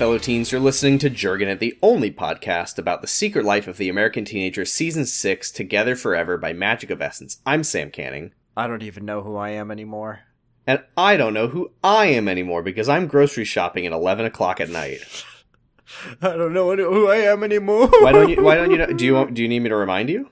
Fellow 0.00 0.16
teens? 0.16 0.50
You're 0.50 0.62
listening 0.62 0.98
to 1.00 1.10
Jurgen 1.10 1.48
at 1.48 1.60
the 1.60 1.78
only 1.82 2.10
podcast 2.10 2.78
about 2.78 3.02
the 3.02 3.06
secret 3.06 3.44
life 3.44 3.68
of 3.68 3.76
the 3.76 3.90
American 3.90 4.24
teenager, 4.24 4.64
season 4.64 5.04
6, 5.04 5.50
Together 5.50 5.94
Forever 5.94 6.38
by 6.38 6.54
Magic 6.54 6.88
of 6.88 7.02
Essence. 7.02 7.42
I'm 7.44 7.62
Sam 7.62 7.90
Canning. 7.90 8.32
I 8.56 8.66
don't 8.66 8.82
even 8.82 9.04
know 9.04 9.20
who 9.20 9.36
I 9.36 9.50
am 9.50 9.70
anymore. 9.70 10.20
And 10.66 10.82
I 10.96 11.18
don't 11.18 11.34
know 11.34 11.48
who 11.48 11.72
I 11.84 12.06
am 12.06 12.28
anymore 12.28 12.62
because 12.62 12.88
I'm 12.88 13.08
grocery 13.08 13.44
shopping 13.44 13.84
at 13.84 13.92
11 13.92 14.24
o'clock 14.24 14.58
at 14.58 14.70
night. 14.70 15.00
I 16.22 16.30
don't 16.30 16.54
know 16.54 16.74
who 16.74 17.08
I 17.08 17.16
am 17.16 17.44
anymore. 17.44 17.88
Why 18.00 18.12
don't 18.12 18.30
you, 18.30 18.42
why 18.42 18.54
don't 18.54 18.70
you 18.70 18.78
know, 18.78 18.86
do 18.86 19.04
you, 19.04 19.12
want- 19.12 19.34
do 19.34 19.42
you 19.42 19.48
need 19.48 19.60
me 19.60 19.68
to 19.68 19.76
remind 19.76 20.08
you? 20.08 20.30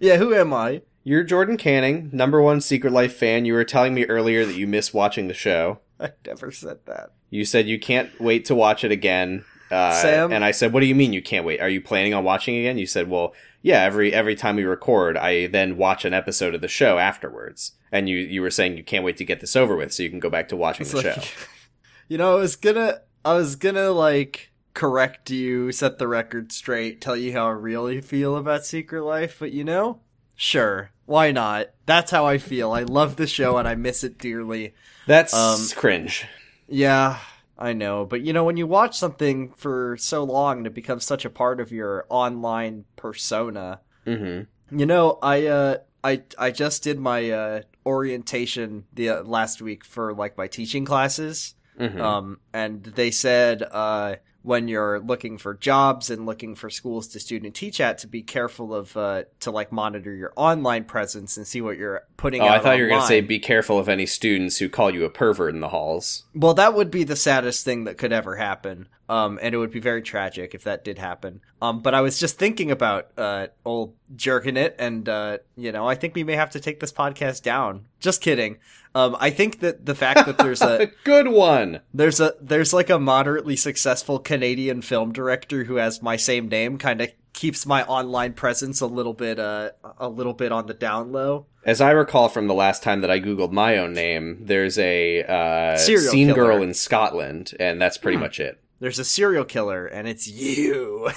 Yeah, 0.00 0.16
who 0.16 0.34
am 0.34 0.52
I? 0.52 0.82
You're 1.04 1.22
Jordan 1.22 1.56
Canning, 1.56 2.10
number 2.12 2.42
one 2.42 2.60
Secret 2.60 2.92
Life 2.92 3.14
fan. 3.14 3.44
You 3.44 3.52
were 3.52 3.64
telling 3.64 3.94
me 3.94 4.06
earlier 4.06 4.44
that 4.44 4.56
you 4.56 4.66
miss 4.66 4.92
watching 4.92 5.28
the 5.28 5.34
show. 5.34 5.78
I 6.00 6.10
never 6.26 6.50
said 6.50 6.78
that. 6.86 7.12
You 7.34 7.44
said 7.44 7.66
you 7.66 7.80
can't 7.80 8.10
wait 8.20 8.44
to 8.44 8.54
watch 8.54 8.84
it 8.84 8.92
again. 8.92 9.44
Uh, 9.68 9.90
Sam? 9.90 10.32
And 10.32 10.44
I 10.44 10.52
said, 10.52 10.72
"What 10.72 10.80
do 10.80 10.86
you 10.86 10.94
mean 10.94 11.12
you 11.12 11.20
can't 11.20 11.44
wait? 11.44 11.60
Are 11.60 11.68
you 11.68 11.80
planning 11.80 12.14
on 12.14 12.22
watching 12.22 12.56
again?" 12.56 12.78
You 12.78 12.86
said, 12.86 13.10
"Well, 13.10 13.34
yeah. 13.60 13.82
Every 13.82 14.12
every 14.12 14.36
time 14.36 14.54
we 14.54 14.62
record, 14.64 15.16
I 15.16 15.48
then 15.48 15.76
watch 15.76 16.04
an 16.04 16.14
episode 16.14 16.54
of 16.54 16.60
the 16.60 16.68
show 16.68 16.98
afterwards." 16.98 17.72
And 17.90 18.08
you 18.08 18.18
you 18.18 18.40
were 18.40 18.50
saying 18.52 18.76
you 18.76 18.84
can't 18.84 19.04
wait 19.04 19.16
to 19.16 19.24
get 19.24 19.40
this 19.40 19.56
over 19.56 19.74
with, 19.74 19.92
so 19.92 20.04
you 20.04 20.10
can 20.10 20.20
go 20.20 20.30
back 20.30 20.48
to 20.50 20.56
watching 20.56 20.82
It's 20.82 20.92
the 20.92 20.98
like- 21.02 21.22
show. 21.22 21.22
You 22.08 22.18
know, 22.18 22.36
I 22.36 22.40
was 22.40 22.54
gonna, 22.54 23.00
I 23.24 23.32
was 23.32 23.56
gonna 23.56 23.90
like 23.90 24.52
correct 24.74 25.30
you, 25.30 25.72
set 25.72 25.98
the 25.98 26.06
record 26.06 26.52
straight, 26.52 27.00
tell 27.00 27.16
you 27.16 27.32
how 27.32 27.46
I 27.46 27.52
really 27.52 28.00
feel 28.02 28.36
about 28.36 28.66
Secret 28.66 29.02
Life, 29.02 29.38
but 29.40 29.52
you 29.52 29.64
know, 29.64 30.00
sure, 30.36 30.90
why 31.06 31.32
not? 31.32 31.70
That's 31.86 32.10
how 32.10 32.26
I 32.26 32.36
feel. 32.38 32.72
I 32.72 32.82
love 32.82 33.16
the 33.16 33.26
show 33.26 33.56
and 33.56 33.66
I 33.66 33.74
miss 33.74 34.04
it 34.04 34.18
dearly. 34.18 34.74
That's 35.06 35.32
Um, 35.34 35.58
cringe. 35.74 36.26
Yeah, 36.68 37.18
I 37.58 37.72
know, 37.72 38.04
but 38.04 38.22
you 38.22 38.32
know, 38.32 38.44
when 38.44 38.56
you 38.56 38.66
watch 38.66 38.98
something 38.98 39.52
for 39.56 39.96
so 39.98 40.24
long 40.24 40.58
and 40.58 40.66
it 40.66 40.74
becomes 40.74 41.04
such 41.04 41.24
a 41.24 41.30
part 41.30 41.60
of 41.60 41.72
your 41.72 42.06
online 42.08 42.84
persona, 42.96 43.80
hmm 44.04 44.42
You 44.70 44.86
know, 44.86 45.18
I 45.22 45.46
uh 45.46 45.76
I 46.02 46.22
I 46.38 46.50
just 46.50 46.82
did 46.82 46.98
my 46.98 47.30
uh 47.30 47.62
orientation 47.86 48.84
the 48.92 49.10
uh, 49.10 49.22
last 49.22 49.60
week 49.62 49.84
for 49.84 50.14
like 50.14 50.38
my 50.38 50.46
teaching 50.48 50.84
classes. 50.84 51.54
hmm 51.78 52.00
Um 52.00 52.40
and 52.52 52.82
they 52.84 53.10
said 53.10 53.62
uh 53.62 54.16
when 54.44 54.68
you're 54.68 55.00
looking 55.00 55.38
for 55.38 55.54
jobs 55.54 56.10
and 56.10 56.26
looking 56.26 56.54
for 56.54 56.68
schools 56.68 57.08
to 57.08 57.18
student 57.18 57.54
teach 57.54 57.80
at 57.80 57.96
to 57.98 58.06
be 58.06 58.22
careful 58.22 58.74
of 58.74 58.94
uh 58.96 59.24
to 59.40 59.50
like 59.50 59.72
monitor 59.72 60.14
your 60.14 60.34
online 60.36 60.84
presence 60.84 61.36
and 61.38 61.46
see 61.46 61.62
what 61.62 61.78
you're 61.78 62.06
putting 62.18 62.42
oh, 62.42 62.46
I 62.46 62.58
thought 62.60 62.76
you 62.76 62.84
were 62.84 62.88
going 62.90 63.00
to 63.00 63.06
say, 63.06 63.20
"Be 63.20 63.38
careful 63.38 63.78
of 63.78 63.88
any 63.88 64.06
students 64.06 64.58
who 64.58 64.68
call 64.68 64.90
you 64.92 65.04
a 65.04 65.10
pervert 65.10 65.54
in 65.54 65.60
the 65.60 65.68
halls." 65.68 66.24
Well, 66.34 66.54
that 66.54 66.74
would 66.74 66.90
be 66.90 67.04
the 67.04 67.16
saddest 67.16 67.64
thing 67.64 67.84
that 67.84 67.98
could 67.98 68.12
ever 68.12 68.36
happen. 68.36 68.88
Um, 69.08 69.38
and 69.42 69.54
it 69.54 69.58
would 69.58 69.70
be 69.70 69.80
very 69.80 70.00
tragic 70.00 70.54
if 70.54 70.64
that 70.64 70.82
did 70.82 70.98
happen. 70.98 71.42
Um, 71.60 71.80
but 71.80 71.94
I 71.94 72.00
was 72.00 72.18
just 72.18 72.38
thinking 72.38 72.70
about 72.70 73.08
uh, 73.18 73.48
old 73.64 73.94
jerking 74.16 74.56
it, 74.56 74.74
and 74.78 75.08
uh, 75.08 75.38
you 75.56 75.72
know, 75.72 75.86
I 75.88 75.94
think 75.94 76.14
we 76.14 76.24
may 76.24 76.36
have 76.36 76.50
to 76.50 76.60
take 76.60 76.80
this 76.80 76.92
podcast 76.92 77.42
down. 77.42 77.86
Just 78.00 78.20
kidding. 78.20 78.58
Um, 78.94 79.16
I 79.18 79.30
think 79.30 79.58
that 79.60 79.86
the 79.86 79.94
fact 79.94 80.24
that 80.26 80.38
there's 80.38 80.62
a 80.62 80.90
Good 81.04 81.28
one. 81.28 81.80
there's 81.92 82.20
a 82.20 82.34
there's 82.40 82.72
like 82.72 82.90
a 82.90 82.98
moderately 82.98 83.56
successful 83.56 84.18
Canadian 84.20 84.82
film 84.82 85.12
director 85.12 85.64
who 85.64 85.76
has 85.76 86.00
my 86.02 86.16
same 86.16 86.48
name 86.48 86.78
kind 86.78 87.00
of 87.00 87.10
keeps 87.32 87.66
my 87.66 87.82
online 87.86 88.32
presence 88.32 88.80
a 88.80 88.86
little 88.86 89.12
bit 89.12 89.40
uh 89.40 89.70
a 89.98 90.08
little 90.08 90.34
bit 90.34 90.52
on 90.52 90.66
the 90.66 90.74
down 90.74 91.10
low. 91.10 91.46
As 91.64 91.80
I 91.80 91.90
recall 91.90 92.28
from 92.28 92.46
the 92.46 92.54
last 92.54 92.82
time 92.84 93.00
that 93.00 93.10
I 93.10 93.18
googled 93.18 93.50
my 93.50 93.78
own 93.78 93.94
name, 93.94 94.38
there's 94.42 94.78
a 94.78 95.24
uh, 95.24 95.76
Serial 95.76 96.12
scene 96.12 96.28
killer. 96.28 96.46
girl 96.52 96.62
in 96.62 96.74
Scotland, 96.74 97.52
and 97.58 97.80
that's 97.82 97.98
pretty 97.98 98.16
Hmm. 98.18 98.22
much 98.24 98.38
it. 98.38 98.60
There's 98.78 98.98
a 99.00 99.04
serial 99.04 99.44
killer, 99.44 99.86
and 99.86 100.06
it's 100.06 100.28
you. 100.28 101.08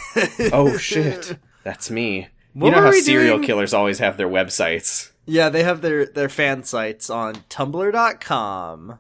Oh 0.54 0.78
shit, 0.80 1.38
that's 1.64 1.92
me. 1.92 2.30
What 2.58 2.70
you 2.70 2.76
know 2.76 2.82
how 2.82 2.92
serial 2.92 3.38
doing? 3.38 3.46
killers 3.48 3.74
always 3.74 4.00
have 4.00 4.18
their 4.18 4.28
websites. 4.30 5.12
Yeah, 5.26 5.50
they 5.50 5.64
have 5.64 5.82
their 5.82 6.06
their 6.06 6.30
fan 6.30 6.64
sites 6.64 7.10
on 7.10 7.36
tumblr.com. 7.50 9.00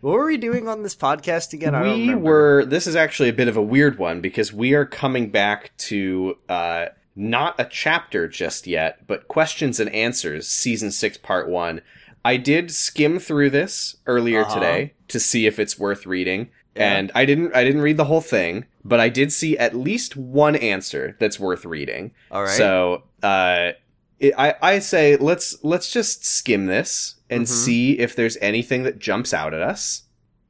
What 0.00 0.12
were 0.14 0.26
we 0.26 0.36
doing 0.36 0.68
on 0.68 0.82
this 0.82 0.94
podcast 0.94 1.52
again? 1.54 1.74
I 1.74 1.82
we 1.82 2.14
were. 2.14 2.64
This 2.66 2.86
is 2.86 2.94
actually 2.96 3.30
a 3.30 3.32
bit 3.34 3.48
of 3.48 3.56
a 3.56 3.62
weird 3.62 3.98
one 3.98 4.20
because 4.20 4.52
we 4.52 4.74
are 4.74 4.84
coming 4.84 5.30
back 5.30 5.74
to 5.78 6.36
uh, 6.48 6.86
not 7.16 7.54
a 7.58 7.64
chapter 7.64 8.28
just 8.28 8.66
yet, 8.66 9.06
but 9.06 9.28
questions 9.28 9.80
and 9.80 9.88
answers, 9.94 10.46
season 10.46 10.90
six, 10.90 11.16
part 11.16 11.48
one. 11.48 11.80
I 12.22 12.36
did 12.36 12.70
skim 12.70 13.18
through 13.18 13.50
this 13.50 13.96
earlier 14.06 14.42
Uh-huh. 14.42 14.54
today 14.54 14.92
to 15.08 15.20
see 15.20 15.46
if 15.46 15.58
it's 15.58 15.78
worth 15.78 16.04
reading, 16.06 16.50
Yeah. 16.76 16.96
and 16.96 17.12
I 17.14 17.24
didn't. 17.24 17.54
I 17.54 17.62
didn't 17.64 17.82
read 17.82 17.96
the 17.96 18.04
whole 18.06 18.20
thing, 18.20 18.64
but 18.84 18.98
I 19.00 19.08
did 19.08 19.32
see 19.32 19.56
at 19.56 19.74
least 19.76 20.16
one 20.16 20.56
answer 20.56 21.16
that's 21.20 21.38
worth 21.38 21.64
reading. 21.64 22.10
All 22.30 22.42
right. 22.42 22.50
So, 22.50 23.04
uh, 23.22 23.72
it, 24.18 24.34
I 24.36 24.54
I 24.60 24.78
say 24.80 25.16
let's 25.16 25.56
let's 25.62 25.90
just 25.92 26.24
skim 26.26 26.66
this 26.66 27.14
and 27.30 27.44
Mhm. 27.44 27.48
see 27.48 27.98
if 27.98 28.16
there's 28.16 28.36
anything 28.40 28.82
that 28.84 28.98
jumps 28.98 29.32
out 29.32 29.54
at 29.54 29.62
us, 29.62 30.02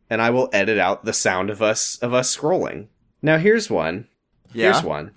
and 0.09 0.23
I 0.23 0.31
will 0.31 0.49
edit 0.53 0.79
out 0.79 1.05
the 1.05 1.13
sound 1.13 1.51
of 1.51 1.61
us 1.61 1.99
of 1.99 2.15
us 2.15 2.35
scrolling. 2.35 2.87
Now 3.21 3.37
here's 3.39 3.69
one. 3.71 4.09
yeah. 4.55 4.73
Here's 4.73 4.83
one. 4.85 5.11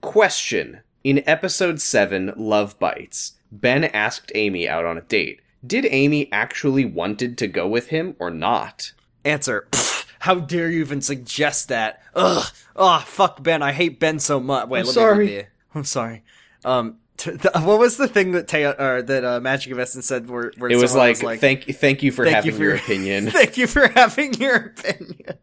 Question: 0.00 0.80
In 1.02 1.22
episode 1.26 1.80
seven, 1.80 2.32
Love 2.36 2.78
Bites, 2.78 3.32
Ben 3.52 3.84
asked 3.84 4.32
Amy 4.34 4.68
out 4.68 4.84
on 4.84 4.96
a 4.98 5.02
date. 5.02 5.40
Did 5.66 5.86
Amy 5.90 6.28
actually 6.32 6.84
wanted 6.84 7.36
to 7.38 7.46
go 7.46 7.66
with 7.66 7.88
him 7.88 8.16
or 8.18 8.30
not? 8.30 8.92
Answer. 9.24 9.66
Pfft, 10.24 10.26
How 10.26 10.34
dare 10.36 10.70
you 10.70 10.80
even 10.80 11.00
suggest 11.00 11.68
that? 11.68 12.02
Ugh. 12.14 12.46
Oh, 12.76 12.98
fuck 13.06 13.42
Ben. 13.42 13.62
I 13.62 13.72
hate 13.72 14.00
Ben 14.00 14.18
so 14.18 14.40
much. 14.40 14.68
Wait, 14.68 14.80
I'm 14.80 14.86
let 14.86 14.94
sorry. 14.94 15.26
me 15.26 15.36
read 15.36 15.46
I'm 15.74 15.84
sorry. 15.84 16.22
Um, 16.64 16.98
t- 17.16 17.30
th- 17.36 17.54
what 17.64 17.78
was 17.78 17.96
the 17.96 18.08
thing 18.08 18.32
that 18.32 18.48
Teo, 18.48 18.74
or 18.78 19.02
that 19.02 19.24
uh, 19.24 19.40
Magic 19.40 19.72
of 19.72 19.78
Essence 19.78 20.06
said? 20.06 20.28
Where, 20.28 20.52
where 20.56 20.70
It 20.70 20.76
was 20.76 20.92
someone 20.92 21.14
like, 21.22 21.40
thank 21.40 21.64
thank 21.64 22.02
you 22.02 22.12
for 22.12 22.24
"Thank 22.24 22.36
having 22.36 22.52
you 22.52 22.56
for 22.56 22.62
your 22.64 22.76
opinion. 22.76 23.30
Thank 23.30 23.56
you 23.56 23.66
for 23.66 23.88
having 23.88 24.34
your 24.34 24.56
opinion. 24.56 25.38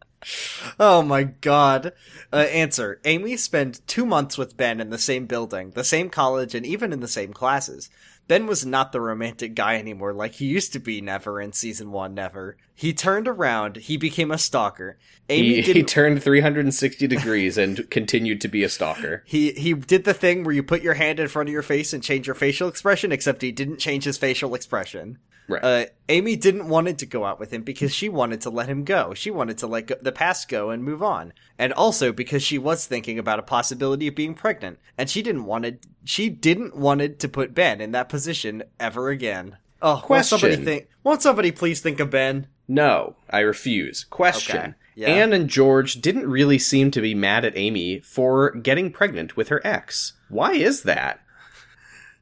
oh 0.80 1.02
my 1.02 1.24
god. 1.24 1.92
Uh, 2.32 2.36
answer. 2.36 3.00
Amy 3.04 3.36
spent 3.36 3.86
two 3.86 4.04
months 4.06 4.36
with 4.38 4.56
Ben 4.56 4.80
in 4.80 4.90
the 4.90 4.98
same 4.98 5.26
building, 5.26 5.70
the 5.70 5.84
same 5.84 6.10
college, 6.10 6.54
and 6.54 6.66
even 6.66 6.92
in 6.92 7.00
the 7.00 7.08
same 7.08 7.32
classes. 7.32 7.88
Ben 8.28 8.46
was 8.46 8.64
not 8.64 8.92
the 8.92 9.00
romantic 9.00 9.54
guy 9.54 9.76
anymore 9.76 10.12
like 10.12 10.34
he 10.34 10.44
used 10.44 10.74
to 10.74 10.78
be 10.78 11.00
never 11.00 11.40
in 11.40 11.54
season 11.54 11.90
one, 11.90 12.14
never. 12.14 12.58
He 12.74 12.92
turned 12.92 13.26
around, 13.26 13.76
he 13.76 13.96
became 13.96 14.30
a 14.30 14.36
stalker. 14.36 14.98
Amy 15.30 15.62
he, 15.62 15.72
he 15.72 15.82
turned 15.82 16.22
360 16.22 17.06
degrees 17.06 17.56
and 17.56 17.88
continued 17.90 18.42
to 18.42 18.48
be 18.48 18.62
a 18.62 18.68
stalker. 18.68 19.24
he 19.26 19.52
he 19.52 19.72
did 19.72 20.04
the 20.04 20.14
thing 20.14 20.44
where 20.44 20.54
you 20.54 20.62
put 20.62 20.82
your 20.82 20.94
hand 20.94 21.18
in 21.18 21.28
front 21.28 21.48
of 21.48 21.52
your 21.52 21.62
face 21.62 21.94
and 21.94 22.02
change 22.02 22.26
your 22.26 22.34
facial 22.34 22.68
expression, 22.68 23.12
except 23.12 23.40
he 23.40 23.50
didn't 23.50 23.78
change 23.78 24.04
his 24.04 24.18
facial 24.18 24.54
expression. 24.54 25.18
Right. 25.48 25.64
Uh, 25.64 25.86
Amy 26.10 26.36
didn't 26.36 26.68
wanted 26.68 26.98
to 26.98 27.06
go 27.06 27.24
out 27.24 27.40
with 27.40 27.52
him 27.52 27.62
because 27.62 27.94
she 27.94 28.10
wanted 28.10 28.42
to 28.42 28.50
let 28.50 28.68
him 28.68 28.84
go. 28.84 29.14
She 29.14 29.30
wanted 29.30 29.56
to 29.58 29.66
let 29.66 29.86
go, 29.86 29.94
the 30.00 30.12
past 30.12 30.48
go 30.48 30.68
and 30.68 30.84
move 30.84 31.02
on, 31.02 31.32
and 31.58 31.72
also 31.72 32.12
because 32.12 32.42
she 32.42 32.58
was 32.58 32.86
thinking 32.86 33.18
about 33.18 33.38
a 33.38 33.42
possibility 33.42 34.06
of 34.06 34.14
being 34.14 34.34
pregnant, 34.34 34.78
and 34.98 35.08
she 35.08 35.22
didn't 35.22 35.46
wanted 35.46 35.86
she 36.04 36.28
didn't 36.28 36.76
wanted 36.76 37.18
to 37.20 37.28
put 37.28 37.54
Ben 37.54 37.80
in 37.80 37.92
that 37.92 38.10
position 38.10 38.62
ever 38.78 39.08
again. 39.08 39.56
Oh, 39.80 40.04
won't 40.08 40.26
somebody 40.26 40.56
think? 40.56 40.88
Won't 41.02 41.22
somebody 41.22 41.50
please 41.50 41.80
think 41.80 41.98
of 41.98 42.10
Ben? 42.10 42.48
No, 42.68 43.16
I 43.30 43.40
refuse. 43.40 44.04
Question. 44.04 44.58
Okay, 44.58 44.74
yeah. 44.96 45.08
Anne 45.08 45.32
and 45.32 45.48
George 45.48 45.94
didn't 46.02 46.28
really 46.28 46.58
seem 46.58 46.90
to 46.90 47.00
be 47.00 47.14
mad 47.14 47.46
at 47.46 47.56
Amy 47.56 48.00
for 48.00 48.50
getting 48.50 48.92
pregnant 48.92 49.36
with 49.36 49.48
her 49.48 49.62
ex. 49.64 50.12
Why 50.28 50.52
is 50.52 50.82
that? 50.82 51.20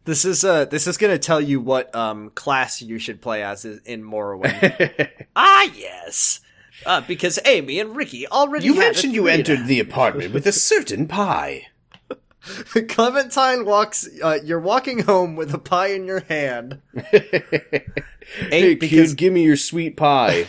This 0.06 0.24
is 0.24 0.44
uh 0.44 0.64
this 0.66 0.86
is 0.86 0.96
gonna 0.96 1.18
tell 1.18 1.40
you 1.40 1.60
what 1.60 1.94
um 1.94 2.30
class 2.30 2.80
you 2.80 2.98
should 2.98 3.20
play 3.20 3.42
as 3.42 3.64
in 3.64 4.02
Morrowind. 4.02 5.10
Ah, 5.36 5.64
yes. 5.76 6.40
Uh, 6.86 7.00
because 7.02 7.38
Amy 7.44 7.78
and 7.80 7.94
Ricky 7.96 8.26
already 8.28 8.64
you 8.66 8.74
mentioned 8.74 9.12
you 9.14 9.22
three 9.24 9.32
and 9.32 9.48
a- 9.48 9.52
entered 9.52 9.66
the 9.66 9.80
apartment 9.80 10.32
with 10.32 10.46
a 10.46 10.52
certain 10.52 11.06
pie. 11.08 11.66
Clementine 12.88 13.64
walks. 13.64 14.08
Uh, 14.22 14.38
you're 14.44 14.60
walking 14.60 15.00
home 15.00 15.34
with 15.36 15.52
a 15.52 15.58
pie 15.58 15.88
in 15.88 16.06
your 16.06 16.20
hand 16.20 16.80
hey, 17.10 18.74
because- 18.74 19.10
kid, 19.10 19.16
give 19.16 19.32
me 19.32 19.42
your 19.42 19.56
sweet 19.56 19.96
pie. 19.96 20.46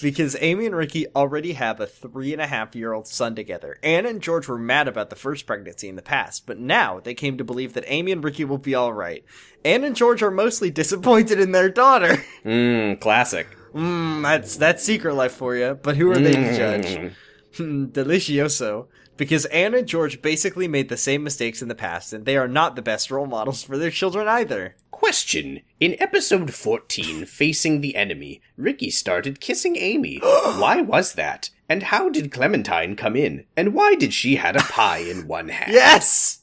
Because 0.00 0.36
Amy 0.40 0.66
and 0.66 0.76
Ricky 0.76 1.06
already 1.14 1.52
have 1.54 1.80
a 1.80 1.86
three 1.86 2.32
and 2.32 2.40
a 2.40 2.46
half 2.46 2.74
year 2.74 2.92
old 2.92 3.06
son 3.06 3.34
together. 3.34 3.78
Anne 3.82 4.06
and 4.06 4.22
George 4.22 4.48
were 4.48 4.58
mad 4.58 4.88
about 4.88 5.10
the 5.10 5.16
first 5.16 5.46
pregnancy 5.46 5.88
in 5.88 5.96
the 5.96 6.02
past, 6.02 6.46
but 6.46 6.58
now 6.58 7.00
they 7.00 7.14
came 7.14 7.38
to 7.38 7.44
believe 7.44 7.74
that 7.74 7.84
Amy 7.86 8.12
and 8.12 8.22
Ricky 8.22 8.44
will 8.44 8.58
be 8.58 8.74
all 8.74 8.92
right. 8.92 9.24
Anne 9.64 9.84
and 9.84 9.96
George 9.96 10.22
are 10.22 10.30
mostly 10.30 10.70
disappointed 10.72 11.40
in 11.40 11.52
their 11.52 11.68
daughter. 11.68 12.22
Mmm, 12.44 13.00
classic. 13.00 13.48
Mmm, 13.74 14.22
that's 14.22 14.56
that's 14.56 14.82
secret 14.82 15.14
life 15.14 15.32
for 15.32 15.56
you. 15.56 15.78
But 15.82 15.96
who 15.96 16.10
are 16.10 16.18
they 16.18 16.32
to 16.32 16.56
judge? 16.56 16.86
Mm. 16.86 17.12
Hmm, 17.56 17.84
Delicioso. 17.86 18.86
Because 19.16 19.46
Anne 19.46 19.74
and 19.74 19.88
George 19.88 20.22
basically 20.22 20.68
made 20.68 20.88
the 20.88 20.96
same 20.96 21.24
mistakes 21.24 21.60
in 21.60 21.66
the 21.66 21.74
past, 21.74 22.12
and 22.12 22.24
they 22.24 22.36
are 22.36 22.46
not 22.46 22.76
the 22.76 22.82
best 22.82 23.10
role 23.10 23.26
models 23.26 23.64
for 23.64 23.76
their 23.76 23.90
children 23.90 24.28
either. 24.28 24.76
Question. 24.98 25.60
In 25.78 25.94
episode 26.00 26.52
14, 26.52 27.24
Facing 27.24 27.82
the 27.82 27.94
Enemy, 27.94 28.40
Ricky 28.56 28.90
started 28.90 29.38
kissing 29.40 29.76
Amy. 29.76 30.16
why 30.22 30.80
was 30.80 31.12
that? 31.12 31.50
And 31.68 31.84
how 31.84 32.08
did 32.08 32.32
Clementine 32.32 32.96
come 32.96 33.14
in? 33.14 33.44
And 33.56 33.74
why 33.74 33.94
did 33.94 34.12
she 34.12 34.34
had 34.36 34.56
a 34.56 34.60
pie 34.60 34.98
in 34.98 35.28
one 35.28 35.50
hand? 35.50 35.72
Yes! 35.72 36.40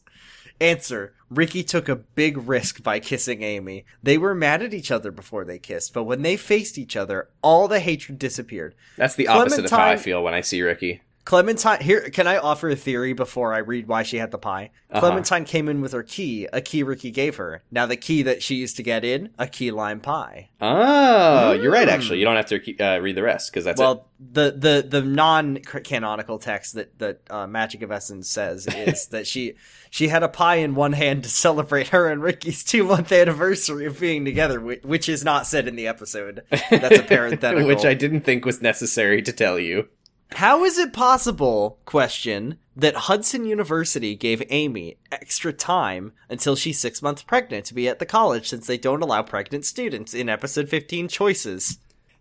Answer. 0.62 1.14
Ricky 1.30 1.64
took 1.64 1.90
a 1.90 1.98
big 1.98 2.38
risk 2.48 2.82
by 2.82 3.02
kissing 3.02 3.44
Amy. 3.44 3.84
They 4.02 4.18
were 4.18 4.34
mad 4.34 4.64
at 4.64 4.74
each 4.74 4.90
other 4.90 5.12
before 5.12 5.44
they 5.44 5.60
kissed, 5.60 5.94
but 5.94 6.06
when 6.06 6.22
they 6.22 6.38
faced 6.38 6.78
each 6.78 6.96
other, 6.96 7.28
all 7.42 7.68
the 7.68 7.82
hatred 7.82 8.18
disappeared. 8.18 8.74
That's 8.96 9.16
the 9.16 9.28
opposite 9.28 9.66
of 9.66 9.72
how 9.72 9.78
I 9.80 9.82
Clementine- 9.96 10.04
feel 10.06 10.24
when 10.24 10.34
I 10.34 10.40
see 10.40 10.62
Ricky. 10.62 11.02
Clementine, 11.26 11.82
here, 11.82 12.02
can 12.12 12.28
I 12.28 12.38
offer 12.38 12.70
a 12.70 12.76
theory 12.76 13.14
before 13.14 13.52
I 13.52 13.58
read 13.58 13.88
why 13.88 14.04
she 14.04 14.18
had 14.18 14.30
the 14.30 14.38
pie? 14.38 14.70
Uh-huh. 14.92 15.00
Clementine 15.00 15.44
came 15.46 15.68
in 15.68 15.82
with 15.82 15.92
her 15.94 16.04
key, 16.04 16.48
a 16.54 16.62
key 16.62 16.84
Ricky 16.84 17.10
gave 17.10 17.38
her. 17.38 17.64
Now 17.72 17.88
the 17.88 17.98
key 17.98 18.22
that 18.22 18.44
she 18.44 18.56
used 18.56 18.78
to 18.78 18.84
get 18.84 19.04
in, 19.04 19.32
a 19.40 19.48
key 19.48 19.72
lime 19.72 20.02
pie. 20.02 20.50
Oh, 20.62 21.54
you're 21.54 21.72
right. 21.72 21.88
Mm. 21.88 21.92
Actually, 21.92 22.20
you 22.20 22.26
don't 22.26 22.36
have 22.36 22.46
to 22.48 22.78
uh, 22.80 23.00
read 23.00 23.18
the 23.18 23.24
rest 23.24 23.52
because 23.52 23.66
that's 23.66 23.82
it. 23.82 23.84
well, 23.84 24.08
the 24.20 24.52
the 24.52 24.86
the 24.88 25.02
non 25.02 25.58
canonical 25.58 26.38
text 26.38 26.76
that 26.76 26.98
that 27.00 27.22
uh, 27.32 27.48
Magic 27.48 27.82
of 27.82 27.92
Essence 27.92 28.30
says 28.30 28.68
is 28.76 29.08
that 29.08 29.26
she 29.26 29.56
she 29.90 30.10
had 30.10 30.22
a 30.22 30.30
pie 30.30 30.58
in 30.58 30.76
one 30.76 30.94
hand 30.94 31.24
to 31.24 31.30
celebrate 31.30 31.88
her 31.88 32.08
and 32.08 32.22
Ricky's 32.22 32.64
two 32.64 32.84
month 32.84 33.12
anniversary 33.12 33.88
of 33.88 34.00
being 34.00 34.26
together, 34.26 34.60
which 34.60 35.10
is 35.10 35.24
not 35.24 35.48
said 35.48 35.68
in 35.68 35.76
the 35.76 35.88
episode. 35.88 36.44
That's 36.70 37.00
a 37.00 37.04
parenthetical. 37.08 37.68
which 37.68 37.84
I 37.84 37.96
didn't 37.96 38.22
think 38.22 38.46
was 38.46 38.62
necessary 38.62 39.24
to 39.24 39.32
tell 39.34 39.58
you. 39.58 39.88
How 40.32 40.64
is 40.66 40.78
it 40.78 40.92
possible, 40.92 41.80
question, 41.86 42.58
that 42.76 42.96
Hudson 42.96 43.46
University 43.46 44.16
gave 44.16 44.44
Amy 44.50 44.98
extra 45.12 45.54
time 45.54 46.12
until 46.30 46.56
she's 46.56 46.80
six 46.80 47.02
months 47.02 47.24
pregnant 47.24 47.66
to 47.66 47.74
be 47.74 47.88
at 47.88 48.00
the 48.00 48.06
college 48.06 48.50
since 48.50 48.68
they 48.68 48.78
don't 48.78 49.02
allow 49.02 49.22
pregnant 49.22 49.66
students 49.66 50.14
in 50.14 50.28
episode 50.28 50.68
15 50.68 51.08
choices? 51.08 51.78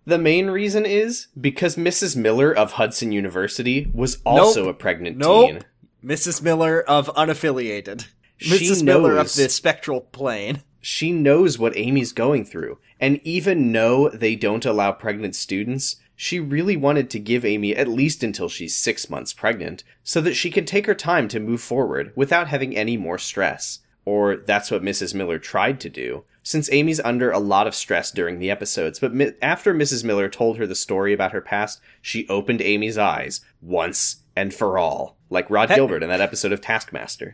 The 0.07 0.19
main 0.19 0.49
reason 0.49 0.85
is 0.87 1.29
because 1.41 1.77
Mrs. 1.77 2.15
Miller 2.15 2.53
of 2.55 2.73
Hudson 2.73 3.11
University 3.11 3.91
was 3.93 4.19
also 4.25 4.65
Nope. 4.67 4.77
a 4.77 4.79
pregnant 4.79 5.17
Nope. 5.17 5.51
teen. 5.51 5.65
Mrs. 6.05 6.43
Miller 6.43 6.83
of 6.83 7.09
unaffiliated. 7.17 8.07
She 8.37 8.51
Mrs. 8.69 8.83
Miller 8.83 9.17
of 9.17 9.33
the 9.35 9.49
spectral 9.49 10.03
plane. 10.03 10.63
She 10.81 11.11
knows 11.11 11.59
what 11.59 11.77
Amy's 11.77 12.13
going 12.13 12.45
through, 12.45 12.79
and 13.01 13.19
even 13.25 13.73
though 13.73 14.11
they 14.11 14.37
don't 14.37 14.67
allow 14.67 14.93
pregnant 14.93 15.35
students, 15.35 15.97
she 16.17 16.39
really 16.41 16.77
wanted 16.77 17.11
to 17.11 17.19
give 17.19 17.45
Amy 17.45 17.75
at 17.75 17.89
least 17.89 18.23
until 18.23 18.49
she's 18.49 18.75
six 18.75 19.09
months 19.11 19.33
pregnant, 19.33 19.85
so 20.03 20.21
that 20.21 20.35
she 20.35 20.51
can 20.51 20.65
take 20.65 20.87
her 20.87 20.95
time 20.95 21.29
to 21.29 21.41
move 21.41 21.61
forward 21.61 22.13
without 22.15 22.49
having 22.49 22.77
any 22.77 22.97
more 22.97 23.19
stress. 23.19 23.81
Or 24.05 24.37
that's 24.37 24.71
what 24.71 24.83
Mrs. 24.83 25.15
Miller 25.15 25.39
tried 25.39 25.81
to 25.81 25.89
do, 25.89 26.25
since 26.43 26.71
Amy's 26.71 27.01
under 27.01 27.31
a 27.31 27.39
lot 27.39 27.67
of 27.67 27.75
stress 27.75 28.11
during 28.11 28.39
the 28.39 28.51
episodes, 28.51 28.99
but 29.01 29.15
mi- 29.15 29.33
after 29.41 29.73
Mrs. 29.73 30.05
Miller 30.05 30.29
told 30.29 30.59
her 30.59 30.67
the 30.67 30.75
story 30.75 31.15
about 31.15 31.33
her 31.33 31.41
past, 31.41 31.81
she 32.03 32.29
opened 32.29 32.61
Amy's 32.61 32.99
eyes, 32.99 33.41
once 33.63 34.17
and 34.37 34.53
for 34.53 34.77
all, 34.77 35.17
like 35.31 35.49
Rhod 35.49 35.71
Hey- 35.71 35.77
Gilbert 35.77 36.03
in 36.03 36.11
that 36.11 36.21
episode 36.21 36.53
of 36.53 36.61
Taskmaster. 36.61 37.33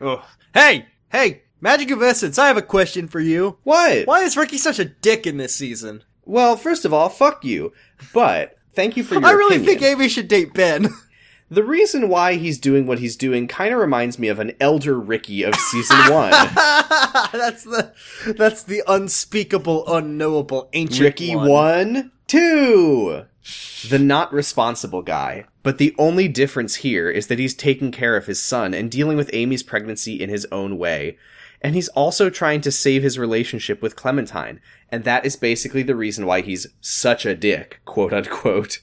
Hey! 0.55 0.87
Hey! 1.11 1.43
Magic 1.61 1.91
of 1.91 2.03
Essence, 2.03 2.39
I 2.39 2.47
have 2.47 2.57
a 2.57 2.63
question 2.63 3.09
for 3.09 3.21
you. 3.21 3.59
What? 3.65 4.07
Why 4.07 4.23
is 4.23 4.37
Ricky 4.37 4.57
such 4.57 4.79
a 4.79 4.85
dick 4.85 5.27
in 5.27 5.37
this 5.39 5.55
season? 5.55 6.05
Well, 6.25 6.57
first 6.57 6.85
of 6.85 6.93
all, 6.95 7.09
fuck 7.09 7.45
you. 7.45 7.73
But 8.15 8.57
thank 8.75 8.97
you 8.97 9.05
for 9.05 9.15
your 9.15 9.27
I 9.27 9.33
really 9.33 9.57
opinion. 9.57 9.79
think 9.79 9.91
Amy 9.91 10.09
should 10.09 10.29
date 10.29 10.55
Ben. 10.55 10.89
the 11.51 11.65
reason 11.65 12.09
why 12.09 12.35
he's 12.35 12.59
doing 12.59 12.87
what 12.87 12.99
he's 12.99 13.17
doing 13.17 13.49
kind 13.49 13.73
of 13.75 13.81
reminds 13.81 14.19
me 14.19 14.29
of 14.29 14.39
an 14.39 14.53
elder 14.61 14.99
Ricky 14.99 15.43
of 15.43 15.55
season 15.55 15.99
one. 16.11 16.31
that's 17.33 17.65
the 17.65 17.93
that's 18.37 18.63
the 18.63 18.83
unspeakable, 18.87 19.85
unknowable 19.93 20.69
ancient 20.73 21.01
Ricky 21.01 21.35
one. 21.35 21.49
one, 21.49 22.13
two. 22.27 23.25
The 23.89 23.99
not 23.99 24.33
responsible 24.33 25.03
guy. 25.03 25.47
But 25.63 25.79
the 25.79 25.95
only 25.99 26.27
difference 26.29 26.77
here 26.77 27.11
is 27.11 27.27
that 27.27 27.39
he's 27.39 27.55
taking 27.55 27.91
care 27.91 28.17
of 28.17 28.27
his 28.27 28.43
son 28.43 28.73
and 28.73 28.91
dealing 28.91 29.17
with 29.17 29.31
Amy's 29.33 29.63
pregnancy 29.63 30.21
in 30.21 30.31
his 30.31 30.47
own 30.51 30.79
way. 30.79 31.19
And 31.63 31.75
he's 31.75 31.89
also 31.89 32.31
trying 32.31 32.63
to 32.63 32.73
save 32.73 33.03
his 33.03 33.19
relationship 33.19 33.83
with 33.83 33.97
Clementine. 33.97 34.61
And 34.91 35.05
that 35.05 35.27
is 35.27 35.37
basically 35.37 35.83
the 35.83 35.97
reason 35.97 36.27
why 36.27 36.41
he's 36.41 36.67
such 36.81 37.27
a 37.27 37.35
dick, 37.35 37.81
quote 37.85 38.13
unquote. 38.13 38.81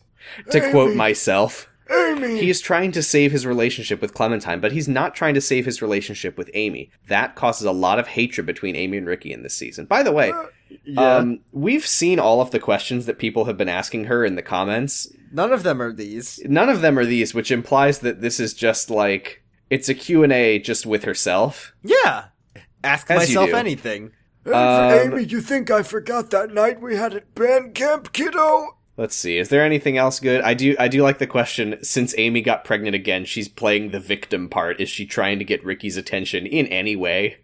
To 0.51 0.71
quote 0.71 0.95
myself. 0.95 1.69
Amy. 1.89 2.39
He 2.39 2.49
is 2.49 2.61
trying 2.61 2.91
to 2.93 3.03
save 3.03 3.31
his 3.31 3.45
relationship 3.45 4.01
with 4.01 4.13
Clementine, 4.13 4.59
but 4.59 4.71
he's 4.71 4.87
not 4.87 5.15
trying 5.15 5.33
to 5.35 5.41
save 5.41 5.65
his 5.65 5.81
relationship 5.81 6.37
with 6.37 6.49
Amy. 6.53 6.91
That 7.07 7.35
causes 7.35 7.65
a 7.65 7.71
lot 7.71 7.99
of 7.99 8.07
hatred 8.07 8.45
between 8.45 8.75
Amy 8.75 8.97
and 8.97 9.07
Ricky 9.07 9.31
in 9.31 9.43
this 9.43 9.53
season. 9.53 9.85
By 9.85 10.03
the 10.03 10.11
way, 10.11 10.33
yeah. 10.83 11.17
um, 11.17 11.39
we've 11.51 11.87
seen 11.87 12.19
all 12.19 12.41
of 12.41 12.51
the 12.51 12.59
questions 12.59 13.05
that 13.05 13.19
people 13.19 13.45
have 13.45 13.57
been 13.57 13.69
asking 13.69 14.05
her 14.05 14.25
in 14.25 14.35
the 14.35 14.41
comments. 14.41 15.11
None 15.31 15.53
of 15.53 15.63
them 15.63 15.81
are 15.81 15.93
these. 15.93 16.41
None 16.45 16.69
of 16.69 16.81
them 16.81 16.99
are 16.99 17.05
these, 17.05 17.33
which 17.33 17.51
implies 17.51 17.99
that 17.99 18.21
this 18.21 18.39
is 18.39 18.53
just 18.53 18.89
like 18.89 19.43
it's 19.69 19.89
a 19.89 19.93
Q&A 19.93 20.59
just 20.59 20.85
with 20.85 21.03
herself. 21.03 21.73
Yeah. 21.83 22.25
Ask 22.87 23.11
As 23.11 23.17
myself 23.17 23.49
do. 23.49 23.55
anything. 23.55 24.11
Um, 24.45 24.53
Amy, 24.53 25.23
you 25.23 25.41
think 25.41 25.69
I 25.69 25.83
forgot 25.83 26.29
that 26.31 26.53
night 26.53 26.79
we 26.81 26.95
had 26.95 27.13
at 27.13 27.35
band 27.35 27.75
camp, 27.75 28.13
kiddo? 28.13 28.77
Let's 28.95 29.15
see. 29.15 29.37
Is 29.37 29.49
there 29.49 29.63
anything 29.63 29.97
else 29.97 30.19
good? 30.19 30.41
I 30.41 30.53
do 30.53 30.75
I 30.79 30.87
do 30.87 31.03
like 31.03 31.19
the 31.19 31.27
question 31.27 31.77
since 31.83 32.15
Amy 32.17 32.41
got 32.41 32.63
pregnant 32.63 32.95
again, 32.95 33.25
she's 33.25 33.49
playing 33.49 33.91
the 33.91 33.99
victim 33.99 34.47
part. 34.49 34.79
Is 34.81 34.89
she 34.89 35.05
trying 35.05 35.37
to 35.39 35.45
get 35.45 35.63
Ricky's 35.63 35.97
attention 35.97 36.45
in 36.47 36.65
any 36.67 36.95
way? 36.95 37.37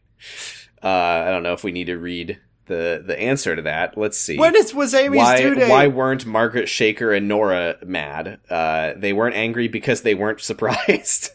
Uh 0.81 0.87
I 0.87 1.29
don't 1.29 1.43
know 1.43 1.53
if 1.53 1.63
we 1.63 1.71
need 1.71 1.85
to 1.85 1.97
read 1.97 2.39
the 2.65 3.03
the 3.05 3.19
answer 3.19 3.55
to 3.55 3.61
that. 3.63 3.97
Let's 3.97 4.17
see. 4.17 4.37
When 4.39 4.55
is 4.55 4.73
was 4.73 4.93
Amy's 4.95 5.17
why 5.17 5.41
due 5.41 5.55
date? 5.55 5.69
why 5.69 5.87
weren't 5.87 6.25
Margaret 6.25 6.69
Shaker 6.69 7.11
and 7.13 7.27
Nora 7.27 7.77
mad? 7.85 8.39
Uh 8.49 8.93
they 8.95 9.13
weren't 9.13 9.35
angry 9.35 9.67
because 9.67 10.01
they 10.01 10.15
weren't 10.15 10.41
surprised. 10.51 11.31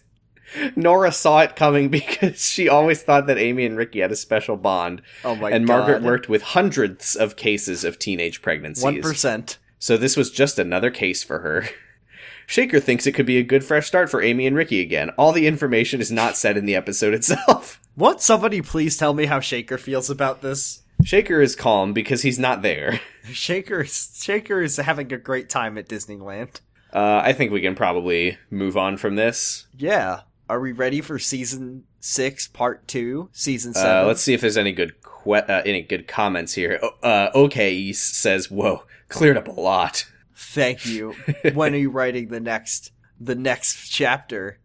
Nora 0.77 1.13
saw 1.13 1.41
it 1.41 1.57
coming 1.57 1.89
because 1.91 2.47
she 2.47 2.69
always 2.69 3.03
thought 3.03 3.27
that 3.27 3.39
Amy 3.39 3.67
and 3.67 3.77
Ricky 3.77 4.01
had 4.01 4.13
a 4.13 4.17
special 4.17 4.57
bond, 4.57 5.03
oh 5.25 5.35
my 5.35 5.51
and 5.51 5.67
god. 5.67 5.73
Margaret 5.73 6.03
worked 6.03 6.29
with 6.29 6.43
hundreds 6.43 7.17
of 7.17 7.37
cases 7.37 7.85
of 7.85 7.99
teenage 7.99 8.43
pregnancies. 8.43 8.85
One 8.85 9.01
percent. 9.01 9.59
So 9.79 9.97
this 9.97 10.17
was 10.17 10.31
just 10.31 10.59
another 10.59 10.91
case 10.91 11.23
for 11.23 11.41
her. 11.41 11.69
Shaker 12.47 12.81
thinks 12.81 13.07
it 13.07 13.13
could 13.13 13.27
be 13.27 13.37
a 13.37 13.43
good 13.43 13.63
fresh 13.63 13.87
start 13.87 14.11
for 14.11 14.23
Amy 14.23 14.47
and 14.47 14.57
Ricky 14.57 14.81
again. 14.81 15.11
All 15.19 15.33
the 15.33 15.47
information 15.47 16.01
is 16.01 16.11
not 16.11 16.35
said 16.35 16.57
in 16.57 16.65
the 16.65 16.75
episode 16.75 17.13
itself. 17.15 17.79
Won't 17.95 18.23
somebody 18.23 18.63
please 18.63 18.97
tell 18.97 19.13
me 19.13 19.27
how 19.27 19.39
Shaker 19.41 19.77
feels 19.77 20.09
about 20.09 20.41
this? 20.41 20.83
Shaker 21.05 21.41
is 21.43 21.55
calm 21.55 21.93
because 21.93 22.23
he's 22.23 22.39
not 22.39 22.63
there. 22.63 23.01
Shaker 23.31 23.83
is 23.83 24.19
Shaker 24.21 24.63
is 24.63 24.79
having 24.79 25.13
a 25.13 25.19
great 25.19 25.49
time 25.49 25.77
at 25.79 25.89
Disneyland. 25.89 26.61
Uh, 26.93 27.21
I 27.23 27.35
think 27.35 27.53
we 27.53 27.61
can 27.61 27.75
probably 27.75 28.39
move 28.51 28.77
on 28.77 28.97
from 28.97 29.17
this. 29.17 29.67
Yeah. 29.77 30.21
Are 30.49 30.61
we 30.61 30.73
ready 30.73 31.01
for 31.01 31.19
season 31.19 31.85
six, 32.01 32.47
part 32.49 32.89
two, 32.89 33.29
season 33.33 33.73
Uh, 33.77 33.81
seven? 33.81 34.07
let's 34.09 34.23
see 34.23 34.33
if 34.35 34.41
there's 34.41 34.57
any 34.57 34.73
good 34.73 34.95
que- 35.03 35.33
uh, 35.35 35.63
any 35.67 35.83
good 35.83 36.09
comments 36.09 36.55
here. 36.55 36.79
O- 36.83 36.95
Uh, 37.03 37.31
okay 37.35 37.93
says, 37.93 38.51
"Whoa, 38.51 38.85
cleared 39.09 39.37
up 39.37 39.49
a 39.49 39.53
lot." 39.61 40.07
Thank 40.35 40.87
you. 40.87 41.15
when 41.53 41.75
are 41.75 41.79
you 41.79 41.91
writing 41.91 42.29
the 42.29 42.41
next 42.41 42.93
the 43.21 43.35
next 43.35 43.89
chapter? 43.91 44.59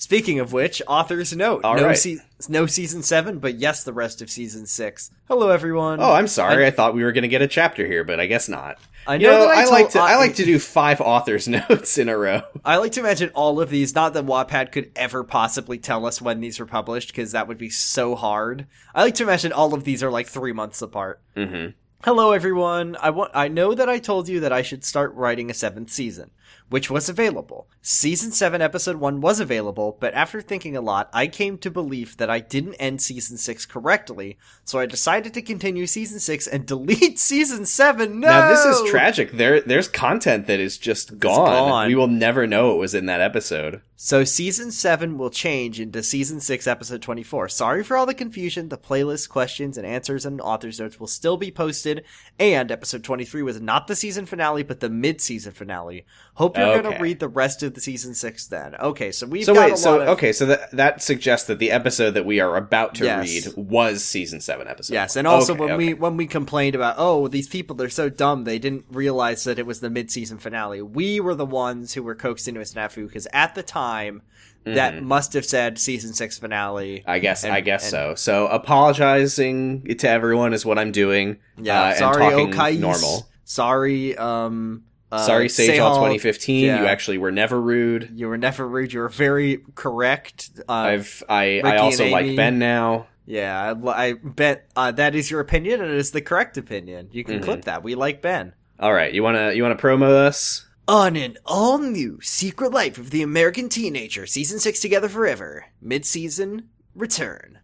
Speaking 0.00 0.38
of 0.38 0.52
which, 0.52 0.80
author's 0.86 1.34
note: 1.34 1.64
All 1.64 1.74
no, 1.76 1.86
right. 1.86 1.98
se- 1.98 2.20
no 2.48 2.66
season 2.66 3.02
seven, 3.02 3.38
but 3.40 3.56
yes, 3.56 3.82
the 3.82 3.92
rest 3.92 4.22
of 4.22 4.30
season 4.30 4.64
six. 4.64 5.10
Hello, 5.26 5.50
everyone. 5.50 5.98
Oh, 6.00 6.12
I'm 6.12 6.28
sorry. 6.28 6.64
I, 6.64 6.70
thought 6.70 6.94
we 6.94 7.02
were 7.02 7.10
going 7.12 7.22
to 7.22 7.28
get 7.28 7.42
a 7.42 7.48
chapter 7.48 7.84
here, 7.84 8.04
but 8.04 8.20
I 8.20 8.26
guess 8.26 8.48
not. 8.48 8.78
I 9.06 9.14
You 9.14 9.26
know, 9.28 9.32
know, 9.38 9.38
that 9.48 9.56
I, 9.56 9.60
I, 9.60 9.64
told- 9.64 9.72
like 9.72 9.90
to 9.90 10.00
I 10.00 10.16
like 10.16 10.34
to 10.36 10.44
do 10.44 10.58
five 10.58 11.00
authors 11.00 11.48
notes 11.48 11.96
in 11.98 12.08
a 12.08 12.16
row. 12.18 12.42
I 12.64 12.76
like 12.76 12.92
to 12.92 13.00
imagine 13.00 13.30
all 13.34 13.60
of 13.60 13.70
these. 13.70 13.94
Not 13.94 14.12
that 14.14 14.26
Wattpad 14.26 14.70
could 14.72 14.90
ever 14.96 15.24
possibly 15.24 15.78
tell 15.78 16.04
us 16.04 16.20
when 16.20 16.40
these 16.40 16.58
were 16.60 16.66
published, 16.66 17.08
because 17.08 17.32
that 17.32 17.48
would 17.48 17.58
be 17.58 17.70
so 17.70 18.14
hard. 18.14 18.66
I 18.94 19.02
like 19.02 19.14
to 19.16 19.22
imagine 19.22 19.52
all 19.52 19.72
of 19.74 19.84
these 19.84 20.02
are 20.02 20.10
like 20.10 20.26
three 20.26 20.52
months 20.52 20.82
apart. 20.82 21.20
hmm 21.36 21.68
Hello, 22.04 22.30
everyone. 22.32 22.96
I 23.00 23.10
want. 23.10 23.32
I 23.34 23.48
know 23.48 23.74
that 23.74 23.88
I 23.88 23.98
told 23.98 24.28
you 24.28 24.38
that 24.40 24.52
I 24.52 24.62
should 24.62 24.84
start 24.84 25.12
writing 25.14 25.50
a 25.50 25.54
seventh 25.54 25.90
season, 25.90 26.30
which 26.68 26.90
was 26.90 27.08
available. 27.08 27.68
Season 27.82 28.30
seven, 28.32 28.60
episode 28.60 28.96
one 28.96 29.20
was 29.20 29.40
available, 29.40 29.96
but 30.00 30.14
after 30.14 30.40
thinking 30.40 30.76
a 30.76 30.80
lot, 30.80 31.08
I 31.12 31.26
came 31.26 31.58
to 31.58 31.70
believe 31.70 32.16
that 32.18 32.30
I 32.30 32.40
didn't 32.40 32.74
end 32.74 33.00
season 33.00 33.36
six 33.36 33.64
correctly, 33.66 34.38
so 34.64 34.78
I 34.78 34.86
decided 34.86 35.34
to 35.34 35.42
continue 35.42 35.86
season 35.86 36.20
six 36.20 36.46
and 36.46 36.66
delete 36.66 37.18
season 37.18 37.64
seven. 37.66 38.20
No, 38.20 38.28
Now 38.28 38.48
this 38.48 38.64
is 38.64 38.90
tragic. 38.90 39.32
There, 39.32 39.60
there's 39.60 39.88
content 39.88 40.46
that 40.46 40.60
is 40.60 40.78
just 40.78 41.18
gone. 41.18 41.46
gone. 41.46 41.88
We 41.88 41.94
will 41.94 42.08
never 42.08 42.46
know 42.46 42.72
it 42.72 42.78
was 42.78 42.94
in 42.94 43.06
that 43.06 43.20
episode. 43.20 43.82
So 44.00 44.22
season 44.22 44.70
7 44.70 45.18
will 45.18 45.28
change 45.28 45.80
into 45.80 46.04
season 46.04 46.38
6 46.38 46.68
episode 46.68 47.02
24. 47.02 47.48
Sorry 47.48 47.82
for 47.82 47.96
all 47.96 48.06
the 48.06 48.14
confusion. 48.14 48.68
The 48.68 48.78
playlist, 48.78 49.28
questions, 49.28 49.76
and 49.76 49.84
answers 49.84 50.24
and 50.24 50.40
author's 50.40 50.78
notes 50.78 51.00
will 51.00 51.08
still 51.08 51.36
be 51.36 51.50
posted. 51.50 52.04
And 52.38 52.70
episode 52.70 53.02
23 53.02 53.42
was 53.42 53.60
not 53.60 53.88
the 53.88 53.96
season 53.96 54.24
finale, 54.24 54.62
but 54.62 54.78
the 54.78 54.88
mid-season 54.88 55.50
finale. 55.50 56.06
Hope 56.38 56.56
you're 56.56 56.80
going 56.80 56.94
to 56.94 57.02
read 57.02 57.18
the 57.18 57.26
rest 57.28 57.64
of 57.64 57.74
the 57.74 57.80
season 57.80 58.14
6 58.14 58.46
then. 58.46 58.76
Okay, 58.76 59.10
so 59.10 59.26
we've 59.26 59.44
So 59.44 59.54
got 59.54 59.66
a 59.66 59.70
wait, 59.72 59.78
so 59.78 60.00
of... 60.00 60.08
okay, 60.10 60.32
so 60.32 60.46
that 60.46 60.70
that 60.70 61.02
suggests 61.02 61.48
that 61.48 61.58
the 61.58 61.72
episode 61.72 62.12
that 62.12 62.24
we 62.24 62.38
are 62.38 62.56
about 62.56 62.94
to 62.96 63.04
Yes. 63.04 63.46
read 63.46 63.56
was 63.56 64.04
season 64.04 64.40
seven 64.40 64.68
episode. 64.68 64.94
Yes, 64.94 65.16
one. 65.16 65.20
and 65.20 65.26
also 65.28 65.54
Okay, 65.54 65.64
when 65.64 65.76
we 65.76 65.94
when 65.94 66.16
we 66.16 66.26
complained 66.28 66.76
about 66.76 66.94
oh 66.96 67.26
these 67.26 67.48
people 67.48 67.74
they're 67.74 67.88
so 67.90 68.08
dumb 68.08 68.44
they 68.44 68.60
didn't 68.60 68.84
realize 68.88 69.42
that 69.44 69.58
it 69.58 69.66
was 69.66 69.80
the 69.80 69.90
mid 69.90 70.10
season 70.12 70.38
finale. 70.38 70.80
We 70.80 71.18
were 71.18 71.34
the 71.34 71.44
ones 71.44 71.94
who 71.94 72.04
were 72.04 72.14
coaxed 72.14 72.46
into 72.46 72.60
a 72.60 72.64
snafu 72.64 73.06
because 73.08 73.26
at 73.32 73.54
the 73.56 73.62
time 73.64 74.22
that 74.64 75.02
must 75.02 75.32
have 75.32 75.46
said 75.46 75.78
season 75.78 76.12
six 76.12 76.38
finale. 76.38 76.98
Mm-hmm. 76.98 77.10
I 77.10 77.18
guess 77.20 77.42
and- 77.42 77.52
I 77.52 77.60
guess 77.62 77.84
and- 77.84 77.90
so. 77.90 78.14
So 78.14 78.46
apologizing 78.48 79.84
to 79.96 80.08
everyone 80.08 80.52
is 80.52 80.64
what 80.66 80.78
I'm 80.78 80.92
doing. 80.92 81.38
Yeah, 81.56 81.80
uh, 81.80 81.94
sorry, 81.94 82.24
and 82.24 82.52
talking 82.52 82.76
Okais. 82.76 82.78
normal. 82.78 83.26
Sorry, 83.44 84.16
um, 84.16 84.84
uh, 85.10 85.24
Sorry, 85.24 85.48
Sage 85.48 85.78
All 85.78 85.94
2015. 85.96 86.64
yeah. 86.64 86.80
You 86.82 86.86
actually 86.86 87.18
were 87.18 87.30
never 87.32 87.60
rude. 87.60 88.12
You 88.14 88.28
were 88.28 88.36
never 88.38 88.66
rude. 88.68 88.92
You 88.92 89.00
were 89.00 89.08
very 89.08 89.62
correct. 89.74 90.50
Uh, 90.68 90.72
I've 90.72 91.22
I 91.28 91.44
Ricky 91.56 91.62
I 91.68 91.76
also 91.78 92.06
like 92.08 92.36
Ben 92.36 92.58
now. 92.58 93.06
yeah, 93.26 93.74
I, 93.86 94.08
I 94.08 94.12
bet 94.14 94.68
uh, 94.76 94.92
that 94.92 95.14
is 95.14 95.30
your 95.30 95.40
opinion 95.40 95.80
and 95.80 95.90
it 95.90 95.96
is 95.96 96.10
the 96.10 96.20
correct 96.20 96.56
opinion. 96.58 97.08
You 97.12 97.24
can 97.24 97.40
Mhm. 97.40 97.44
clip 97.44 97.64
that. 97.64 97.82
We 97.82 97.94
like 97.94 98.20
Ben. 98.22 98.52
All 98.80 98.92
right, 98.92 99.12
you 99.12 99.22
wanna 99.22 99.52
you 99.52 99.62
wanna 99.62 99.76
promo 99.76 100.08
us? 100.10 100.66
On 100.86 101.16
an 101.16 101.36
all 101.44 101.78
new 101.78 102.18
Secret 102.22 102.72
Life 102.72 102.96
of 102.96 103.10
the 103.10 103.20
American 103.22 103.68
Teenager, 103.68 104.24
Season 104.26 104.58
6 104.58 104.80
Together 104.80 105.08
Forever, 105.08 105.66
mid 105.82 106.06
season 106.06 106.68
return. 106.94 107.58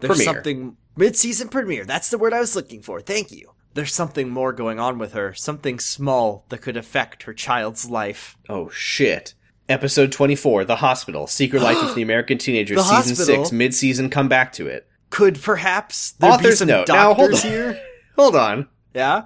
There's 0.00 0.16
Premiere. 0.16 0.24
something. 0.34 0.76
Mid 0.96 1.16
season 1.16 1.48
premiere, 1.48 1.84
that's 1.84 2.08
the 2.10 2.18
word 2.18 2.32
I 2.32 2.38
was 2.40 2.54
looking 2.54 2.80
for, 2.82 3.00
thank 3.00 3.30
you. 3.32 3.50
There's 3.74 3.92
something 3.94 4.28
more 4.30 4.52
going 4.52 4.78
on 4.78 4.98
with 4.98 5.12
her, 5.14 5.34
something 5.34 5.78
small 5.80 6.44
that 6.48 6.58
could 6.58 6.76
affect 6.76 7.24
her 7.24 7.34
child's 7.34 7.90
life. 7.90 8.36
Oh 8.48 8.68
shit. 8.70 9.34
Episode 9.68 10.12
24, 10.12 10.64
The 10.66 10.76
Hospital, 10.76 11.26
Secret 11.26 11.62
Life 11.62 11.82
of 11.82 11.94
the 11.94 12.02
American 12.02 12.38
Teenager, 12.38 12.74
The 12.74 12.82
Season 12.82 13.16
Hospital? 13.16 13.44
6, 13.46 13.52
mid-season, 13.52 14.10
come 14.10 14.28
back 14.28 14.52
to 14.54 14.66
it. 14.66 14.86
Could 15.10 15.40
perhaps 15.42 16.12
there 16.12 16.30
be 16.30 16.34
Author's 16.34 16.58
some 16.58 16.68
note. 16.68 16.88
Now, 16.88 17.14
hold 17.14 17.32
on. 17.34 17.40
here? 17.40 17.80
Hold 18.16 18.36
on. 18.36 18.68
Yeah? 18.94 19.22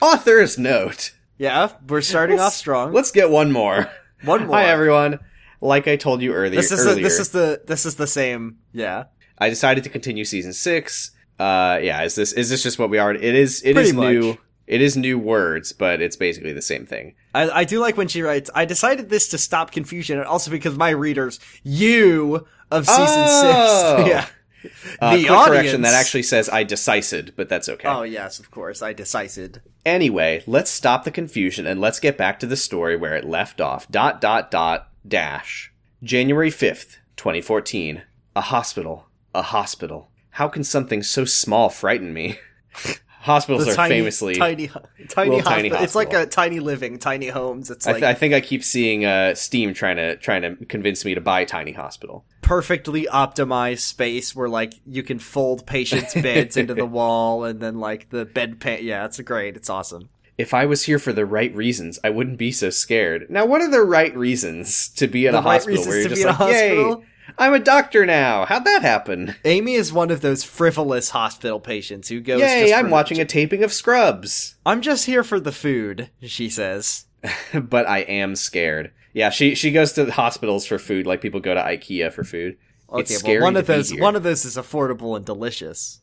Author's 0.00 0.58
note. 0.58 1.12
Yeah, 1.38 1.72
we're 1.88 2.02
starting 2.02 2.36
Let's- 2.36 2.46
off 2.48 2.54
strong. 2.54 2.92
Let's 2.92 3.10
get 3.10 3.30
one 3.30 3.50
more. 3.50 3.90
One 4.24 4.46
more. 4.46 4.56
Hi 4.56 4.66
everyone. 4.66 5.18
Like 5.60 5.88
I 5.88 5.96
told 5.96 6.22
you 6.22 6.32
earlier, 6.34 6.54
This 6.60 6.70
is 6.70 6.84
the, 6.84 6.90
earlier 6.92 7.02
this 7.04 7.18
is 7.18 7.30
the 7.30 7.62
this 7.66 7.84
is 7.86 7.96
the 7.96 8.06
same. 8.06 8.58
Yeah. 8.72 9.04
I 9.38 9.48
decided 9.48 9.82
to 9.84 9.90
continue 9.90 10.24
season 10.24 10.52
six. 10.52 11.12
Uh, 11.38 11.78
yeah, 11.82 12.02
is 12.02 12.14
this 12.14 12.32
is 12.32 12.50
this 12.50 12.62
just 12.62 12.78
what 12.78 12.90
we 12.90 12.98
are 12.98 13.12
It 13.14 13.22
is. 13.22 13.62
It 13.62 13.74
Pretty 13.74 13.90
is 13.90 13.94
new. 13.94 14.28
much. 14.30 14.38
It 14.66 14.82
is 14.82 14.96
new 14.98 15.18
words, 15.18 15.72
but 15.72 16.02
it's 16.02 16.16
basically 16.16 16.52
the 16.52 16.60
same 16.60 16.84
thing. 16.84 17.14
I, 17.34 17.48
I 17.60 17.64
do 17.64 17.80
like 17.80 17.96
when 17.96 18.06
she 18.08 18.20
writes, 18.20 18.50
I 18.54 18.66
decided 18.66 19.08
this 19.08 19.28
to 19.30 19.38
stop 19.38 19.70
confusion 19.70 20.18
and 20.18 20.26
also 20.26 20.50
because 20.50 20.76
my 20.76 20.90
readers, 20.90 21.40
you 21.62 22.46
of 22.70 22.84
season 22.86 23.06
Oh! 23.08 23.96
six. 24.04 24.08
Yeah. 24.10 24.26
Uh, 25.00 25.16
The 25.16 25.24
quick 25.24 25.38
correction 25.46 25.82
that 25.82 25.94
actually 25.94 26.24
says 26.24 26.50
I 26.50 26.64
decided, 26.64 27.32
but 27.36 27.48
that's 27.48 27.68
okay. 27.70 27.88
Oh, 27.88 28.02
yes, 28.02 28.38
of 28.40 28.50
course. 28.50 28.82
I 28.82 28.92
decided. 28.92 29.62
Anyway, 29.86 30.42
let's 30.46 30.70
stop 30.70 31.04
the 31.04 31.10
confusion 31.12 31.66
and 31.66 31.80
let's 31.80 32.00
get 32.00 32.18
back 32.18 32.38
to 32.40 32.46
the 32.46 32.56
story 32.56 32.94
where 32.96 33.14
it 33.16 33.24
left 33.24 33.60
off. 33.62 33.88
Dot 33.90 34.20
dot 34.20 34.50
dot 34.50 34.90
dash. 35.06 35.72
January 36.02 36.50
5th, 36.50 36.96
2014. 37.16 38.02
A 38.36 38.40
hospital. 38.42 39.06
A 39.34 39.42
hospital. 39.42 40.10
How 40.38 40.46
can 40.46 40.62
something 40.62 41.02
so 41.02 41.24
small 41.24 41.68
frighten 41.68 42.12
me? 42.14 42.38
Hospitals 43.22 43.66
The 43.66 43.72
are 43.72 43.74
tiny, 43.74 43.94
famously. 43.96 44.36
tiny, 44.36 44.68
tiny, 45.08 45.30
little 45.30 45.50
tiny 45.50 45.68
hospital. 45.68 45.84
It's 45.84 45.96
like 45.96 46.12
a 46.12 46.26
tiny 46.26 46.60
living, 46.60 47.00
tiny 47.00 47.26
homes. 47.26 47.72
It's 47.72 47.88
I, 47.88 47.90
like 47.90 48.00
th- 48.02 48.08
I 48.08 48.14
think 48.14 48.34
I 48.34 48.40
keep 48.40 48.62
seeing 48.62 49.04
uh, 49.04 49.34
Steam 49.34 49.74
trying 49.74 49.96
to 49.96 50.14
trying 50.14 50.42
to 50.42 50.54
convince 50.66 51.04
me 51.04 51.16
to 51.16 51.20
buy 51.20 51.44
Tiny 51.44 51.72
Hospital. 51.72 52.24
perfectly 52.40 53.08
optimized 53.12 53.80
space 53.80 54.36
where 54.36 54.48
like 54.48 54.74
you 54.86 55.02
can 55.02 55.18
fold 55.18 55.66
patients' 55.66 56.14
beds 56.14 56.56
into 56.56 56.72
the 56.72 56.86
wall 56.98 57.42
and 57.42 57.58
then 57.58 57.80
like 57.80 58.10
the 58.10 58.24
bed 58.24 58.60
pan. 58.60 58.84
Yeah, 58.84 59.06
it's 59.06 59.18
great. 59.18 59.56
It's 59.56 59.68
awesome. 59.68 60.08
If 60.38 60.54
I 60.54 60.66
was 60.66 60.84
here 60.84 61.00
for 61.00 61.12
the 61.12 61.26
right 61.26 61.52
reasons, 61.52 61.98
I 62.04 62.10
wouldn't 62.10 62.38
be 62.38 62.52
so 62.52 62.70
scared. 62.70 63.28
Now, 63.28 63.44
what 63.44 63.60
are 63.60 63.68
the 63.68 63.82
right 63.82 64.16
reasons 64.16 64.88
to 64.90 65.08
be 65.08 65.26
in 65.26 65.32
The 65.32 65.40
a 65.40 65.42
right 65.42 65.54
hospital 65.54 65.84
where 65.84 65.98
you're 65.98 66.08
to 66.10 66.14
just 66.14 66.22
be 66.22 66.28
in 66.28 66.32
a 66.32 66.38
like, 66.38 66.52
"Yay, 66.52 66.76
hospital? 66.76 67.04
I'm 67.38 67.54
a 67.54 67.60
doctor 67.60 68.04
now. 68.04 68.44
How'd 68.44 68.64
that 68.64 68.82
happen? 68.82 69.36
Amy 69.44 69.74
is 69.74 69.92
one 69.92 70.10
of 70.10 70.20
those 70.20 70.42
frivolous 70.42 71.10
hospital 71.10 71.60
patients 71.60 72.08
who 72.08 72.20
goes. 72.20 72.40
Yay, 72.40 72.68
just 72.68 72.74
I'm 72.74 72.90
watching 72.90 73.20
a 73.20 73.24
taping 73.24 73.62
of 73.62 73.72
Scrubs." 73.72 74.56
I'm 74.66 74.82
just 74.82 75.06
here 75.06 75.22
for 75.22 75.38
the 75.38 75.52
food, 75.52 76.10
she 76.20 76.50
says. 76.50 77.06
but 77.54 77.86
I 77.86 78.00
am 78.00 78.34
scared. 78.34 78.92
Yeah, 79.12 79.30
she 79.30 79.54
she 79.54 79.70
goes 79.70 79.92
to 79.92 80.10
hospitals 80.10 80.66
for 80.66 80.78
food, 80.78 81.06
like 81.06 81.20
people 81.20 81.40
go 81.40 81.54
to 81.54 81.62
IKEA 81.62 82.12
for 82.12 82.24
food. 82.24 82.56
Okay, 82.90 83.00
it's 83.00 83.16
scary 83.16 83.38
well, 83.38 83.46
one 83.46 83.54
to 83.54 83.60
of 83.60 83.66
be 83.66 83.72
those 83.72 83.90
here. 83.90 84.02
one 84.02 84.16
of 84.16 84.22
those 84.22 84.44
is 84.44 84.56
affordable 84.56 85.16
and 85.16 85.24
delicious. 85.24 86.00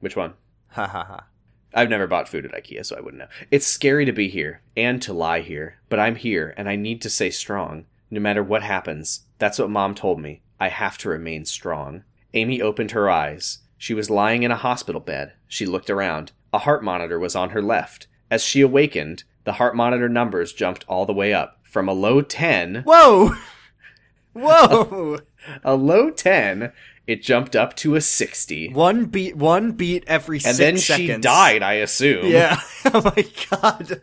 Which 0.00 0.16
one? 0.16 0.34
Ha 0.68 0.86
ha 0.86 1.04
ha. 1.04 1.26
I've 1.72 1.88
never 1.88 2.06
bought 2.06 2.28
food 2.28 2.44
at 2.44 2.52
IKEA, 2.52 2.84
so 2.86 2.96
I 2.96 3.00
wouldn't 3.00 3.20
know. 3.20 3.28
It's 3.50 3.66
scary 3.66 4.04
to 4.04 4.12
be 4.12 4.28
here 4.28 4.62
and 4.76 5.02
to 5.02 5.12
lie 5.12 5.40
here, 5.40 5.78
but 5.88 5.98
I'm 5.98 6.14
here 6.16 6.54
and 6.56 6.68
I 6.68 6.76
need 6.76 7.02
to 7.02 7.10
stay 7.10 7.30
strong. 7.30 7.86
No 8.10 8.20
matter 8.20 8.44
what 8.44 8.62
happens, 8.62 9.22
that's 9.38 9.58
what 9.58 9.70
mom 9.70 9.94
told 9.94 10.20
me. 10.20 10.42
I 10.60 10.68
have 10.68 10.98
to 10.98 11.08
remain 11.08 11.44
strong. 11.44 12.04
Amy 12.32 12.60
opened 12.62 12.92
her 12.92 13.10
eyes. 13.10 13.58
She 13.78 13.94
was 13.94 14.10
lying 14.10 14.42
in 14.42 14.50
a 14.50 14.56
hospital 14.56 15.00
bed. 15.00 15.32
She 15.48 15.66
looked 15.66 15.90
around. 15.90 16.32
A 16.52 16.58
heart 16.58 16.82
monitor 16.84 17.18
was 17.18 17.36
on 17.36 17.50
her 17.50 17.62
left. 17.62 18.06
As 18.30 18.42
she 18.42 18.60
awakened, 18.60 19.24
the 19.44 19.54
heart 19.54 19.76
monitor 19.76 20.08
numbers 20.08 20.52
jumped 20.52 20.84
all 20.88 21.06
the 21.06 21.12
way 21.12 21.32
up. 21.34 21.58
From 21.64 21.88
a 21.88 21.92
low 21.92 22.22
10, 22.22 22.82
Whoa, 22.86 23.34
whoa! 24.32 25.18
a 25.64 25.74
low 25.74 26.10
10, 26.10 26.72
it 27.06 27.22
jumped 27.22 27.54
up 27.56 27.74
to 27.76 27.96
a 27.96 28.00
60. 28.00 28.68
one 28.72 29.06
beat, 29.06 29.36
one 29.36 29.72
beat 29.72 30.04
every 30.06 30.36
and 30.38 30.42
six 30.56 30.58
then 30.58 30.78
seconds. 30.78 31.08
she 31.16 31.20
died, 31.20 31.62
I 31.62 31.74
assume. 31.74 32.26
Yeah. 32.26 32.60
oh 32.86 33.02
my 33.16 33.26
god. 33.50 34.02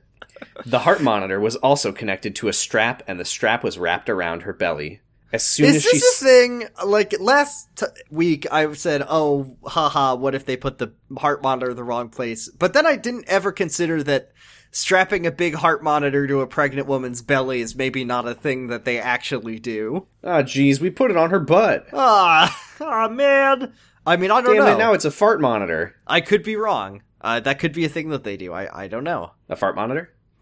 The 0.66 0.80
heart 0.80 1.02
monitor 1.02 1.40
was 1.40 1.56
also 1.58 1.92
connected 1.92 2.36
to 2.36 2.48
a 2.48 2.54
strap, 2.54 3.02
and 3.08 3.20
the 3.20 3.26
strap 3.26 3.64
was 3.64 3.80
wrapped 3.80 4.10
around 4.10 4.44
her 4.44 4.54
belly. 4.54 5.00
As 5.34 5.46
soon 5.46 5.68
Is 5.68 5.78
as 5.78 5.84
this 5.84 6.22
a 6.22 6.26
thing? 6.26 6.66
Like 6.86 7.18
last 7.20 7.70
t- 7.76 7.86
week, 8.10 8.46
I 8.52 8.72
said, 8.74 9.06
"Oh, 9.08 9.56
haha, 9.66 10.16
what 10.16 10.36
if 10.36 10.46
they 10.46 10.58
put 10.58 10.78
the 10.78 10.92
heart 11.18 11.42
monitor 11.42 11.72
in 11.72 11.78
the 11.78 11.84
wrong 11.84 12.10
place?" 12.10 12.50
But 12.50 12.74
then 12.74 12.86
I 12.86 12.98
didn't 12.98 13.30
ever 13.30 13.52
consider 13.52 14.04
that 14.04 14.32
strapping 14.72 15.26
a 15.26 15.32
big 15.32 15.56
heart 15.56 15.84
monitor 15.84 16.28
to 16.28 16.42
a 16.42 16.48
pregnant 16.48 16.88
woman's 16.88 17.22
belly 17.22 17.62
is 17.62 17.76
maybe 17.76 18.04
not 18.04 18.28
a 18.28 18.34
thing 18.34 18.68
that 18.68 18.84
they 18.86 19.00
actually 19.00 19.60
do. 19.60 20.08
oh 20.24 20.44
jeez, 20.44 20.80
we 20.80 20.90
put 20.90 21.12
it 21.12 21.18
on 21.18 21.30
her 21.30 21.40
butt. 21.40 21.88
Ah, 21.94 22.58
ah, 22.82 23.08
man. 23.08 23.74
I 24.06 24.18
mean, 24.18 24.32
I 24.32 24.42
don't 24.42 24.56
Damn 24.56 24.66
know. 24.66 24.76
it! 24.76 24.78
Now 24.80 24.94
it's 24.94 25.06
a 25.06 25.12
fart 25.12 25.40
monitor. 25.40 25.96
I 26.08 26.22
could 26.22 26.44
be 26.44 26.56
wrong. 26.56 27.04
Uh, 27.22 27.40
that 27.40 27.60
could 27.60 27.72
be 27.72 27.86
a 27.86 27.90
thing 27.90 28.10
that 28.10 28.24
they 28.24 28.36
do. 28.36 28.52
I 28.52 28.84
I 28.84 28.88
don't 28.88 29.04
know. 29.04 29.32
A 29.48 29.56
fart 29.56 29.76
monitor? 29.76 30.14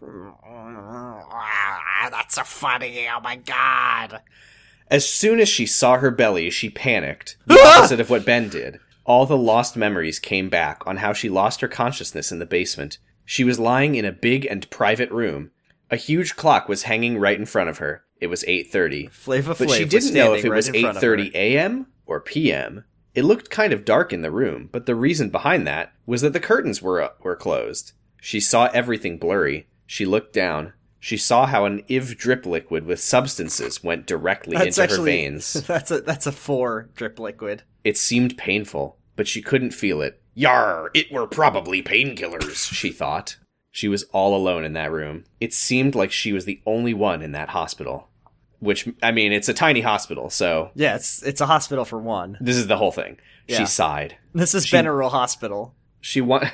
That's 2.10 2.34
so 2.34 2.42
funny. 2.42 3.06
Oh 3.08 3.20
my 3.20 3.36
god. 3.36 4.20
As 4.90 5.08
soon 5.08 5.38
as 5.38 5.48
she 5.48 5.66
saw 5.66 5.98
her 5.98 6.10
belly, 6.10 6.50
she 6.50 6.68
panicked. 6.68 7.36
The 7.46 7.58
ah! 7.58 7.78
opposite 7.78 8.00
of 8.00 8.10
what 8.10 8.24
Ben 8.24 8.48
did. 8.48 8.80
All 9.04 9.24
the 9.24 9.36
lost 9.36 9.76
memories 9.76 10.18
came 10.18 10.48
back 10.48 10.86
on 10.86 10.98
how 10.98 11.12
she 11.12 11.28
lost 11.28 11.60
her 11.60 11.68
consciousness 11.68 12.32
in 12.32 12.38
the 12.38 12.46
basement. 12.46 12.98
She 13.24 13.44
was 13.44 13.60
lying 13.60 13.94
in 13.94 14.04
a 14.04 14.12
big 14.12 14.44
and 14.46 14.68
private 14.70 15.10
room. 15.10 15.52
A 15.90 15.96
huge 15.96 16.36
clock 16.36 16.68
was 16.68 16.84
hanging 16.84 17.18
right 17.18 17.38
in 17.38 17.46
front 17.46 17.70
of 17.70 17.78
her. 17.78 18.04
It 18.20 18.26
was 18.26 18.44
8:30. 18.44 19.10
Flava 19.10 19.54
But 19.58 19.70
she 19.70 19.84
didn't 19.84 20.14
know 20.14 20.34
if 20.34 20.44
it 20.44 20.50
was 20.50 20.68
in 20.68 20.82
front 20.82 20.96
of 20.96 21.02
her. 21.02 21.16
8:30 21.16 21.34
a.m. 21.34 21.86
or 22.06 22.20
p.m. 22.20 22.84
It 23.14 23.24
looked 23.24 23.50
kind 23.50 23.72
of 23.72 23.84
dark 23.84 24.12
in 24.12 24.22
the 24.22 24.30
room, 24.30 24.68
but 24.70 24.86
the 24.86 24.94
reason 24.94 25.30
behind 25.30 25.66
that 25.66 25.92
was 26.06 26.20
that 26.20 26.32
the 26.32 26.40
curtains 26.40 26.82
were 26.82 27.10
were 27.22 27.36
closed. 27.36 27.92
She 28.20 28.40
saw 28.40 28.66
everything 28.66 29.18
blurry. 29.18 29.68
She 29.86 30.04
looked 30.04 30.32
down. 30.32 30.72
She 31.02 31.16
saw 31.16 31.46
how 31.46 31.64
an 31.64 31.82
IV 31.88 32.18
drip 32.18 32.44
liquid 32.44 32.84
with 32.84 33.00
substances 33.00 33.82
went 33.82 34.06
directly 34.06 34.56
That's 34.56 34.76
into 34.78 34.82
actually 34.82 34.98
her 35.12 35.16
veins. 35.30 35.52
that's 35.66 35.90
a 35.90 36.02
that's 36.02 36.26
a 36.26 36.32
four 36.32 36.90
drip 36.94 37.18
liquid. 37.18 37.62
It 37.84 37.96
seemed 37.96 38.36
painful, 38.36 38.98
but 39.16 39.26
she 39.26 39.40
couldn't 39.40 39.70
feel 39.72 40.02
it. 40.02 40.20
Yar, 40.34 40.90
it 40.94 41.10
were 41.10 41.26
probably 41.26 41.82
painkillers, 41.82 42.72
she 42.72 42.92
thought. 42.92 43.36
She 43.72 43.88
was 43.88 44.02
all 44.12 44.36
alone 44.36 44.64
in 44.64 44.74
that 44.74 44.92
room. 44.92 45.24
It 45.40 45.54
seemed 45.54 45.94
like 45.94 46.12
she 46.12 46.32
was 46.32 46.44
the 46.44 46.60
only 46.66 46.92
one 46.94 47.22
in 47.22 47.32
that 47.32 47.48
hospital. 47.50 48.08
Which, 48.58 48.86
I 49.02 49.10
mean, 49.10 49.32
it's 49.32 49.48
a 49.48 49.54
tiny 49.54 49.80
hospital, 49.80 50.28
so 50.28 50.70
Yeah, 50.74 50.96
it's 50.96 51.22
it's 51.22 51.40
a 51.40 51.46
hospital 51.46 51.86
for 51.86 51.98
one. 51.98 52.36
this 52.42 52.56
is 52.56 52.66
the 52.66 52.76
whole 52.76 52.92
thing. 52.92 53.16
Yeah. 53.48 53.58
She 53.60 53.66
sighed. 53.66 54.16
This 54.34 54.54
is 54.54 54.66
She- 54.66 54.76
Beneral 54.76 55.10
Hospital. 55.10 55.74
She 56.02 56.20
wa- 56.20 56.44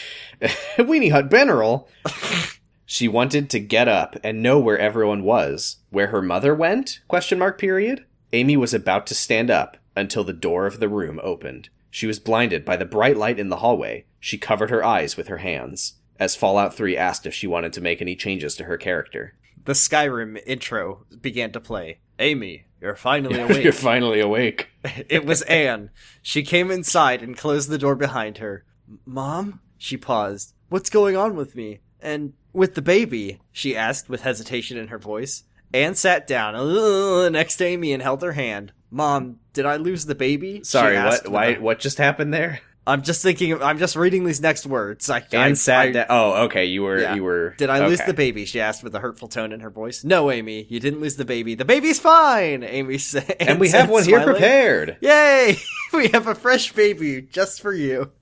Weenie 0.78 1.10
Hut 1.10 1.28
Beneral. 1.30 1.86
She 2.92 3.06
wanted 3.06 3.48
to 3.50 3.60
get 3.60 3.86
up 3.86 4.16
and 4.24 4.42
know 4.42 4.58
where 4.58 4.76
everyone 4.76 5.22
was. 5.22 5.76
Where 5.90 6.08
her 6.08 6.20
mother 6.20 6.56
went? 6.56 6.98
Question 7.06 7.38
mark 7.38 7.56
period. 7.56 8.04
Amy 8.32 8.56
was 8.56 8.74
about 8.74 9.06
to 9.06 9.14
stand 9.14 9.48
up 9.48 9.76
until 9.94 10.24
the 10.24 10.32
door 10.32 10.66
of 10.66 10.80
the 10.80 10.88
room 10.88 11.20
opened. 11.22 11.68
She 11.88 12.08
was 12.08 12.18
blinded 12.18 12.64
by 12.64 12.76
the 12.76 12.84
bright 12.84 13.16
light 13.16 13.38
in 13.38 13.48
the 13.48 13.58
hallway. 13.58 14.06
She 14.18 14.38
covered 14.38 14.70
her 14.70 14.84
eyes 14.84 15.16
with 15.16 15.28
her 15.28 15.36
hands. 15.36 16.00
As 16.18 16.34
Fallout 16.34 16.74
3 16.74 16.96
asked 16.96 17.26
if 17.26 17.32
she 17.32 17.46
wanted 17.46 17.72
to 17.74 17.80
make 17.80 18.02
any 18.02 18.16
changes 18.16 18.56
to 18.56 18.64
her 18.64 18.76
character. 18.76 19.34
The 19.66 19.74
Skyrim 19.74 20.40
intro 20.44 21.06
began 21.20 21.52
to 21.52 21.60
play. 21.60 22.00
Amy, 22.18 22.64
you're 22.80 22.96
finally 22.96 23.38
awake. 23.40 23.62
You're 23.62 23.72
finally 23.72 24.18
awake. 24.18 24.68
it 25.08 25.24
was 25.24 25.42
Anne. 25.42 25.90
She 26.22 26.42
came 26.42 26.72
inside 26.72 27.22
and 27.22 27.36
closed 27.36 27.68
the 27.68 27.78
door 27.78 27.94
behind 27.94 28.38
her. 28.38 28.64
Mom? 29.06 29.60
She 29.78 29.96
paused. 29.96 30.54
What's 30.68 30.90
going 30.90 31.16
on 31.16 31.36
with 31.36 31.54
me? 31.54 31.78
And 32.02 32.32
with 32.52 32.74
the 32.74 32.82
baby? 32.82 33.40
She 33.52 33.76
asked 33.76 34.08
with 34.08 34.22
hesitation 34.22 34.76
in 34.78 34.88
her 34.88 34.98
voice. 34.98 35.44
Anne 35.72 35.94
sat 35.94 36.26
down 36.26 37.32
next 37.32 37.56
to 37.56 37.64
Amy 37.64 37.92
and 37.92 38.02
held 38.02 38.22
her 38.22 38.32
hand. 38.32 38.72
Mom, 38.90 39.38
did 39.52 39.66
I 39.66 39.76
lose 39.76 40.06
the 40.06 40.16
baby? 40.16 40.64
Sorry, 40.64 40.96
what? 40.96 41.28
Why? 41.28 41.54
What 41.54 41.78
just 41.78 41.98
happened 41.98 42.34
there? 42.34 42.60
I'm 42.86 43.02
just 43.02 43.22
thinking. 43.22 43.62
I'm 43.62 43.78
just 43.78 43.94
reading 43.94 44.24
these 44.24 44.40
next 44.40 44.66
words. 44.66 45.08
I, 45.08 45.18
I, 45.18 45.46
And 45.46 45.56
sat 45.56 45.78
I- 45.80 45.92
down. 45.92 46.06
Oh, 46.08 46.32
okay. 46.46 46.64
You 46.64 46.82
were. 46.82 46.98
Yeah. 46.98 47.14
You 47.14 47.22
were. 47.22 47.50
Did 47.56 47.70
I 47.70 47.86
lose 47.86 48.00
the 48.00 48.14
baby? 48.14 48.46
She 48.46 48.60
asked 48.60 48.82
with 48.82 48.94
a 48.96 48.98
hurtful 48.98 49.28
tone 49.28 49.52
in 49.52 49.60
her 49.60 49.70
voice. 49.70 50.02
No, 50.02 50.30
Amy, 50.30 50.66
you 50.68 50.80
didn't 50.80 51.00
lose 51.00 51.14
the 51.14 51.24
baby. 51.24 51.54
The 51.54 51.64
baby's 51.64 52.00
fine. 52.00 52.64
Amy 52.64 52.98
said. 52.98 53.36
And 53.40 53.60
we 53.60 53.68
have 53.68 53.90
one 53.90 54.04
here 54.04 54.24
prepared. 54.24 54.96
Yay! 55.02 55.56
We 55.92 56.06
have 56.08 56.28
a 56.28 56.36
fresh 56.36 56.72
baby 56.72 57.20
just 57.20 57.60
for 57.60 57.72
you. 57.72 58.12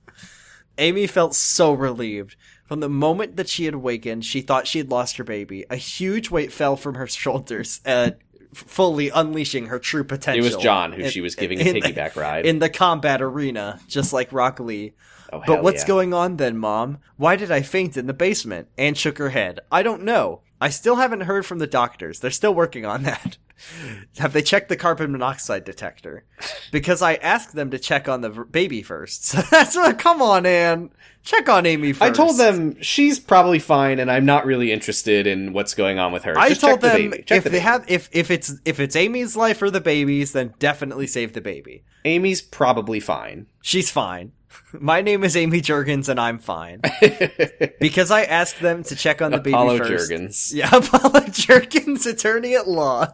Amy 0.79 1.05
felt 1.05 1.35
so 1.35 1.73
relieved. 1.73 2.35
From 2.69 2.81
the 2.81 2.87
moment 2.87 3.35
that 3.37 3.49
she 3.49 3.65
had 3.65 3.73
awakened, 3.73 4.23
she 4.23 4.41
thought 4.41 4.67
she 4.67 4.77
had 4.77 4.91
lost 4.91 5.17
her 5.17 5.23
baby. 5.23 5.65
A 5.71 5.75
huge 5.75 6.29
weight 6.29 6.53
fell 6.53 6.75
from 6.77 6.93
her 6.93 7.07
shoulders, 7.07 7.81
uh, 7.83 8.11
fully 8.53 9.09
unleashing 9.09 9.65
her 9.65 9.79
true 9.79 10.03
potential. 10.03 10.45
It 10.45 10.53
was 10.53 10.61
John 10.61 10.91
who 10.93 11.01
in- 11.01 11.09
she 11.09 11.19
was 11.19 11.33
giving 11.33 11.59
a 11.59 11.63
in 11.63 11.73
the- 11.73 11.81
piggyback 11.81 12.15
ride. 12.15 12.45
in 12.45 12.59
the 12.59 12.69
combat 12.69 13.23
arena, 13.23 13.79
just 13.87 14.13
like 14.13 14.31
Rock 14.31 14.59
Lee. 14.59 14.93
oh, 15.33 15.41
But 15.47 15.63
what's 15.63 15.81
yeah. 15.81 15.87
going 15.87 16.13
on 16.13 16.37
then, 16.37 16.57
Mom? 16.59 16.99
Why 17.17 17.35
did 17.35 17.51
I 17.51 17.63
faint 17.63 17.97
in 17.97 18.05
the 18.05 18.13
basement? 18.13 18.67
Anne 18.77 18.93
shook 18.93 19.17
her 19.17 19.29
head. 19.31 19.59
I 19.71 19.81
don't 19.81 20.03
know. 20.03 20.41
I 20.61 20.69
still 20.69 20.97
haven't 20.97 21.21
heard 21.21 21.47
from 21.47 21.57
the 21.57 21.65
doctors. 21.65 22.19
They're 22.19 22.29
still 22.29 22.53
working 22.53 22.85
on 22.85 23.01
that. 23.01 23.37
Have 24.19 24.33
they 24.33 24.41
checked 24.41 24.69
the 24.69 24.75
carbon 24.77 25.11
monoxide 25.11 25.63
detector? 25.65 26.23
Because 26.71 27.01
I 27.01 27.15
asked 27.15 27.53
them 27.55 27.71
to 27.71 27.79
check 27.79 28.07
on 28.07 28.21
the 28.21 28.29
v- 28.29 28.41
baby 28.49 28.81
first. 28.83 29.25
So 29.25 29.41
that's 29.41 29.75
what. 29.75 29.99
Come 29.99 30.21
on, 30.21 30.45
Anne. 30.45 30.89
Check 31.23 31.49
on 31.49 31.65
Amy 31.65 31.91
first. 31.93 32.01
I 32.01 32.11
told 32.11 32.37
them 32.37 32.81
she's 32.81 33.19
probably 33.19 33.59
fine, 33.59 33.99
and 33.99 34.09
I'm 34.09 34.25
not 34.25 34.45
really 34.45 34.71
interested 34.71 35.27
in 35.27 35.53
what's 35.53 35.73
going 35.73 35.99
on 35.99 36.11
with 36.11 36.23
her. 36.23 36.37
I 36.37 36.49
Just 36.49 36.61
told 36.61 36.81
the 36.81 36.87
them 36.87 36.95
baby. 37.11 37.23
Check 37.23 37.37
if 37.39 37.43
the 37.43 37.49
they 37.49 37.57
baby. 37.57 37.63
have 37.65 37.85
if 37.89 38.09
if 38.11 38.31
it's 38.31 38.53
if 38.65 38.79
it's 38.79 38.95
Amy's 38.95 39.35
life 39.35 39.61
or 39.61 39.69
the 39.69 39.81
baby's, 39.81 40.31
then 40.31 40.53
definitely 40.59 41.07
save 41.07 41.33
the 41.33 41.41
baby. 41.41 41.83
Amy's 42.05 42.41
probably 42.41 42.99
fine. 42.99 43.47
She's 43.61 43.91
fine. 43.91 44.31
My 44.79 45.01
name 45.01 45.23
is 45.23 45.35
Amy 45.35 45.61
Juergens, 45.61 46.07
and 46.09 46.19
I'm 46.19 46.39
fine. 46.39 46.81
Because 47.79 48.11
I 48.11 48.23
asked 48.23 48.59
them 48.61 48.83
to 48.83 48.95
check 48.95 49.21
on 49.21 49.31
the 49.31 49.37
baby 49.37 49.53
Apollo 49.53 49.77
first. 49.79 50.11
Juergens. 50.11 50.53
Yeah, 50.53 50.67
Apollo 50.75 51.21
Juergens, 51.27 52.05
attorney 52.05 52.55
at 52.55 52.67
law. 52.67 53.07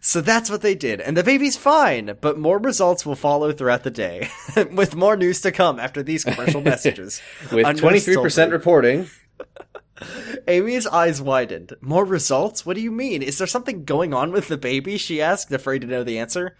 So 0.00 0.20
that's 0.20 0.50
what 0.50 0.62
they 0.62 0.74
did, 0.74 1.00
and 1.00 1.16
the 1.16 1.24
baby's 1.24 1.56
fine, 1.56 2.16
but 2.20 2.38
more 2.38 2.58
results 2.58 3.04
will 3.04 3.16
follow 3.16 3.52
throughout 3.52 3.82
the 3.82 3.90
day, 3.90 4.28
with 4.70 4.94
more 4.94 5.16
news 5.16 5.40
to 5.40 5.52
come 5.52 5.80
after 5.80 6.02
these 6.02 6.24
commercial 6.24 6.60
messages. 6.62 7.20
With 7.52 7.66
A 7.66 7.72
23% 7.72 8.52
reporting. 8.52 9.08
Amy's 10.48 10.86
eyes 10.86 11.20
widened. 11.20 11.74
More 11.80 12.04
results? 12.04 12.64
What 12.64 12.76
do 12.76 12.82
you 12.82 12.90
mean? 12.90 13.22
Is 13.22 13.38
there 13.38 13.46
something 13.46 13.84
going 13.84 14.14
on 14.14 14.30
with 14.30 14.48
the 14.48 14.56
baby? 14.56 14.96
She 14.96 15.20
asked, 15.20 15.52
afraid 15.52 15.80
to 15.80 15.86
know 15.86 16.04
the 16.04 16.18
answer. 16.18 16.56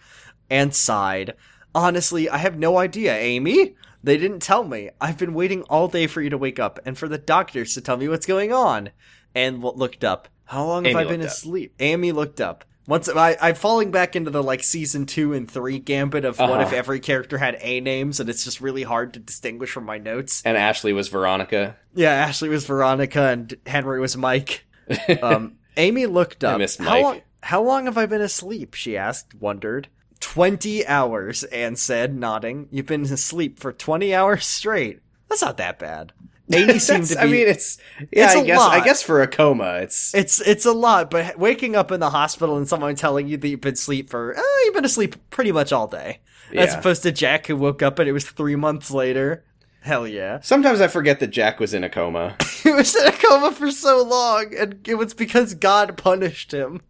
And 0.49 0.75
sighed. 0.75 1.33
Honestly, 1.73 2.29
I 2.29 2.37
have 2.37 2.57
no 2.57 2.77
idea, 2.77 3.15
Amy. 3.15 3.75
They 4.03 4.17
didn't 4.17 4.41
tell 4.41 4.63
me. 4.63 4.89
I've 4.99 5.17
been 5.17 5.33
waiting 5.33 5.63
all 5.63 5.87
day 5.87 6.07
for 6.07 6.21
you 6.21 6.29
to 6.29 6.37
wake 6.37 6.59
up 6.59 6.79
and 6.85 6.97
for 6.97 7.07
the 7.07 7.17
doctors 7.17 7.73
to 7.73 7.81
tell 7.81 7.97
me 7.97 8.07
what's 8.07 8.25
going 8.25 8.51
on. 8.51 8.89
And 9.35 9.63
looked 9.63 10.03
up. 10.03 10.27
How 10.45 10.65
long 10.65 10.85
have 10.85 10.95
I 10.95 11.03
been 11.03 11.21
looked 11.21 11.31
up. 11.31 11.37
asleep? 11.37 11.75
Amy 11.79 12.11
looked 12.11 12.41
up. 12.41 12.65
Once 12.89 13.07
I, 13.07 13.37
I'm 13.39 13.53
falling 13.55 13.91
back 13.91 14.15
into 14.15 14.31
the 14.31 14.41
like 14.41 14.63
season 14.63 15.05
two 15.05 15.33
and 15.33 15.49
three 15.49 15.77
gambit 15.77 16.25
of 16.25 16.39
what 16.39 16.49
Uh-huh. 16.49 16.61
if 16.61 16.73
every 16.73 16.99
character 16.99 17.37
had 17.37 17.55
A 17.61 17.79
names 17.81 18.19
and 18.19 18.29
it's 18.29 18.43
just 18.43 18.59
really 18.59 18.81
hard 18.83 19.13
to 19.13 19.19
distinguish 19.19 19.69
from 19.71 19.85
my 19.85 19.99
notes. 19.99 20.41
And 20.43 20.57
Ashley 20.57 20.91
was 20.91 21.07
Veronica. 21.07 21.75
Yeah, 21.93 22.11
Ashley 22.11 22.49
was 22.49 22.65
Veronica 22.65 23.21
and 23.29 23.53
Henry 23.65 23.99
was 23.99 24.17
Mike. 24.17 24.65
Um, 25.21 25.57
Amy 25.77 26.07
looked 26.07 26.43
up. 26.43 26.59
How 26.79 26.99
long, 27.01 27.21
how 27.43 27.61
long 27.61 27.85
have 27.85 27.97
I 27.97 28.07
been 28.07 28.21
asleep? 28.21 28.73
She 28.73 28.97
asked, 28.97 29.35
wondered. 29.35 29.87
Twenty 30.19 30.85
hours, 30.85 31.43
Anne 31.45 31.75
said, 31.75 32.13
nodding. 32.15 32.67
You've 32.71 32.87
been 32.87 33.03
asleep 33.03 33.59
for 33.59 33.71
twenty 33.71 34.13
hours 34.15 34.45
straight. 34.47 34.99
That's 35.29 35.43
not 35.43 35.57
that 35.57 35.77
bad. 35.77 36.11
Amy 36.53 36.79
seemed 36.79 37.07
to 37.07 37.15
be. 37.15 37.21
I 37.21 37.25
mean, 37.25 37.47
it's 37.47 37.77
yeah. 38.11 38.25
It's 38.25 38.35
I 38.35 38.43
guess. 38.45 38.59
I 38.59 38.83
guess 38.83 39.01
for 39.01 39.21
a 39.21 39.27
coma, 39.27 39.79
it's 39.81 40.13
it's 40.13 40.41
it's 40.41 40.65
a 40.65 40.71
lot, 40.71 41.09
but 41.09 41.37
waking 41.37 41.75
up 41.75 41.91
in 41.91 41.99
the 41.99 42.09
hospital 42.09 42.57
and 42.57 42.67
someone 42.67 42.95
telling 42.95 43.27
you 43.27 43.37
that 43.37 43.47
you've 43.47 43.61
been 43.61 43.73
asleep 43.73 44.09
for 44.09 44.35
eh, 44.37 44.41
you've 44.65 44.73
been 44.73 44.85
asleep 44.85 45.15
pretty 45.29 45.51
much 45.51 45.71
all 45.71 45.87
day, 45.87 46.19
as 46.53 46.73
opposed 46.73 47.03
to 47.03 47.11
Jack 47.11 47.47
who 47.47 47.55
woke 47.55 47.81
up 47.81 47.99
and 47.99 48.09
it 48.09 48.13
was 48.13 48.25
three 48.25 48.55
months 48.55 48.91
later. 48.91 49.43
Hell 49.81 50.07
yeah. 50.07 50.39
Sometimes 50.41 50.81
I 50.81 50.87
forget 50.87 51.19
that 51.21 51.27
Jack 51.27 51.59
was 51.59 51.73
in 51.73 51.83
a 51.83 51.89
coma. 51.89 52.35
he 52.63 52.71
was 52.71 52.95
in 52.95 53.07
a 53.07 53.11
coma 53.11 53.51
for 53.51 53.71
so 53.71 54.03
long, 54.03 54.53
and 54.57 54.85
it 54.87 54.95
was 54.95 55.13
because 55.13 55.53
God 55.53 55.97
punished 55.97 56.51
him. 56.51 56.81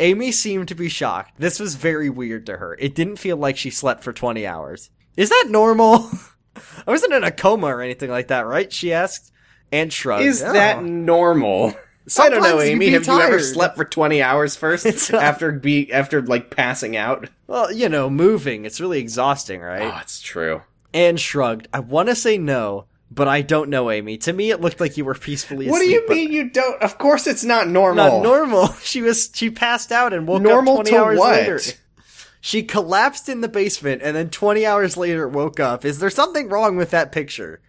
Amy 0.00 0.32
seemed 0.32 0.68
to 0.68 0.74
be 0.74 0.88
shocked. 0.88 1.38
This 1.38 1.58
was 1.58 1.76
very 1.76 2.10
weird 2.10 2.44
to 2.46 2.58
her. 2.58 2.76
It 2.78 2.94
didn't 2.94 3.16
feel 3.16 3.36
like 3.36 3.56
she 3.56 3.70
slept 3.70 4.04
for 4.04 4.12
20 4.12 4.46
hours. 4.46 4.90
Is 5.16 5.30
that 5.30 5.46
normal? 5.48 6.10
I 6.86 6.90
wasn't 6.90 7.12
in 7.14 7.24
a 7.24 7.30
coma 7.30 7.66
or 7.68 7.80
anything 7.82 8.10
like 8.10 8.28
that, 8.28 8.46
right? 8.46 8.72
She 8.72 8.92
asked. 8.92 9.32
And 9.70 9.92
shrugged. 9.92 10.24
Is 10.24 10.42
"Oh." 10.42 10.52
that 10.52 10.82
normal? 10.82 11.74
I 12.18 12.30
don't 12.30 12.42
know, 12.42 12.58
Amy. 12.62 12.86
be 12.86 12.92
Have 12.92 13.06
you 13.06 13.20
ever 13.20 13.38
slept 13.38 13.76
for 13.76 13.84
twenty 13.84 14.22
hours 14.22 14.56
first 14.56 14.86
It's 14.86 15.10
not- 15.12 15.22
after 15.22 15.52
be 15.52 15.92
after 15.92 16.22
like 16.22 16.48
passing 16.54 16.96
out? 16.96 17.28
Well, 17.46 17.70
you 17.70 17.88
know, 17.90 18.08
moving. 18.08 18.64
It's 18.64 18.80
really 18.80 18.98
exhausting, 18.98 19.60
right? 19.60 19.82
Oh, 19.94 19.98
it's 20.00 20.20
true. 20.22 20.62
and 20.94 21.20
shrugged. 21.20 21.68
I 21.74 21.80
want 21.80 22.08
to 22.08 22.14
say 22.14 22.38
no, 22.38 22.86
but 23.10 23.28
I 23.28 23.42
don't 23.42 23.68
know, 23.68 23.90
Amy. 23.90 24.16
To 24.18 24.32
me, 24.32 24.50
it 24.50 24.62
looked 24.62 24.80
like 24.80 24.96
you 24.96 25.04
were 25.04 25.14
peacefully 25.14 25.68
What 25.68 25.80
do 25.80 25.86
you 25.90 26.08
mean 26.08 26.32
you 26.32 26.48
don't? 26.48 26.80
Of 26.80 26.96
course, 26.96 27.26
it's 27.26 27.44
not 27.44 27.68
normal. 27.68 28.06
Not 28.06 28.22
normal. 28.22 28.68
She 28.82 29.02
was 29.02 29.30
she 29.34 29.50
passed 29.50 29.92
out 29.92 30.14
and 30.14 30.26
woke 30.26 30.40
Normal 30.40 30.78
up 30.78 30.86
20 30.86 30.90
to 30.92 30.96
hours 30.96 31.18
what? 31.18 31.32
later. 31.32 31.60
She 32.48 32.62
collapsed 32.62 33.28
in 33.28 33.42
the 33.42 33.48
basement 33.48 34.00
and 34.02 34.16
then 34.16 34.30
20 34.30 34.64
hours 34.64 34.96
later 34.96 35.28
woke 35.28 35.60
up. 35.60 35.84
Is 35.84 35.98
there 35.98 36.08
something 36.08 36.48
wrong 36.48 36.78
with 36.78 36.92
that 36.92 37.12
picture? 37.12 37.60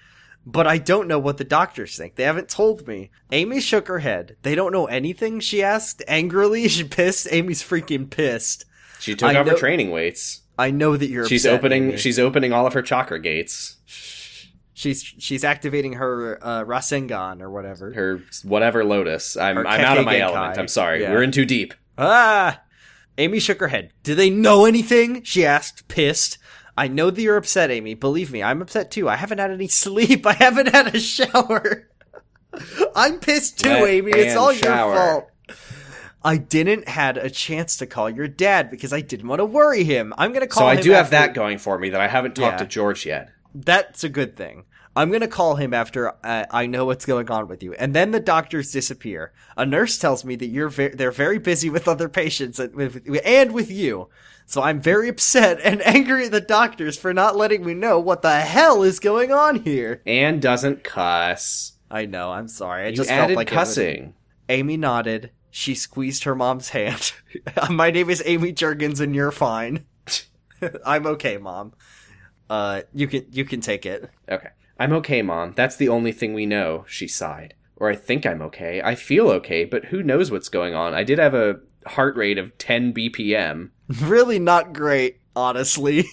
But 0.45 0.67
I 0.67 0.77
don't 0.77 1.09
know 1.09 1.19
what 1.19 1.37
the 1.37 1.43
doctors 1.43 1.97
think. 1.97 2.15
They 2.15 2.23
haven't 2.23 2.47
told 2.47 2.87
me. 2.87 3.11
Amy 3.29 3.59
shook 3.59 3.89
her 3.89 3.99
head. 3.99 4.37
They 4.43 4.55
don't 4.55 4.71
know 4.71 4.85
anything? 4.85 5.41
She 5.41 5.61
asked 5.61 6.01
angrily. 6.07 6.65
She 6.69 6.85
pissed. 6.85 7.27
Amy's 7.29 7.61
freaking 7.61 8.09
pissed. 8.09 8.63
She 9.01 9.15
took 9.15 9.31
I 9.31 9.35
off 9.35 9.49
her 9.49 9.57
training 9.57 9.91
weights. 9.91 10.43
I 10.57 10.71
know 10.71 10.95
that 10.95 11.09
you're 11.09 11.27
She's 11.27 11.43
upset, 11.45 11.59
opening. 11.59 11.83
Amy. 11.89 11.97
She's 11.97 12.17
opening 12.17 12.53
all 12.53 12.65
of 12.65 12.71
her 12.71 12.81
chakra 12.81 13.19
gates. 13.19 13.75
she's 14.73 15.03
she's 15.03 15.43
activating 15.43 15.93
her 15.95 16.39
uh, 16.41 16.63
Rasengan 16.63 17.41
or 17.41 17.51
whatever. 17.51 17.91
Her 17.91 18.21
whatever 18.45 18.85
lotus. 18.85 19.35
I'm. 19.35 19.57
Her 19.57 19.67
I'm 19.67 19.81
out 19.81 19.97
of 19.97 20.05
my 20.05 20.15
Kekkei 20.15 20.21
element. 20.21 20.57
I'm 20.57 20.69
sorry. 20.69 21.01
Yeah. 21.01 21.11
We're 21.11 21.23
in 21.23 21.33
too 21.33 21.43
deep. 21.43 21.73
Ah! 21.97 22.61
Amy 23.19 23.39
shook 23.39 23.59
her 23.59 23.67
head. 23.67 23.91
Do 24.03 24.15
they 24.15 24.29
know 24.29 24.65
anything? 24.65 25.23
She 25.23 25.45
asked, 25.45 25.87
pissed. 25.87 26.37
I 26.77 26.87
know 26.87 27.11
that 27.11 27.21
you're 27.21 27.37
upset, 27.37 27.69
Amy. 27.69 27.93
Believe 27.93 28.31
me, 28.31 28.41
I'm 28.41 28.61
upset 28.61 28.89
too. 28.89 29.09
I 29.09 29.15
haven't 29.17 29.37
had 29.39 29.51
any 29.51 29.67
sleep. 29.67 30.25
I 30.25 30.33
haven't 30.33 30.69
had 30.69 30.95
a 30.95 30.99
shower. 30.99 31.89
I'm 32.95 33.19
pissed 33.19 33.59
too, 33.59 33.69
Let 33.69 33.89
Amy. 33.89 34.11
It's 34.13 34.35
all 34.35 34.53
shower. 34.53 34.93
your 34.93 34.97
fault. 35.11 35.31
I 36.23 36.37
didn't 36.37 36.87
had 36.89 37.17
a 37.17 37.29
chance 37.29 37.77
to 37.77 37.85
call 37.85 38.09
your 38.09 38.27
dad 38.27 38.69
because 38.69 38.91
I 38.91 39.01
didn't 39.01 39.27
want 39.27 39.39
to 39.39 39.45
worry 39.45 39.83
him. 39.83 40.13
I'm 40.17 40.33
gonna 40.33 40.47
call 40.47 40.63
So 40.63 40.67
I 40.67 40.75
do 40.75 40.91
have 40.91 41.11
that 41.11 41.33
going 41.33 41.57
for 41.59 41.77
me 41.79 41.89
that 41.91 42.01
I 42.01 42.07
haven't 42.07 42.35
talked 42.35 42.53
Yeah. 42.59 42.65
to 42.65 42.65
George 42.65 43.05
yet. 43.05 43.29
That's 43.55 44.03
a 44.03 44.09
good 44.09 44.35
thing. 44.35 44.63
I'm 44.99 45.07
going 45.11 45.21
to 45.21 45.29
call 45.29 45.55
him 45.55 45.73
after 45.73 46.09
uh, 46.25 46.45
I 46.51 46.65
know 46.65 46.83
what's 46.83 47.05
going 47.05 47.31
on 47.31 47.47
with 47.47 47.63
you. 47.63 47.73
And 47.75 47.95
then 47.95 48.11
the 48.11 48.19
doctors 48.19 48.73
disappear. 48.73 49.31
A 49.55 49.65
nurse 49.65 49.97
tells 49.97 50.25
me 50.25 50.35
that 50.35 50.47
you're 50.47 50.67
ve- 50.67 50.89
they're 50.89 51.09
very 51.09 51.39
busy 51.39 51.69
with 51.69 51.87
other 51.87 52.09
patients 52.09 52.59
and 52.59 52.75
with, 52.75 53.07
and 53.23 53.53
with 53.53 53.71
you. 53.71 54.09
So 54.45 54.61
I'm 54.61 54.81
very 54.81 55.07
upset 55.07 55.61
and 55.63 55.81
angry 55.87 56.25
at 56.25 56.33
the 56.33 56.41
doctors 56.41 56.97
for 56.97 57.13
not 57.13 57.37
letting 57.37 57.65
me 57.65 57.73
know 57.73 57.97
what 57.97 58.23
the 58.23 58.41
hell 58.41 58.83
is 58.83 58.99
going 58.99 59.31
on 59.31 59.61
here. 59.61 60.01
And 60.05 60.41
doesn't 60.41 60.83
cuss. 60.83 61.77
I 61.89 62.05
know, 62.05 62.33
I'm 62.33 62.49
sorry. 62.49 62.83
I 62.83 62.89
You 62.89 62.97
just 62.97 63.09
added 63.09 63.27
felt 63.27 63.37
like 63.37 63.47
cussing. 63.47 64.15
Amy 64.49 64.75
nodded. 64.75 65.31
She 65.49 65.75
squeezed 65.75 66.25
her 66.25 66.35
mom's 66.35 66.69
hand. 66.69 67.13
My 67.69 67.89
name 67.89 68.09
is 68.09 68.21
Amy 68.25 68.51
Juergens 68.51 68.99
and 68.99 69.15
you're 69.15 69.31
fine. 69.31 69.85
I'm 70.85 71.07
okay, 71.07 71.37
mom. 71.37 71.71
Uh, 72.49 72.81
you 72.93 73.07
can 73.07 73.27
you 73.31 73.45
can 73.45 73.61
take 73.61 73.85
it. 73.85 74.09
Okay. 74.29 74.49
I'm 74.79 74.93
okay, 74.93 75.21
Mom. 75.21 75.51
That's 75.55 75.75
the 75.75 75.89
only 75.89 76.13
thing 76.13 76.33
we 76.33 76.45
know, 76.45 76.85
she 76.87 77.07
sighed. 77.07 77.53
Or 77.75 77.89
I 77.89 77.95
think 77.95 78.25
I'm 78.25 78.41
okay. 78.43 78.81
I 78.81 78.95
feel 78.95 79.29
okay, 79.29 79.65
but 79.65 79.85
who 79.85 80.01
knows 80.01 80.31
what's 80.31 80.49
going 80.49 80.73
on? 80.73 80.93
I 80.93 81.03
did 81.03 81.19
have 81.19 81.33
a 81.33 81.59
heart 81.85 82.15
rate 82.15 82.37
of 82.37 82.57
10 82.57 82.93
BPM. 82.93 83.69
Really 84.01 84.37
not 84.37 84.71
great, 84.71 85.19
honestly. 85.35 86.05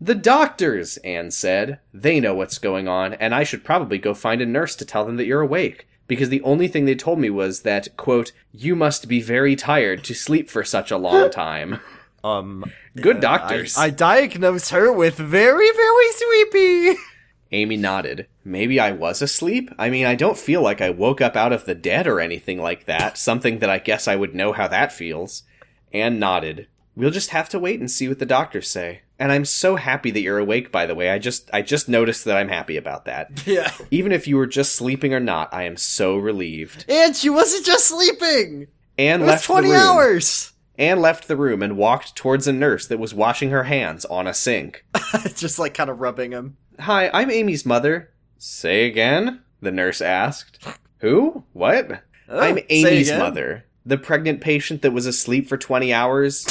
The 0.00 0.14
doctors, 0.14 0.98
Anne 0.98 1.32
said. 1.32 1.80
They 1.92 2.20
know 2.20 2.32
what's 2.32 2.58
going 2.58 2.86
on, 2.86 3.14
and 3.14 3.34
I 3.34 3.42
should 3.42 3.64
probably 3.64 3.98
go 3.98 4.14
find 4.14 4.40
a 4.40 4.46
nurse 4.46 4.76
to 4.76 4.84
tell 4.84 5.04
them 5.04 5.16
that 5.16 5.26
you're 5.26 5.40
awake. 5.40 5.88
Because 6.06 6.28
the 6.28 6.42
only 6.42 6.68
thing 6.68 6.84
they 6.84 6.94
told 6.94 7.18
me 7.18 7.30
was 7.30 7.62
that, 7.62 7.96
quote, 7.96 8.30
you 8.52 8.76
must 8.76 9.08
be 9.08 9.20
very 9.20 9.56
tired 9.56 10.04
to 10.04 10.14
sleep 10.14 10.48
for 10.48 10.62
such 10.62 10.90
a 10.92 10.96
long 10.96 11.30
time. 11.32 11.80
Um, 12.22 12.64
Good 12.94 13.18
doctors. 13.20 13.76
I, 13.76 13.86
I 13.86 13.90
diagnosed 13.90 14.70
her 14.70 14.92
with 14.92 15.16
very, 15.16 15.70
very 15.72 16.12
sleepy. 16.12 17.00
Amy 17.54 17.76
nodded. 17.76 18.26
Maybe 18.44 18.78
I 18.80 18.90
was 18.92 19.22
asleep? 19.22 19.70
I 19.78 19.88
mean, 19.88 20.04
I 20.06 20.14
don't 20.14 20.36
feel 20.36 20.60
like 20.60 20.80
I 20.80 20.90
woke 20.90 21.20
up 21.20 21.36
out 21.36 21.52
of 21.52 21.64
the 21.64 21.74
dead 21.74 22.06
or 22.06 22.20
anything 22.20 22.60
like 22.60 22.84
that, 22.86 23.16
something 23.16 23.60
that 23.60 23.70
I 23.70 23.78
guess 23.78 24.06
I 24.08 24.16
would 24.16 24.34
know 24.34 24.52
how 24.52 24.68
that 24.68 24.92
feels. 24.92 25.44
Anne 25.92 26.18
nodded. 26.18 26.66
We'll 26.96 27.10
just 27.10 27.30
have 27.30 27.48
to 27.50 27.58
wait 27.58 27.80
and 27.80 27.90
see 27.90 28.08
what 28.08 28.18
the 28.18 28.26
doctors 28.26 28.68
say. 28.68 29.02
And 29.18 29.30
I'm 29.30 29.44
so 29.44 29.76
happy 29.76 30.10
that 30.10 30.20
you're 30.20 30.38
awake, 30.38 30.72
by 30.72 30.86
the 30.86 30.94
way. 30.94 31.10
I 31.10 31.18
just 31.20 31.48
I 31.52 31.62
just 31.62 31.88
noticed 31.88 32.24
that 32.24 32.36
I'm 32.36 32.48
happy 32.48 32.76
about 32.76 33.04
that. 33.04 33.30
Yeah. 33.46 33.72
Even 33.92 34.10
if 34.12 34.26
you 34.26 34.36
were 34.36 34.46
just 34.46 34.74
sleeping 34.74 35.14
or 35.14 35.20
not, 35.20 35.52
I 35.54 35.62
am 35.64 35.76
so 35.76 36.16
relieved. 36.16 36.84
And 36.88 37.14
she 37.14 37.30
wasn't 37.30 37.64
just 37.64 37.86
sleeping. 37.86 38.66
Anne 38.98 39.20
It 39.20 39.24
was 39.24 39.30
left 39.30 39.44
20 39.44 39.68
the 39.68 39.74
room. 39.74 39.82
hours. 39.82 40.52
Anne 40.76 41.00
left 41.00 41.28
the 41.28 41.36
room 41.36 41.62
and 41.62 41.76
walked 41.76 42.16
towards 42.16 42.48
a 42.48 42.52
nurse 42.52 42.88
that 42.88 42.98
was 42.98 43.14
washing 43.14 43.50
her 43.50 43.64
hands 43.64 44.04
on 44.06 44.26
a 44.26 44.34
sink. 44.34 44.84
just 45.36 45.58
like 45.60 45.74
kind 45.74 45.88
of 45.90 46.00
rubbing 46.00 46.32
him. 46.32 46.56
Hi, 46.80 47.10
I'm 47.12 47.30
Amy's 47.30 47.64
mother. 47.64 48.10
Say 48.38 48.86
again? 48.86 49.42
The 49.60 49.70
nurse 49.72 50.00
asked. 50.02 50.58
Who? 50.98 51.44
What? 51.52 52.02
Oh, 52.28 52.38
I'm 52.40 52.58
Amy's 52.68 53.12
mother. 53.12 53.64
The 53.86 53.98
pregnant 53.98 54.40
patient 54.40 54.82
that 54.82 54.92
was 54.92 55.06
asleep 55.06 55.48
for 55.48 55.56
20 55.56 55.92
hours. 55.92 56.46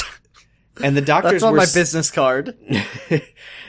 And 0.82 0.96
the 0.96 1.00
doctors 1.02 1.32
That's 1.32 1.42
on 1.44 1.52
were 1.52 1.58
my 1.58 1.62
s- 1.64 1.74
business 1.74 2.10
card. 2.10 2.56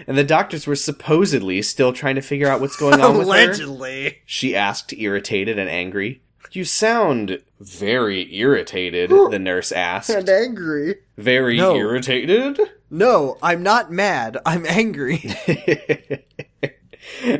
and 0.07 0.17
the 0.17 0.23
doctors 0.23 0.65
were 0.67 0.75
supposedly 0.75 1.61
still 1.61 1.93
trying 1.93 2.15
to 2.15 2.21
figure 2.21 2.47
out 2.47 2.61
what's 2.61 2.77
going 2.77 3.01
on 3.01 3.17
with 3.17 3.27
her. 3.27 3.33
Allegedly. 3.33 4.19
She 4.25 4.55
asked, 4.55 4.93
irritated 4.93 5.59
and 5.59 5.69
angry. 5.69 6.21
You 6.51 6.63
sound 6.63 7.41
very 7.59 8.33
irritated, 8.33 9.09
the 9.31 9.39
nurse 9.39 9.71
asked. 9.71 10.09
And 10.09 10.29
angry. 10.29 10.95
Very 11.17 11.57
No. 11.57 11.75
irritated? 11.75 12.59
No, 12.89 13.37
I'm 13.43 13.61
not 13.63 13.91
mad. 13.91 14.37
I'm 14.45 14.65
angry. 14.65 15.21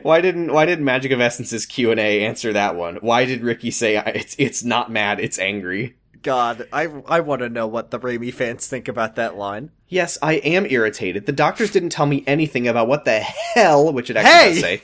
why 0.02 0.22
didn't 0.22 0.52
why 0.54 0.66
didn't 0.66 0.86
Magic 0.86 1.12
of 1.12 1.22
Essence's 1.22 1.66
Q 1.66 1.92
and 1.92 2.00
A 2.00 2.26
answer 2.26 2.54
that 2.54 2.76
one? 2.76 2.96
Why 2.98 3.26
did 3.26 3.42
Ricky 3.42 3.72
say 3.72 3.98
it's 4.16 4.36
it's 4.38 4.64
not 4.64 4.92
mad, 4.92 5.20
it's 5.20 5.40
angry? 5.40 5.96
God, 6.22 6.68
I 6.74 6.86
I 7.08 7.20
want 7.20 7.42
to 7.42 7.50
know 7.50 7.68
what 7.68 7.92
the 7.92 8.00
Raimi 8.00 8.34
fans 8.34 8.68
think 8.68 8.88
about 8.88 9.16
that 9.16 9.38
line. 9.38 9.72
Yes, 9.88 10.18
I 10.22 10.34
am 10.36 10.66
irritated. 10.66 11.26
The 11.28 11.32
doctors 11.32 11.72
didn't 11.72 11.90
tell 11.92 12.08
me 12.08 12.24
anything 12.26 12.68
about 12.68 12.88
what 12.88 13.06
the 13.06 13.20
hell, 13.20 13.94
which 13.94 14.10
it 14.10 14.18
actually 14.18 14.32
Hey! 14.32 14.50
does 14.54 14.60
say, 14.62 14.82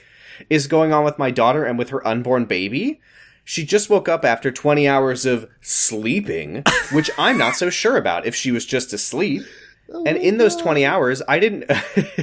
is 0.49 0.67
going 0.67 0.93
on 0.93 1.03
with 1.03 1.17
my 1.17 1.31
daughter 1.31 1.65
and 1.65 1.79
with 1.79 1.89
her 1.89 2.05
unborn 2.07 2.45
baby. 2.45 3.01
She 3.43 3.65
just 3.65 3.89
woke 3.89 4.07
up 4.07 4.23
after 4.23 4.51
20 4.51 4.87
hours 4.87 5.25
of 5.25 5.49
sleeping, 5.61 6.63
which 6.91 7.09
I'm 7.17 7.39
not 7.39 7.55
so 7.55 7.71
sure 7.71 7.97
about 7.97 8.25
if 8.27 8.35
she 8.35 8.51
was 8.51 8.65
just 8.65 8.93
asleep. 8.93 9.41
And 9.93 10.17
in 10.17 10.37
those 10.37 10.55
20 10.55 10.85
hours, 10.85 11.21
I 11.27 11.39
didn't 11.39 11.69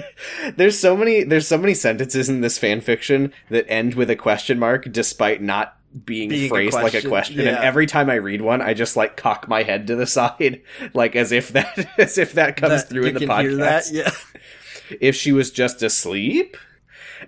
There's 0.56 0.78
so 0.78 0.96
many 0.96 1.22
there's 1.24 1.46
so 1.46 1.58
many 1.58 1.74
sentences 1.74 2.28
in 2.28 2.40
this 2.40 2.58
fan 2.58 2.80
fiction 2.80 3.32
that 3.50 3.66
end 3.68 3.94
with 3.94 4.10
a 4.10 4.16
question 4.16 4.58
mark 4.58 4.90
despite 4.90 5.42
not 5.42 5.76
being, 6.04 6.28
Being 6.28 6.46
a 6.46 6.48
phrased 6.48 6.74
like 6.74 6.94
a 6.94 7.00
question, 7.00 7.08
question 7.08 7.40
and 7.40 7.56
every 7.58 7.86
time 7.86 8.10
I 8.10 8.14
read 8.14 8.40
one 8.42 8.60
I 8.60 8.74
just 8.74 8.96
like 8.96 9.16
cock 9.16 9.48
my 9.48 9.62
head 9.62 9.86
to 9.86 9.96
the 9.96 10.06
side 10.06 10.62
like 10.94 11.16
as 11.16 11.32
if 11.32 11.48
that 11.50 11.88
as 11.98 12.18
if 12.18 12.34
that 12.34 12.56
comes 12.56 12.82
That- 12.84 12.88
through 12.90 13.04
in 13.06 13.14
the 13.14 13.20
podcast? 13.26 13.92
Yeah. 13.92 14.10
if 15.00 15.14
she 15.14 15.32
was 15.32 15.50
just 15.50 15.82
asleep. 15.82 16.56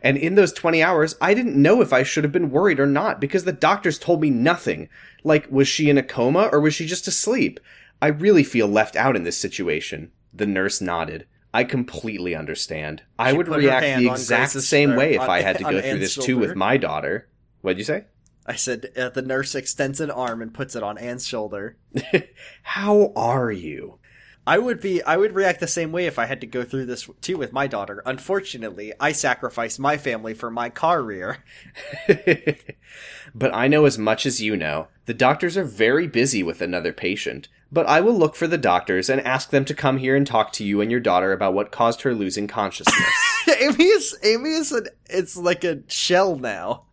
And 0.03 0.17
in 0.17 0.37
those 0.37 0.53
20 0.53 0.83
hours, 0.85 1.17
I 1.21 1.35
didn't 1.35 1.61
know 1.61 1.81
if 1.83 1.93
I 1.93 2.05
should 2.05 2.23
have 2.23 2.33
been 2.33 2.51
worried 2.53 2.79
or 2.79 2.87
not 2.87 3.21
because 3.21 3.43
the 3.45 3.53
doctors 3.53 3.99
told 3.99 4.21
me 4.21 4.31
nothing. 4.31 4.89
Like, 5.25 5.51
was 5.51 5.67
she 5.67 5.91
in 5.91 5.99
a 5.99 6.03
coma 6.03 6.49
or 6.53 6.61
was 6.61 6.75
she 6.75 6.87
just 6.87 7.09
asleep? 7.09 7.59
I 8.01 8.07
really 8.07 8.45
feel 8.45 8.69
left 8.69 8.95
out 8.95 9.17
in 9.17 9.25
this 9.25 9.37
situation. 9.37 10.13
The 10.33 10.47
nurse 10.47 10.81
nodded. 10.81 11.27
I 11.53 11.65
completely 11.65 12.35
understand. 12.35 13.03
I 13.19 13.33
would 13.33 13.49
react 13.49 13.99
the 13.99 14.09
exact 14.09 14.53
same 14.53 14.95
way 14.95 15.15
if 15.15 15.23
on- 15.23 15.31
I 15.31 15.41
had 15.41 15.59
to 15.59 15.65
go 15.65 15.71
through 15.71 15.81
Anne's 15.81 16.15
this 16.15 16.25
too 16.25 16.39
with 16.39 16.55
my 16.55 16.77
daughter. 16.77 17.29
What'd 17.63 17.79
you 17.79 17.85
say? 17.85 18.05
I 18.47 18.55
said 18.55 18.93
uh, 18.97 19.11
the 19.11 19.23
nurse 19.23 19.55
extends 19.55 20.01
an 20.01 20.11
arm 20.11 20.43
and 20.43 20.55
puts 20.55 20.75
it 20.75 20.83
on 20.83 20.99
Anne's 20.99 21.27
shoulder. 21.27 21.77
How 22.63 23.13
are 23.15 23.53
you? 23.53 23.99
I 24.47 24.59
would 24.59 24.81
be 24.81 25.03
I 25.03 25.17
would 25.17 25.35
react 25.35 25.61
the 25.61 25.69
same 25.69 25.93
way 25.93 26.07
if 26.07 26.19
I 26.19 26.27
had 26.27 26.41
to 26.41 26.47
go 26.47 26.65
through 26.65 26.87
this 26.87 27.09
too 27.21 27.37
with 27.37 27.53
my 27.53 27.67
daughter. 27.67 28.03
Unfortunately, 28.07 28.93
I 28.99 29.13
sacrificed 29.13 29.79
my 29.79 29.97
family 29.97 30.35
for 30.35 30.51
my 30.51 30.71
career. 30.71 31.45
but 33.35 33.55
I 33.55 33.69
know 33.69 33.85
as 33.85 33.99
much 33.99 34.25
as 34.25 34.41
you 34.41 34.57
know. 34.57 34.89
The 35.07 35.15
doctors 35.15 35.57
are 35.57 35.65
very 35.65 36.07
busy 36.07 36.43
with 36.43 36.63
another 36.63 36.93
patient. 36.93 37.49
But 37.73 37.87
I 37.87 38.01
will 38.01 38.15
look 38.15 38.35
for 38.35 38.47
the 38.47 38.59
doctors 38.59 39.09
and 39.09 39.21
ask 39.21 39.51
them 39.51 39.65
to 39.67 39.75
come 39.75 39.99
here 39.99 40.17
and 40.17 40.27
talk 40.27 40.53
to 40.55 40.65
you 40.65 40.81
and 40.81 40.91
your 40.91 41.01
daughter 41.01 41.33
about 41.33 41.55
what 41.55 41.71
caused 41.71 42.03
her 42.03 42.15
losing 42.15 42.49
consciousness. 42.49 43.09
Amy 43.61 43.85
is 43.85 44.17
Amy 44.23 44.51
is 44.51 44.73
an, 44.73 44.89
it's 45.09 45.37
like 45.37 45.63
a 45.65 45.83
shell 45.89 46.37
now. 46.37 46.85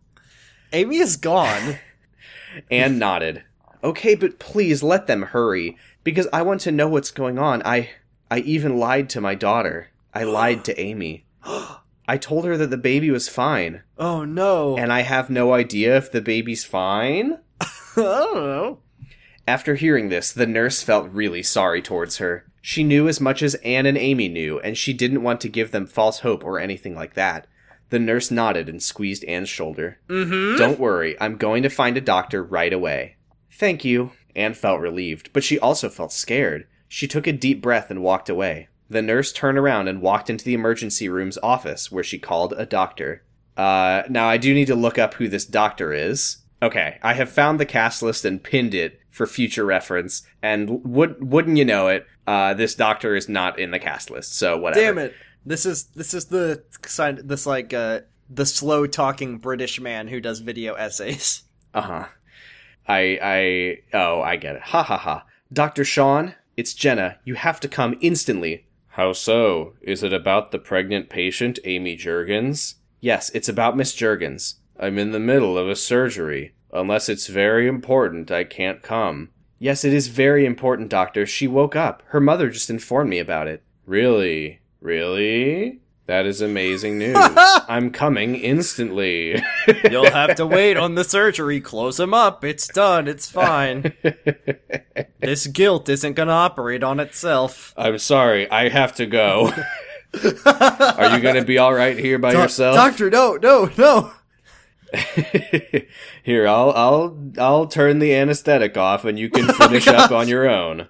Amy 0.72 0.98
is 0.98 1.16
gone. 1.16 1.78
Anne 2.70 2.98
nodded. 2.98 3.42
Okay, 3.82 4.14
but 4.14 4.38
please 4.38 4.82
let 4.82 5.06
them 5.06 5.22
hurry, 5.22 5.76
because 6.02 6.26
I 6.32 6.42
want 6.42 6.60
to 6.62 6.72
know 6.72 6.88
what's 6.88 7.10
going 7.10 7.38
on. 7.38 7.62
I 7.64 7.90
I 8.30 8.40
even 8.40 8.78
lied 8.78 9.08
to 9.10 9.20
my 9.20 9.34
daughter. 9.34 9.88
I 10.12 10.22
lied 10.24 10.64
to 10.66 10.80
Amy. 10.80 11.24
I 12.10 12.16
told 12.16 12.44
her 12.44 12.56
that 12.56 12.70
the 12.70 12.76
baby 12.76 13.10
was 13.10 13.28
fine, 13.28 13.82
oh 13.98 14.24
no. 14.24 14.76
and 14.76 14.92
I 14.92 15.02
have 15.02 15.30
no 15.30 15.52
idea 15.52 15.96
if 15.96 16.10
the 16.10 16.22
baby's 16.22 16.64
fine. 16.64 17.38
I 17.60 17.70
don't 17.96 18.34
know. 18.34 18.78
After 19.48 19.76
hearing 19.76 20.10
this, 20.10 20.30
the 20.30 20.46
nurse 20.46 20.82
felt 20.82 21.10
really 21.10 21.42
sorry 21.42 21.80
towards 21.80 22.18
her. 22.18 22.44
She 22.60 22.84
knew 22.84 23.08
as 23.08 23.18
much 23.18 23.42
as 23.42 23.54
Anne 23.64 23.86
and 23.86 23.96
Amy 23.96 24.28
knew, 24.28 24.60
and 24.60 24.76
she 24.76 24.92
didn't 24.92 25.22
want 25.22 25.40
to 25.40 25.48
give 25.48 25.70
them 25.70 25.86
false 25.86 26.18
hope 26.18 26.44
or 26.44 26.58
anything 26.58 26.94
like 26.94 27.14
that. 27.14 27.46
The 27.88 27.98
nurse 27.98 28.30
nodded 28.30 28.68
and 28.68 28.82
squeezed 28.82 29.24
Anne's 29.24 29.48
shoulder. 29.48 30.00
Mm-hmm. 30.08 30.58
Don't 30.58 30.78
worry, 30.78 31.18
I'm 31.18 31.38
going 31.38 31.62
to 31.62 31.70
find 31.70 31.96
a 31.96 32.02
doctor 32.02 32.44
right 32.44 32.74
away. 32.74 33.16
Thank 33.50 33.86
you. 33.86 34.10
Anne 34.36 34.52
felt 34.52 34.82
relieved, 34.82 35.32
but 35.32 35.42
she 35.42 35.58
also 35.58 35.88
felt 35.88 36.12
scared. 36.12 36.66
She 36.86 37.08
took 37.08 37.26
a 37.26 37.32
deep 37.32 37.62
breath 37.62 37.90
and 37.90 38.02
walked 38.02 38.28
away. 38.28 38.68
The 38.90 39.00
nurse 39.00 39.32
turned 39.32 39.56
around 39.56 39.88
and 39.88 40.02
walked 40.02 40.28
into 40.28 40.44
the 40.44 40.52
emergency 40.52 41.08
room's 41.08 41.38
office, 41.42 41.90
where 41.90 42.04
she 42.04 42.18
called 42.18 42.52
a 42.58 42.66
doctor. 42.66 43.22
Uh, 43.56 44.02
now 44.10 44.28
I 44.28 44.36
do 44.36 44.52
need 44.52 44.66
to 44.66 44.74
look 44.74 44.98
up 44.98 45.14
who 45.14 45.26
this 45.26 45.46
doctor 45.46 45.94
is. 45.94 46.36
Okay, 46.62 46.98
I 47.02 47.14
have 47.14 47.30
found 47.30 47.58
the 47.58 47.64
cast 47.64 48.02
list 48.02 48.26
and 48.26 48.42
pinned 48.42 48.74
it 48.74 48.97
for 49.18 49.26
future 49.26 49.66
reference, 49.66 50.22
and 50.40 50.82
would 50.84 51.30
wouldn't 51.30 51.58
you 51.58 51.64
know 51.64 51.88
it, 51.88 52.06
uh, 52.26 52.54
this 52.54 52.74
doctor 52.74 53.16
is 53.16 53.28
not 53.28 53.58
in 53.58 53.72
the 53.72 53.78
cast 53.78 54.10
list, 54.10 54.34
so 54.34 54.56
whatever. 54.56 54.80
Damn 54.80 54.98
it. 54.98 55.14
This 55.44 55.66
is 55.66 55.84
this 55.88 56.14
is 56.14 56.26
the 56.26 56.62
sign 56.86 57.20
this 57.24 57.44
like 57.44 57.74
uh 57.74 58.00
the 58.30 58.46
slow 58.46 58.86
talking 58.86 59.38
British 59.38 59.80
man 59.80 60.08
who 60.08 60.20
does 60.20 60.38
video 60.38 60.74
essays. 60.74 61.42
Uh 61.74 61.82
huh. 61.82 62.06
I 62.86 63.18
I 63.22 63.76
oh 63.92 64.22
I 64.22 64.36
get 64.36 64.56
it. 64.56 64.62
Ha 64.62 64.82
ha 64.82 64.96
ha. 64.96 65.26
Doctor 65.52 65.84
Sean, 65.84 66.34
it's 66.56 66.72
Jenna. 66.72 67.18
You 67.24 67.34
have 67.34 67.60
to 67.60 67.68
come 67.68 67.98
instantly. 68.00 68.66
How 68.88 69.12
so? 69.12 69.74
Is 69.82 70.02
it 70.02 70.14
about 70.14 70.50
the 70.50 70.58
pregnant 70.58 71.10
patient, 71.10 71.58
Amy 71.64 71.94
Juergens? 71.94 72.76
Yes, 73.00 73.30
it's 73.34 73.50
about 73.50 73.76
Miss 73.76 73.94
Juergens. 73.94 74.54
I'm 74.80 74.98
in 74.98 75.12
the 75.12 75.20
middle 75.20 75.58
of 75.58 75.68
a 75.68 75.76
surgery. 75.76 76.54
Unless 76.72 77.08
it's 77.08 77.26
very 77.26 77.66
important, 77.66 78.30
I 78.30 78.44
can't 78.44 78.82
come. 78.82 79.30
Yes, 79.58 79.84
it 79.84 79.92
is 79.92 80.08
very 80.08 80.46
important, 80.46 80.88
doctor. 80.88 81.26
She 81.26 81.48
woke 81.48 81.74
up. 81.74 82.02
Her 82.08 82.20
mother 82.20 82.50
just 82.50 82.70
informed 82.70 83.10
me 83.10 83.18
about 83.18 83.48
it. 83.48 83.62
Really? 83.86 84.60
Really? 84.80 85.80
That 86.06 86.24
is 86.26 86.40
amazing 86.40 86.98
news. 86.98 87.16
I'm 87.18 87.90
coming 87.90 88.36
instantly. 88.36 89.42
You'll 89.90 90.10
have 90.10 90.36
to 90.36 90.46
wait 90.46 90.76
on 90.76 90.94
the 90.94 91.04
surgery. 91.04 91.60
Close 91.60 91.98
him 91.98 92.14
up. 92.14 92.44
It's 92.44 92.68
done. 92.68 93.08
It's 93.08 93.30
fine. 93.30 93.92
this 95.20 95.46
guilt 95.48 95.88
isn't 95.88 96.14
gonna 96.14 96.32
operate 96.32 96.82
on 96.82 97.00
itself. 97.00 97.74
I'm 97.76 97.98
sorry, 97.98 98.50
I 98.50 98.68
have 98.68 98.94
to 98.96 99.06
go. 99.06 99.52
Are 100.46 101.14
you 101.16 101.20
gonna 101.20 101.44
be 101.44 101.58
all 101.58 101.74
right 101.74 101.98
here 101.98 102.18
by 102.18 102.32
yourself? 102.32 102.74
Doctor, 102.76 103.10
no, 103.10 103.36
no, 103.42 103.70
no. 103.76 104.12
here, 106.22 106.46
I'll 106.46 106.70
I'll 106.70 107.18
I'll 107.38 107.66
turn 107.66 107.98
the 107.98 108.14
anesthetic 108.14 108.76
off, 108.76 109.04
and 109.04 109.18
you 109.18 109.28
can 109.28 109.44
oh 109.50 109.52
finish 109.52 109.86
up 109.86 110.10
on 110.10 110.28
your 110.28 110.48
own. 110.48 110.88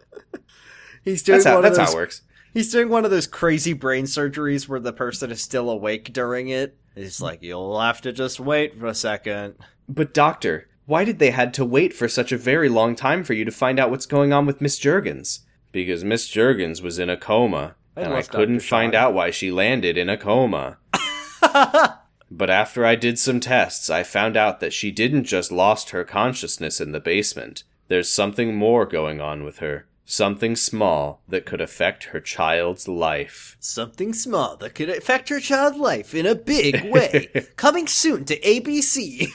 He's 1.05 1.23
doing 1.23 1.39
That's 1.39 1.47
how 1.47 1.55
one 1.55 1.63
that's 1.63 1.79
of 1.79 1.85
how 1.85 1.87
those 1.87 1.95
it 1.95 1.99
works. 1.99 2.23
He's 2.55 2.73
doing 2.73 2.89
one 2.89 3.05
of 3.05 3.11
those 3.11 3.27
crazy 3.27 3.73
brain 3.73 4.05
surgeries 4.05 4.69
where 4.69 4.81
the 4.81 4.93
person 4.93 5.31
is 5.31 5.41
still 5.41 5.71
awake 5.71 6.13
during 6.13 6.49
it. 6.49 6.77
He's 6.95 7.21
like, 7.21 7.43
you'll 7.43 7.79
have 7.81 8.01
to 8.03 8.13
just 8.13 8.41
wait 8.41 8.79
for 8.79 8.87
a 8.87 8.95
second. 8.95 9.55
But 9.89 10.13
doctor, 10.15 10.69
Why 10.87 11.05
did 11.05 11.19
they 11.19 11.31
had 11.33 11.53
to 11.55 11.67
wait 11.67 11.93
for 11.93 12.09
such 12.09 12.33
a 12.33 12.39
very 12.39 12.71
long 12.71 12.97
time 12.97 13.23
for 13.23 13.35
you 13.35 13.45
to 13.45 13.51
find 13.51 13.79
out 13.79 13.91
what's 13.91 14.07
going 14.07 14.33
on 14.33 14.47
with 14.47 14.63
Miss 14.63 14.81
Juergens? 14.81 15.41
Because 15.71 16.03
Miss 16.03 16.27
Juergens 16.29 16.81
was 16.83 16.99
in 16.99 17.11
a 17.11 17.17
coma, 17.19 17.75
I 17.95 18.01
and 18.01 18.15
I 18.15 18.23
couldn't 18.23 18.61
find 18.61 18.95
out 18.95 19.13
why 19.13 19.31
she 19.31 19.51
landed 19.51 19.99
in 19.99 20.09
a 20.09 20.17
coma. 20.17 20.79
But 22.31 22.51
after 22.51 22.85
I 22.85 22.95
did 22.95 23.19
some 23.19 23.41
tests, 23.41 23.89
I 23.89 24.03
found 24.03 24.37
out 24.37 24.61
that 24.61 24.73
she 24.73 24.91
didn't 24.91 25.25
just 25.25 25.51
lost 25.51 25.91
her 25.91 26.05
consciousness 26.05 26.81
in 26.81 26.93
the 26.93 27.01
basement. 27.01 27.65
There's 27.89 28.13
something 28.13 28.55
more 28.55 28.85
going 28.85 29.21
on 29.21 29.45
with 29.45 29.59
her. 29.59 29.87
Something 30.05 30.57
small 30.57 31.21
that 31.29 31.45
could 31.45 31.61
affect 31.61 32.05
her 32.05 32.21
child's 32.21 32.89
life. 32.89 33.57
Something 33.61 34.15
small 34.15 34.57
that 34.57 34.75
could 34.75 34.89
affect 34.89 35.29
her 35.29 35.41
child's 35.41 35.77
life 35.77 36.15
in 36.15 36.25
a 36.27 36.35
big 36.35 36.91
way. 36.91 37.29
Coming 37.57 37.87
soon 37.87 38.25
to 38.27 38.41
ABC. 38.41 39.29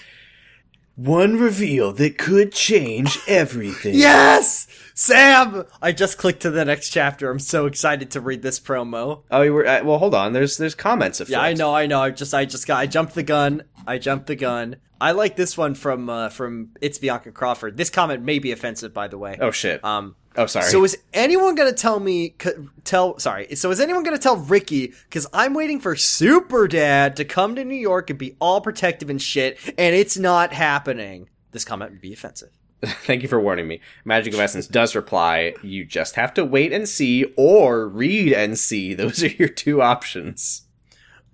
One 0.95 1.39
reveal 1.39 1.91
that 1.93 2.19
could 2.19 2.51
change 2.51 3.17
everything. 3.27 3.95
Yes! 3.95 4.67
Sam! 4.93 5.65
I 5.81 5.91
just 5.91 6.19
clicked 6.19 6.43
to 6.43 6.51
the 6.51 6.65
next 6.65 6.89
chapter. 6.89 7.31
I'm 7.31 7.39
so 7.39 7.65
excited 7.65 8.11
to 8.11 8.21
read 8.21 8.43
this 8.43 8.59
promo. 8.59 9.23
Oh, 9.31 9.41
you 9.41 9.53
were 9.53 9.65
uh, 9.65 9.83
well. 9.83 9.97
Hold 9.97 10.13
on. 10.13 10.33
There's 10.33 10.57
there's 10.57 10.75
comments 10.75 11.19
afoot. 11.19 11.31
Yeah, 11.31 11.41
I 11.41 11.53
know, 11.53 11.73
I 11.73 11.87
know. 11.87 12.01
I 12.01 12.11
just, 12.11 12.33
I 12.33 12.45
just 12.45 12.67
got, 12.67 12.79
I 12.79 12.85
jumped 12.85 13.15
the 13.15 13.23
gun. 13.23 13.63
I 13.87 13.97
jumped 13.97 14.27
the 14.27 14.35
gun. 14.35 14.75
I 15.01 15.11
like 15.11 15.35
this 15.35 15.57
one 15.57 15.75
from, 15.75 16.09
uh, 16.09 16.29
from 16.29 16.69
It's 16.79 16.99
Bianca 16.99 17.31
Crawford. 17.31 17.75
This 17.75 17.89
comment 17.89 18.23
may 18.23 18.39
be 18.39 18.51
offensive, 18.51 18.93
by 18.93 19.07
the 19.07 19.17
way. 19.17 19.37
Oh 19.41 19.51
shit. 19.51 19.83
Um, 19.83 20.15
oh 20.37 20.45
sorry. 20.45 20.65
so 20.65 20.83
is 20.83 20.97
anyone 21.13 21.55
gonna 21.55 21.73
tell 21.73 21.99
me, 21.99 22.35
tell, 22.83 23.17
sorry, 23.19 23.55
so 23.55 23.71
is 23.71 23.79
anyone 23.79 24.03
gonna 24.03 24.17
tell 24.17 24.37
Ricky, 24.37 24.93
cause 25.09 25.27
I'm 25.33 25.53
waiting 25.53 25.79
for 25.79 25.95
Super 25.95 26.67
Dad 26.67 27.15
to 27.17 27.25
come 27.25 27.55
to 27.55 27.63
New 27.63 27.75
York 27.75 28.09
and 28.09 28.19
be 28.19 28.35
all 28.39 28.61
protective 28.61 29.09
and 29.09 29.21
shit, 29.21 29.57
and 29.77 29.95
it's 29.95 30.17
not 30.17 30.53
happening. 30.53 31.29
This 31.51 31.65
comment 31.65 31.91
would 31.91 32.01
be 32.01 32.13
offensive. 32.13 32.49
Thank 32.85 33.21
you 33.21 33.29
for 33.29 33.39
warning 33.39 33.67
me. 33.67 33.79
Magic 34.03 34.33
of 34.33 34.39
Essence 34.41 34.67
does 34.67 34.93
reply. 34.93 35.53
You 35.63 35.85
just 35.85 36.15
have 36.15 36.33
to 36.33 36.43
wait 36.43 36.73
and 36.73 36.89
see, 36.89 37.33
or 37.37 37.87
read 37.87 38.33
and 38.33 38.59
see. 38.59 38.93
Those 38.93 39.23
are 39.23 39.27
your 39.27 39.47
two 39.47 39.81
options. 39.81 40.62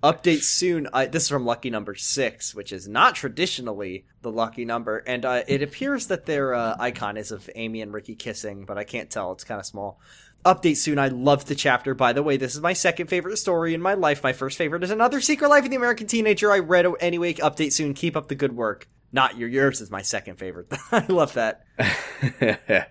Update 0.03 0.43
soon. 0.43 0.87
I, 0.93 1.05
this 1.05 1.23
is 1.23 1.29
from 1.29 1.45
lucky 1.45 1.69
number 1.69 1.95
six, 1.95 2.55
which 2.55 2.71
is 2.71 2.87
not 2.87 3.15
traditionally 3.15 4.05
the 4.21 4.31
lucky 4.31 4.65
number, 4.65 4.97
and 4.99 5.25
uh, 5.25 5.43
it 5.47 5.61
appears 5.61 6.07
that 6.07 6.25
their 6.25 6.53
uh, 6.53 6.75
icon 6.79 7.17
is 7.17 7.31
of 7.31 7.49
Amy 7.55 7.81
and 7.81 7.93
Ricky 7.93 8.15
kissing, 8.15 8.65
but 8.65 8.77
I 8.77 8.83
can't 8.83 9.09
tell. 9.09 9.31
It's 9.31 9.43
kind 9.43 9.59
of 9.59 9.65
small. 9.65 9.99
Update 10.45 10.77
soon. 10.77 10.99
I 10.99 11.09
love 11.09 11.45
the 11.45 11.55
chapter. 11.55 11.93
By 11.93 12.13
the 12.13 12.23
way, 12.23 12.37
this 12.37 12.55
is 12.55 12.61
my 12.61 12.71
second 12.71 13.07
favorite 13.07 13.37
story 13.37 13.73
in 13.73 13.81
my 13.81 13.93
life. 13.93 14.23
My 14.23 14.31
first 14.31 14.57
favorite 14.57 14.83
is 14.83 14.91
another 14.91 15.19
Secret 15.19 15.49
Life 15.49 15.65
of 15.65 15.69
the 15.69 15.75
American 15.75 16.07
Teenager. 16.07 16.49
I 16.49 16.59
read 16.59 16.85
anyway. 17.01 17.33
Update 17.33 17.73
soon. 17.73 17.93
Keep 17.93 18.15
up 18.15 18.29
the 18.29 18.35
good 18.35 18.55
work. 18.55 18.87
Not 19.11 19.37
your 19.37 19.49
yours 19.49 19.81
is 19.81 19.89
my 19.89 20.01
second 20.01 20.37
favorite. 20.37 20.67
I 20.91 21.05
love 21.07 21.33
that. 21.33 21.65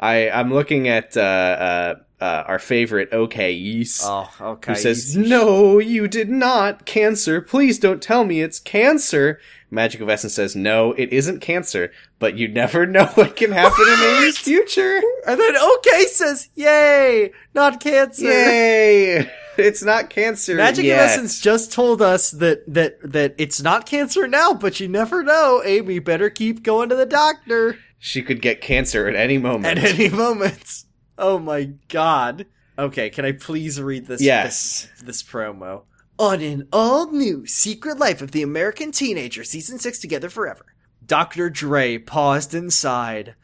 I 0.00 0.30
I'm 0.30 0.52
looking 0.52 0.88
at 0.88 1.16
uh, 1.16 1.20
uh, 1.20 1.94
uh, 2.20 2.44
our 2.46 2.58
favorite 2.58 3.12
OK 3.12 3.52
Yeast. 3.52 4.02
Oh, 4.04 4.30
okay. 4.40 4.72
who 4.72 4.78
says, 4.78 5.16
No, 5.16 5.78
you 5.78 6.08
did 6.08 6.28
not. 6.28 6.86
Cancer. 6.86 7.40
Please 7.40 7.78
don't 7.78 8.02
tell 8.02 8.24
me 8.24 8.40
it's 8.40 8.58
cancer. 8.58 9.40
Magic 9.70 10.00
of 10.00 10.08
Essence 10.08 10.34
says, 10.34 10.56
No, 10.56 10.92
it 10.92 11.12
isn't 11.12 11.40
cancer, 11.40 11.92
but 12.18 12.36
you 12.36 12.48
never 12.48 12.84
know 12.86 13.06
what 13.06 13.36
can 13.36 13.52
happen 13.52 13.86
in 13.86 14.16
Amy's 14.16 14.38
future. 14.38 15.00
And 15.26 15.38
then 15.38 15.56
okay 15.56 16.06
says, 16.06 16.48
"Yay, 16.54 17.30
not 17.54 17.80
cancer." 17.80 18.24
Yay! 18.24 19.30
It's 19.60 19.82
not 19.82 20.10
cancer. 20.10 20.54
Magic 20.56 20.84
yet. 20.84 20.98
Essence 21.10 21.40
just 21.40 21.72
told 21.72 22.02
us 22.02 22.30
that 22.32 22.62
that 22.72 22.98
that 23.02 23.34
it's 23.38 23.62
not 23.62 23.86
cancer 23.86 24.26
now, 24.26 24.52
but 24.52 24.80
you 24.80 24.88
never 24.88 25.22
know. 25.22 25.62
Amy 25.64 25.98
better 25.98 26.30
keep 26.30 26.62
going 26.62 26.88
to 26.88 26.96
the 26.96 27.06
doctor 27.06 27.78
She 27.98 28.22
could 28.22 28.40
get 28.42 28.60
cancer 28.60 29.06
at 29.08 29.14
any 29.16 29.38
moment. 29.38 29.78
at 29.78 29.84
any 29.84 30.08
moment. 30.08 30.84
Oh 31.18 31.38
my 31.38 31.64
god. 31.88 32.46
Okay, 32.78 33.10
can 33.10 33.24
I 33.26 33.32
please 33.32 33.80
read 33.80 34.06
this? 34.06 34.22
Yes. 34.22 34.88
This, 34.96 35.02
this 35.02 35.22
promo 35.22 35.82
on 36.18 36.42
an 36.42 36.68
all 36.70 37.10
new 37.10 37.46
Secret 37.46 37.98
Life 37.98 38.20
of 38.20 38.32
the 38.32 38.42
American 38.42 38.92
Teenager, 38.92 39.42
season 39.42 39.78
six, 39.78 39.98
Together 39.98 40.28
Forever. 40.28 40.66
Dr. 41.04 41.48
Dre 41.48 41.96
paused 41.96 42.54
and 42.54 42.70
sighed. 42.70 43.34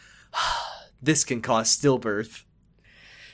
this 1.02 1.24
can 1.24 1.40
cause 1.40 1.74
stillbirth. 1.74 2.44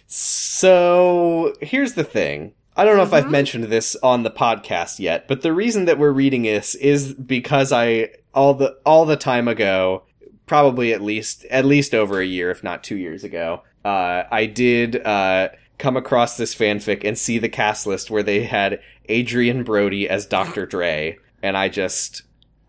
So 0.07 1.55
here's 1.61 1.95
the 1.95 2.05
thing. 2.05 2.55
I 2.77 2.85
don't 2.85 2.97
know 2.97 3.03
if 3.03 3.13
I've 3.13 3.25
Mm-hmm. 3.25 3.33
mentioned 3.33 3.65
this 3.65 3.97
on 4.03 4.23
the 4.23 4.31
podcast 4.31 4.99
yet, 4.99 5.29
but 5.29 5.43
the 5.43 5.53
reason 5.53 5.85
that 5.87 5.99
we're 5.99 6.11
reading 6.13 6.43
this 6.43 6.75
is 6.77 7.13
because 7.15 7.71
I 7.73 8.11
all 8.35 8.55
the 8.55 8.77
all 8.87 9.05
the 9.05 9.17
time 9.17 9.47
ago, 9.49 10.05
probably 10.47 10.93
at 10.95 11.03
least 11.03 11.45
at 11.47 11.65
least 11.65 11.95
over 11.95 12.21
a 12.21 12.25
year, 12.27 12.51
if 12.51 12.63
not 12.65 12.83
two 12.83 12.97
years 12.97 13.25
ago, 13.25 13.63
uh, 13.85 14.23
I 14.31 14.47
did 14.47 15.05
uh, 15.05 15.49
come 15.79 15.97
across 15.97 16.37
this 16.37 16.55
fanfic 16.55 17.05
and 17.05 17.19
see 17.19 17.39
the 17.39 17.49
cast 17.51 17.87
list 17.87 18.11
where 18.11 18.23
they 18.23 18.45
had 18.45 18.81
Adrien 19.11 19.65
Brody 19.65 20.09
as 20.09 20.25
Dr. 20.27 20.65
Dre, 20.65 21.19
and 21.43 21.57
I 21.59 21.69
just 21.69 22.23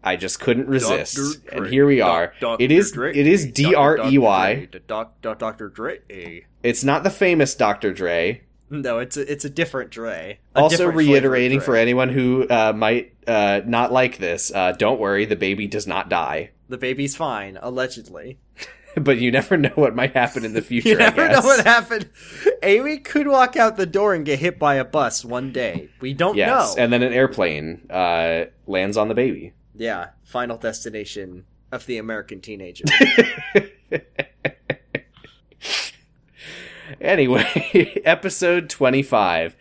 I 0.03 0.17
just 0.17 0.41
couldn't 0.41 0.67
resist, 0.67 1.15
Dr. 1.45 1.63
and 1.63 1.67
here 1.67 1.85
we 1.85 2.01
are. 2.01 2.33
Doc- 2.41 2.59
it 2.59 2.71
is 2.73 2.91
Dr. 2.91 2.95
Dre. 3.13 3.17
it 3.21 3.27
is 3.27 3.45
D 3.49 3.73
R 3.73 3.99
E 4.09 4.17
Y. 4.17 4.55
Dr. 4.65 4.79
Doc- 4.79 5.21
Doc- 5.21 5.39
Dr. 5.39 5.69
Dre. 5.69 6.45
It's 6.61 6.83
not 6.83 7.03
the 7.03 7.09
famous 7.09 7.55
Dr. 7.55 7.93
Dre. 7.93 8.41
No, 8.81 8.99
it's 8.99 9.17
a, 9.17 9.31
it's 9.31 9.45
a 9.45 9.49
different 9.49 9.91
Dre. 9.91 10.39
A 10.55 10.59
also 10.59 10.77
different 10.77 10.97
reiterating 10.97 11.61
for 11.61 11.75
anyone 11.75 12.09
who 12.09 12.47
uh, 12.49 12.73
might 12.75 13.13
uh, 13.27 13.61
not 13.65 13.91
like 13.93 14.17
this 14.17 14.51
uh, 14.53 14.73
don't 14.73 14.99
worry 14.99 15.25
the 15.25 15.35
baby 15.35 15.67
does 15.67 15.87
not 15.87 16.09
die 16.09 16.51
the 16.69 16.77
baby's 16.77 17.15
fine, 17.15 17.59
allegedly. 17.61 18.39
but 18.97 19.17
you 19.19 19.31
never 19.31 19.57
know 19.57 19.71
what 19.75 19.95
might 19.95 20.13
happen 20.13 20.43
in 20.43 20.53
the 20.53 20.61
future 20.63 20.89
You 20.89 20.97
never 20.97 21.29
know 21.29 21.41
what 21.41 21.65
happened. 21.65 22.09
Amy 22.63 22.97
could 22.97 23.27
walk 23.27 23.55
out 23.55 23.77
the 23.77 23.85
door 23.85 24.13
and 24.15 24.25
get 24.25 24.39
hit 24.39 24.57
by 24.57 24.75
a 24.75 24.85
bus 24.85 25.23
one 25.23 25.51
day. 25.51 25.89
We 26.01 26.13
don't 26.13 26.35
yes 26.35 26.75
know. 26.75 26.83
and 26.83 26.91
then 26.91 27.03
an 27.03 27.13
airplane 27.13 27.85
uh, 27.91 28.45
lands 28.65 28.97
on 28.97 29.07
the 29.07 29.13
baby 29.13 29.53
yeah, 29.75 30.09
final 30.23 30.57
destination 30.57 31.45
of 31.71 31.85
the 31.85 31.97
American 31.97 32.41
teenager. 32.41 32.85
anyway 37.01 38.01
episode 38.05 38.69
25 38.69 39.55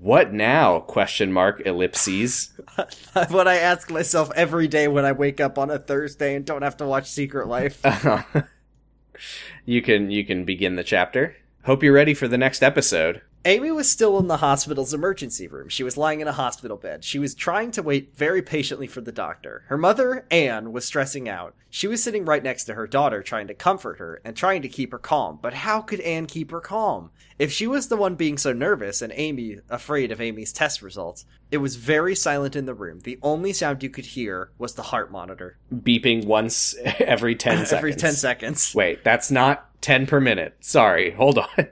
what 0.00 0.32
now? 0.32 0.80
Question 0.80 1.32
mark 1.32 1.62
ellipses. 1.64 2.52
What 3.30 3.48
I 3.48 3.56
ask 3.56 3.90
myself 3.90 4.30
every 4.36 4.68
day 4.68 4.88
when 4.88 5.06
I 5.06 5.12
wake 5.12 5.40
up 5.40 5.56
on 5.56 5.70
a 5.70 5.78
Thursday 5.78 6.34
and 6.34 6.44
don't 6.44 6.60
have 6.60 6.76
to 6.78 6.86
watch 6.86 7.10
Secret 7.10 7.48
Life. 7.48 7.80
you 9.64 9.80
can 9.80 10.10
you 10.10 10.22
can 10.26 10.44
begin 10.44 10.76
the 10.76 10.84
chapter. 10.84 11.34
Hope 11.64 11.82
you're 11.82 11.94
ready 11.94 12.12
for 12.12 12.28
the 12.28 12.36
next 12.36 12.62
episode 12.62 13.22
Amy 13.46 13.70
was 13.70 13.88
still 13.88 14.18
in 14.18 14.26
the 14.26 14.38
hospital's 14.38 14.92
emergency 14.92 15.46
room. 15.46 15.68
She 15.68 15.84
was 15.84 15.96
lying 15.96 16.20
in 16.20 16.26
a 16.26 16.32
hospital 16.32 16.76
bed. 16.76 17.04
She 17.04 17.20
was 17.20 17.32
trying 17.32 17.70
to 17.70 17.82
wait 17.82 18.12
very 18.16 18.42
patiently 18.42 18.88
for 18.88 19.00
the 19.00 19.12
doctor. 19.12 19.62
Her 19.68 19.78
mother, 19.78 20.26
Anne, 20.32 20.72
was 20.72 20.84
stressing 20.84 21.28
out. 21.28 21.54
She 21.70 21.86
was 21.86 22.02
sitting 22.02 22.24
right 22.24 22.42
next 22.42 22.64
to 22.64 22.74
her 22.74 22.88
daughter, 22.88 23.22
trying 23.22 23.46
to 23.46 23.54
comfort 23.54 23.98
her 23.98 24.20
and 24.24 24.34
trying 24.34 24.62
to 24.62 24.68
keep 24.68 24.90
her 24.90 24.98
calm. 24.98 25.38
But 25.40 25.54
how 25.54 25.80
could 25.80 26.00
Anne 26.00 26.26
keep 26.26 26.50
her 26.50 26.60
calm? 26.60 27.10
If 27.38 27.52
she 27.52 27.68
was 27.68 27.86
the 27.86 27.96
one 27.96 28.16
being 28.16 28.36
so 28.36 28.52
nervous 28.52 29.00
and 29.00 29.12
Amy 29.14 29.58
afraid 29.70 30.10
of 30.10 30.20
Amy's 30.20 30.52
test 30.52 30.82
results, 30.82 31.24
it 31.52 31.58
was 31.58 31.76
very 31.76 32.16
silent 32.16 32.56
in 32.56 32.66
the 32.66 32.74
room. 32.74 32.98
The 33.04 33.20
only 33.22 33.52
sound 33.52 33.80
you 33.80 33.90
could 33.90 34.06
hear 34.06 34.50
was 34.58 34.74
the 34.74 34.82
heart 34.82 35.12
monitor. 35.12 35.56
beeping 35.72 36.24
once 36.24 36.74
every 36.98 37.36
10 37.36 37.58
seconds 37.58 37.72
Every 37.72 37.94
10 37.94 38.12
seconds. 38.14 38.74
Wait, 38.74 39.04
that's 39.04 39.30
not 39.30 39.80
10 39.82 40.08
per 40.08 40.20
minute. 40.20 40.56
Sorry, 40.58 41.12
hold 41.12 41.38
on. 41.38 41.46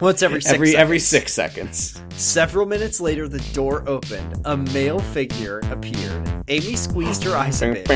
Once 0.00 0.22
every 0.22 0.40
six 0.40 0.54
every 0.54 0.76
every 0.76 0.98
seconds. 0.98 1.30
6 1.30 1.32
seconds. 1.34 2.02
Several 2.16 2.64
minutes 2.66 3.00
later, 3.00 3.28
the 3.28 3.40
door 3.52 3.86
opened. 3.86 4.40
A 4.46 4.56
male 4.56 4.98
figure 4.98 5.60
appeared. 5.70 6.26
Amy 6.48 6.74
squeezed 6.74 7.22
her 7.24 7.36
eyes 7.36 7.60
a 7.62 7.72
bit. 7.72 7.88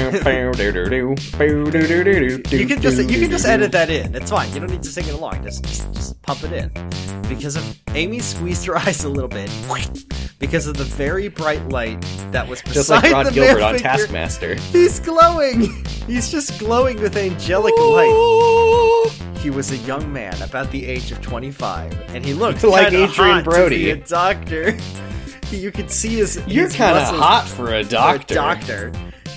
you 2.52 2.66
can 2.66 2.80
just 2.82 2.98
you 2.98 3.20
can 3.20 3.30
just 3.30 3.46
edit 3.46 3.72
that 3.72 3.88
in. 3.90 4.14
It's 4.14 4.30
fine. 4.30 4.52
You 4.52 4.60
don't 4.60 4.70
need 4.70 4.82
to 4.82 4.90
sing 4.90 5.06
it 5.06 5.14
along. 5.14 5.42
Just 5.42 5.64
just, 5.64 5.92
just 5.94 6.22
pump 6.22 6.44
it 6.44 6.52
in. 6.52 6.70
Because 7.28 7.56
of 7.56 7.80
Amy 7.94 8.18
squeezed 8.20 8.66
her 8.66 8.76
eyes 8.84 9.04
a 9.04 9.08
little 9.08 9.28
bit. 9.28 9.50
Because 10.38 10.66
of 10.66 10.76
the 10.76 10.84
very 10.84 11.28
bright 11.28 11.66
light 11.70 12.00
that 12.32 12.46
was 12.46 12.60
beside 12.60 12.74
Just 12.74 12.90
like 12.90 13.12
Rhod 13.12 13.26
the 13.26 13.30
Gilbert 13.32 13.62
on 13.62 13.74
figure. 13.74 13.88
Taskmaster. 13.88 14.54
He's 14.56 15.00
glowing. 15.00 15.72
He's 16.06 16.30
just 16.30 16.58
glowing 16.58 17.00
with 17.00 17.16
angelic 17.16 17.74
light. 17.78 19.10
He 19.38 19.50
was 19.50 19.70
a 19.72 19.76
young 19.78 20.10
man 20.12 20.40
about 20.42 20.70
the 20.70 20.86
age 20.86 21.12
of 21.12 21.20
25, 21.20 21.93
and 22.08 22.24
he 22.24 22.34
looked 22.34 22.62
Like 22.64 22.92
Adrien 22.92 23.44
Brody. 23.44 23.90
A 23.90 23.96
doctor. 23.96 24.76
You 25.50 25.70
could 25.70 25.88
see 25.90 26.16
his. 26.16 26.42
You're 26.48 26.68
kind 26.70 26.96
of 26.98 27.04
hot 27.16 27.46
for 27.46 27.66
a 27.66 27.66
for 27.66 27.74
a 27.74 27.84
doctor. 27.84 28.34
doctor. 28.34 28.92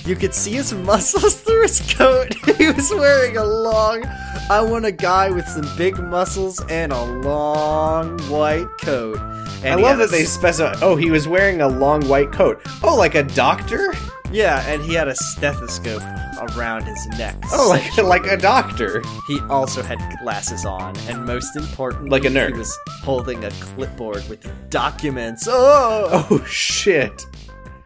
You 0.06 0.16
could 0.16 0.34
see 0.34 0.54
his 0.54 0.74
muscles 0.74 1.36
through 1.42 1.64
his 1.64 1.94
coat. 1.94 2.34
he 2.58 2.72
was 2.72 2.90
wearing 2.92 3.38
a 3.38 3.44
long. 3.44 4.04
I 4.50 4.62
want 4.62 4.86
a 4.86 4.92
guy 4.92 5.30
with 5.30 5.48
some 5.48 5.68
big 5.78 6.00
muscles 6.00 6.60
and 6.70 6.92
a 6.92 7.04
long 7.04 8.18
white 8.30 8.68
coat. 8.82 9.20
And 9.64 9.68
I 9.68 9.76
love 9.76 10.00
a 10.00 10.04
that 10.04 10.12
they 10.12 10.24
specify. 10.24 10.74
Oh, 10.82 10.96
he 10.96 11.12
was 11.12 11.28
wearing 11.28 11.62
a 11.62 11.68
long 11.68 12.08
white 12.08 12.32
coat. 12.32 12.62
Oh, 12.82 12.96
like 12.96 13.14
a 13.16 13.24
doctor? 13.24 13.94
Yeah, 14.32 14.62
and 14.68 14.82
he 14.84 14.94
had 14.94 15.08
a 15.08 15.16
stethoscope 15.16 16.04
around 16.56 16.84
his 16.84 17.08
neck. 17.18 17.36
Oh, 17.52 17.68
like 17.70 17.98
like 17.98 18.26
a 18.28 18.36
doctor. 18.38 19.02
He 19.28 19.40
also 19.50 19.82
had 19.82 20.00
glasses 20.22 20.66
on, 20.66 20.96
and 21.08 21.26
most 21.26 21.56
importantly, 21.56 22.10
Like 22.10 22.26
a 22.26 22.28
nerd. 22.30 22.52
he 22.52 22.58
was 22.58 22.78
holding 23.04 23.44
a 23.46 23.52
clipboard 23.52 24.28
with 24.30 24.46
documents. 24.70 25.48
Oh! 25.50 26.26
Oh 26.30 26.44
shit. 26.46 27.26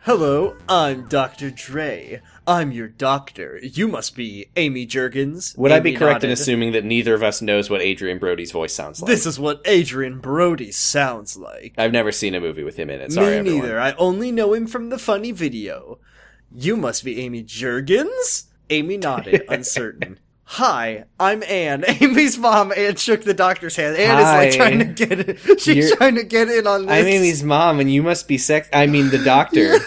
Hello, 0.04 0.58
I'm 0.68 1.08
Dr. 1.08 1.52
Dre. 1.52 2.22
I'm 2.48 2.72
your 2.72 2.88
doctor. 2.88 3.60
You 3.62 3.88
must 3.88 4.16
be 4.16 4.48
Amy 4.56 4.88
Juergens. 4.88 5.56
Would 5.60 5.72
I 5.72 5.80
be 5.80 5.92
Amy 5.92 6.00
correct 6.00 6.24
in 6.24 6.32
assuming 6.32 6.72
that 6.72 6.84
neither 6.84 7.14
of 7.14 7.22
us 7.22 7.40
knows 7.40 7.70
what 7.70 7.82
Adrien 7.82 8.18
Brody's 8.18 8.52
voice 8.52 8.74
sounds 8.74 9.00
like? 9.00 9.08
This 9.12 9.28
is 9.28 9.40
what 9.40 9.62
Adrien 9.68 10.20
Brody 10.20 10.72
sounds 10.72 11.38
like. 11.38 11.76
I've 11.78 11.92
never 11.92 12.12
seen 12.12 12.34
a 12.34 12.42
movie 12.42 12.64
with 12.64 12.78
him 12.78 12.90
in 12.90 13.00
it. 13.00 13.12
Sorry, 13.12 13.30
Me 13.30 13.38
everyone. 13.38 13.62
neither. 13.62 13.80
I 13.80 13.92
only 13.94 14.32
know 14.32 14.54
him 14.54 14.66
from 14.66 14.90
the 14.90 14.98
funny 14.98 15.32
video. 15.32 16.00
You 16.54 16.76
must 16.78 17.04
be 17.06 17.20
Amy 17.22 17.44
Juergens? 17.44 18.46
Amy 18.70 18.98
nodded, 18.98 19.44
uncertain. 19.50 20.20
Hi, 20.44 21.06
I'm 21.18 21.44
Anne. 21.44 21.86
Amy's 22.02 22.38
mom. 22.38 22.74
Anne 22.76 22.98
shook 22.98 23.24
the 23.24 23.34
doctor's 23.34 23.76
hand. 23.78 23.96
Anne 23.96 24.18
is 24.20 24.24
like 24.26 24.52
trying 24.54 24.80
to 24.80 24.86
get 25.06 25.20
it. 25.30 25.40
She's 25.62 25.86
You're- 25.88 25.96
trying 25.96 26.16
to 26.16 26.24
get 26.24 26.50
in 26.50 26.68
on 26.68 26.88
this. 26.88 26.92
I'm 26.92 27.06
Amy's 27.08 27.42
mom, 27.44 27.80
and 27.80 27.92
you 27.92 28.04
must 28.04 28.28
be 28.28 28.38
sex. 28.38 28.68
I 28.74 28.88
mean, 28.88 29.10
the 29.10 29.20
doctor. 29.24 29.78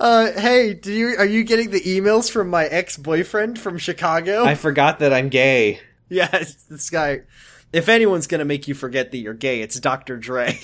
Uh, 0.00 0.32
hey, 0.32 0.74
do 0.74 0.92
you 0.92 1.14
are 1.18 1.24
you 1.26 1.44
getting 1.44 1.70
the 1.70 1.80
emails 1.82 2.28
from 2.28 2.48
my 2.48 2.64
ex 2.64 2.96
boyfriend 2.96 3.60
from 3.60 3.78
Chicago? 3.78 4.42
I 4.44 4.56
forgot 4.56 4.98
that 5.00 5.12
I'm 5.12 5.28
gay. 5.28 5.78
yeah, 6.08 6.28
it's 6.32 6.54
this 6.64 6.90
guy. 6.90 7.20
If 7.72 7.88
anyone's 7.88 8.26
gonna 8.26 8.44
make 8.46 8.66
you 8.66 8.74
forget 8.74 9.12
that 9.12 9.18
you're 9.18 9.34
gay, 9.34 9.60
it's 9.60 9.78
Dr. 9.78 10.16
Dre. 10.16 10.58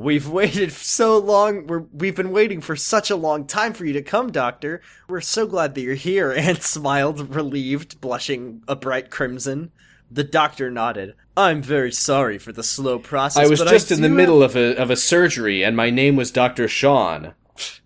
We've 0.00 0.28
waited 0.28 0.72
so 0.72 1.18
long. 1.18 1.66
We're, 1.66 1.84
we've 1.92 2.16
been 2.16 2.32
waiting 2.32 2.62
for 2.62 2.74
such 2.74 3.10
a 3.10 3.16
long 3.16 3.46
time 3.46 3.74
for 3.74 3.84
you 3.84 3.92
to 3.92 4.02
come, 4.02 4.32
Doctor. 4.32 4.80
We're 5.08 5.20
so 5.20 5.46
glad 5.46 5.74
that 5.74 5.82
you're 5.82 5.94
here. 5.94 6.32
Anne 6.36 6.60
smiled, 6.60 7.34
relieved, 7.34 8.00
blushing 8.00 8.62
a 8.66 8.76
bright 8.76 9.10
crimson. 9.10 9.72
The 10.10 10.24
doctor 10.24 10.70
nodded. 10.70 11.14
I'm 11.36 11.62
very 11.62 11.92
sorry 11.92 12.38
for 12.38 12.50
the 12.50 12.64
slow 12.64 12.98
process. 12.98 13.44
I 13.44 13.48
was 13.48 13.60
just 13.60 13.92
in 13.92 14.00
the 14.00 14.08
do 14.08 14.14
middle 14.14 14.40
have- 14.40 14.56
of 14.56 14.76
a 14.78 14.82
of 14.82 14.90
a 14.90 14.96
surgery, 14.96 15.62
and 15.62 15.76
my 15.76 15.90
name 15.90 16.16
was 16.16 16.32
Doctor 16.32 16.66
Sean. 16.66 17.34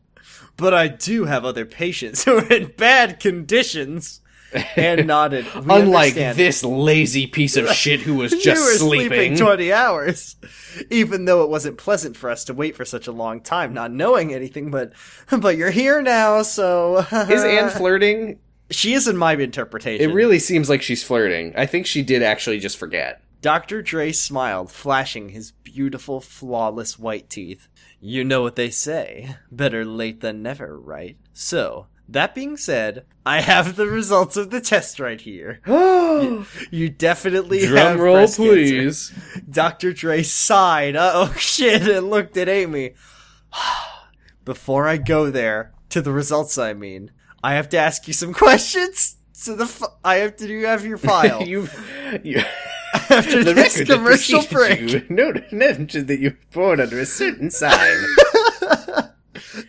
but 0.56 0.72
I 0.72 0.88
do 0.88 1.24
have 1.26 1.44
other 1.44 1.66
patients 1.66 2.24
who 2.24 2.38
are 2.38 2.52
in 2.52 2.72
bad 2.78 3.20
conditions. 3.20 4.20
Anne 4.76 5.06
nodded. 5.06 5.44
"We 5.54 5.60
Unlike 5.60 6.08
understand. 6.12 6.38
this 6.38 6.62
lazy 6.64 7.26
piece 7.26 7.56
of 7.56 7.68
shit 7.70 8.00
who 8.00 8.14
was 8.14 8.30
just 8.42 8.44
you 8.46 8.52
were 8.52 8.72
sleeping. 8.78 9.36
sleeping 9.36 9.36
20 9.36 9.72
hours. 9.72 10.36
Even 10.90 11.24
though 11.24 11.42
it 11.44 11.50
wasn't 11.50 11.78
pleasant 11.78 12.16
for 12.16 12.30
us 12.30 12.44
to 12.44 12.54
wait 12.54 12.76
for 12.76 12.84
such 12.84 13.06
a 13.06 13.12
long 13.12 13.40
time, 13.40 13.72
not 13.74 13.92
knowing 13.92 14.32
anything, 14.34 14.70
but 14.70 14.92
but 15.38 15.56
you're 15.56 15.70
here 15.70 16.02
now, 16.02 16.42
so 16.42 16.98
Is 17.12 17.44
Anne 17.44 17.70
flirting? 17.70 18.38
She 18.70 18.94
is 18.94 19.06
in 19.06 19.16
my 19.16 19.34
interpretation. 19.34 20.10
It 20.10 20.14
really 20.14 20.38
seems 20.38 20.68
like 20.68 20.82
she's 20.82 21.02
flirting. 21.04 21.52
I 21.56 21.66
think 21.66 21.86
she 21.86 22.02
did 22.02 22.22
actually 22.22 22.58
just 22.58 22.76
forget. 22.78 23.20
Dr. 23.42 23.82
Dre 23.82 24.10
smiled, 24.10 24.72
flashing 24.72 25.28
his 25.28 25.52
beautiful, 25.52 26.20
flawless 26.20 26.98
white 26.98 27.28
teeth. 27.28 27.68
You 28.00 28.24
know 28.24 28.40
what 28.40 28.56
they 28.56 28.70
say. 28.70 29.36
Better 29.52 29.84
late 29.84 30.22
than 30.22 30.42
never, 30.42 30.80
right? 30.80 31.18
So, 31.34 31.86
that 32.08 32.34
being 32.34 32.56
said, 32.56 33.04
I 33.26 33.40
have 33.40 33.76
the 33.76 33.86
results 33.86 34.36
of 34.36 34.50
the 34.50 34.60
test 34.60 35.00
right 35.00 35.20
here. 35.20 35.60
You 36.70 36.88
definitely 36.90 37.60
have 37.62 37.68
Drum 37.96 38.00
roll, 38.00 38.16
breast 38.16 38.36
cancer. 38.36 38.52
please. 38.52 39.12
Dr. 39.50 39.92
Dre 39.92 40.22
sighed, 40.22 40.94
uh 40.96 41.12
oh 41.14 41.32
shit, 41.38 41.82
and 41.88 42.10
looked 42.10 42.36
at 42.36 42.48
Amy. 42.48 42.94
Before 44.44 44.86
I 44.86 44.96
go 44.98 45.30
there, 45.30 45.72
to 45.90 46.02
the 46.02 46.12
results 46.12 46.58
I 46.58 46.74
mean, 46.74 47.10
I 47.42 47.54
have 47.54 47.68
to 47.70 47.78
ask 47.78 48.06
you 48.06 48.12
some 48.12 48.34
questions. 48.34 49.16
So 49.32 49.54
the 49.56 49.64
f- 49.64 49.82
I 50.04 50.16
have 50.16 50.36
to 50.36 50.46
do 50.46 50.64
have 50.64 50.84
your 50.84 50.98
file. 51.10 51.42
you, 51.42 51.68
you 52.22 52.42
After 52.92 53.42
the 53.44 53.54
this 53.54 53.82
commercial 53.84 54.42
break. 54.50 54.80
You 54.80 55.06
noted 55.08 55.50
mentioned 55.52 56.08
that 56.08 56.20
you 56.20 56.30
were 56.30 56.36
born 56.52 56.80
under 56.80 56.98
a 57.00 57.06
certain 57.06 57.50
sign. 57.50 57.96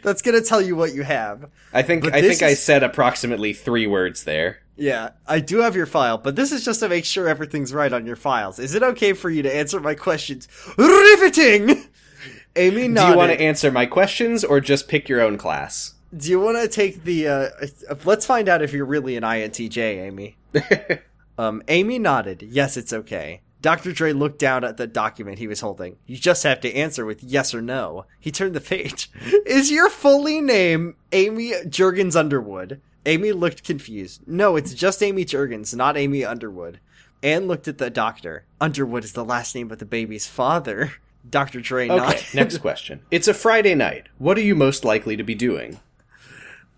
That's 0.06 0.22
gonna 0.22 0.42
tell 0.42 0.62
you 0.62 0.76
what 0.76 0.94
you 0.94 1.04
have. 1.04 1.50
I 1.74 1.82
think 1.82 2.04
But 2.04 2.14
I 2.14 2.22
think 2.22 2.44
I 2.44 2.54
said 2.54 2.84
approximately 2.84 3.54
three 3.54 3.88
words 3.88 4.24
there. 4.24 4.60
Yeah, 4.78 5.12
I 5.26 5.40
do 5.40 5.60
have 5.60 5.76
your 5.76 5.88
file, 5.88 6.20
but 6.20 6.36
this 6.36 6.52
is 6.52 6.64
just 6.64 6.82
to 6.82 6.90
make 6.90 7.06
sure 7.06 7.28
everything's 7.28 7.74
right 7.74 7.92
on 7.92 8.06
your 8.06 8.16
files. 8.16 8.60
Is 8.60 8.76
it 8.76 8.84
okay 8.84 9.14
for 9.14 9.32
you 9.32 9.42
to 9.42 9.54
answer 9.54 9.80
my 9.80 9.96
questions? 9.96 10.48
Riveting! 10.78 11.86
Amy 12.56 12.88
nodded. 12.88 13.08
Do 13.08 13.12
you 13.14 13.18
want 13.18 13.32
to 13.32 13.42
answer 13.42 13.72
my 13.72 13.88
questions 13.88 14.44
or 14.44 14.60
just 14.60 14.88
pick 14.88 15.10
your 15.10 15.22
own 15.22 15.38
class? 15.38 15.96
Do 16.16 16.30
you 16.30 16.40
want 16.40 16.62
to 16.62 16.68
take 16.68 17.04
the? 17.04 17.28
Uh, 17.28 17.50
uh, 17.90 17.96
let's 18.06 18.28
find 18.28 18.48
out 18.48 18.62
if 18.62 18.74
you're 18.74 18.86
really 18.86 19.18
an 19.18 19.24
INTJ, 19.24 19.78
Amy. 19.78 20.38
um, 21.38 21.64
Amy 21.68 21.98
nodded. 21.98 22.44
Yes, 22.44 22.78
it's 22.78 22.94
okay. 22.94 23.42
Dr. 23.66 23.94
Dre 23.94 24.14
looked 24.14 24.38
down 24.38 24.64
at 24.64 24.78
the 24.78 24.86
document 24.86 25.40
he 25.40 25.48
was 25.48 25.62
holding. 25.62 25.98
You 26.06 26.18
just 26.18 26.44
have 26.44 26.62
to 26.62 26.76
answer 26.76 27.04
with 27.04 27.24
yes 27.24 27.52
or 27.52 27.64
no. 27.64 28.06
He 28.20 28.30
turned 28.30 28.54
the 28.54 28.62
page. 28.62 29.10
Is 29.48 29.72
your 29.72 29.90
fully 29.90 30.40
name 30.40 30.98
Amy 31.12 31.50
Juergens 31.64 32.16
Underwood? 32.16 32.80
Amy 33.08 33.32
looked 33.32 33.64
confused. 33.64 34.22
No, 34.28 34.56
it's 34.56 34.76
just 34.76 35.02
Amy 35.02 35.26
Juergens, 35.26 35.76
not 35.76 35.98
Amy 35.98 36.24
Underwood. 36.24 36.80
Anne 37.24 37.48
looked 37.48 37.68
at 37.68 37.80
the 37.80 37.90
doctor. 37.90 38.46
Underwood 38.62 39.04
is 39.04 39.14
the 39.14 39.26
last 39.26 39.56
name 39.56 39.72
of 39.72 39.80
the 39.80 39.86
baby's 39.86 40.28
father. 40.28 40.92
Dr. 41.28 41.60
Dre 41.60 41.90
Okay, 41.90 41.98
nodded. 41.98 42.24
next 42.36 42.60
question. 42.60 43.02
It's 43.10 43.28
a 43.28 43.34
Friday 43.34 43.74
night. 43.74 44.10
What 44.20 44.38
are 44.38 44.42
you 44.42 44.54
most 44.54 44.86
likely 44.86 45.18
to 45.18 45.24
be 45.24 45.34
doing? 45.34 45.80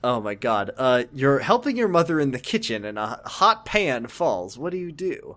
Oh 0.05 0.21
my 0.21 0.35
god. 0.35 0.71
Uh, 0.77 1.03
you're 1.11 1.39
helping 1.39 1.75
your 1.75 1.89
mother 1.89 2.17
in 2.17 2.31
the 2.31 2.39
kitchen 2.39 2.85
and 2.85 2.97
a 2.97 3.19
hot 3.25 3.65
pan 3.65 4.07
falls. 4.07 4.57
What 4.57 4.71
do 4.71 4.77
you 4.77 4.93
do? 4.93 5.35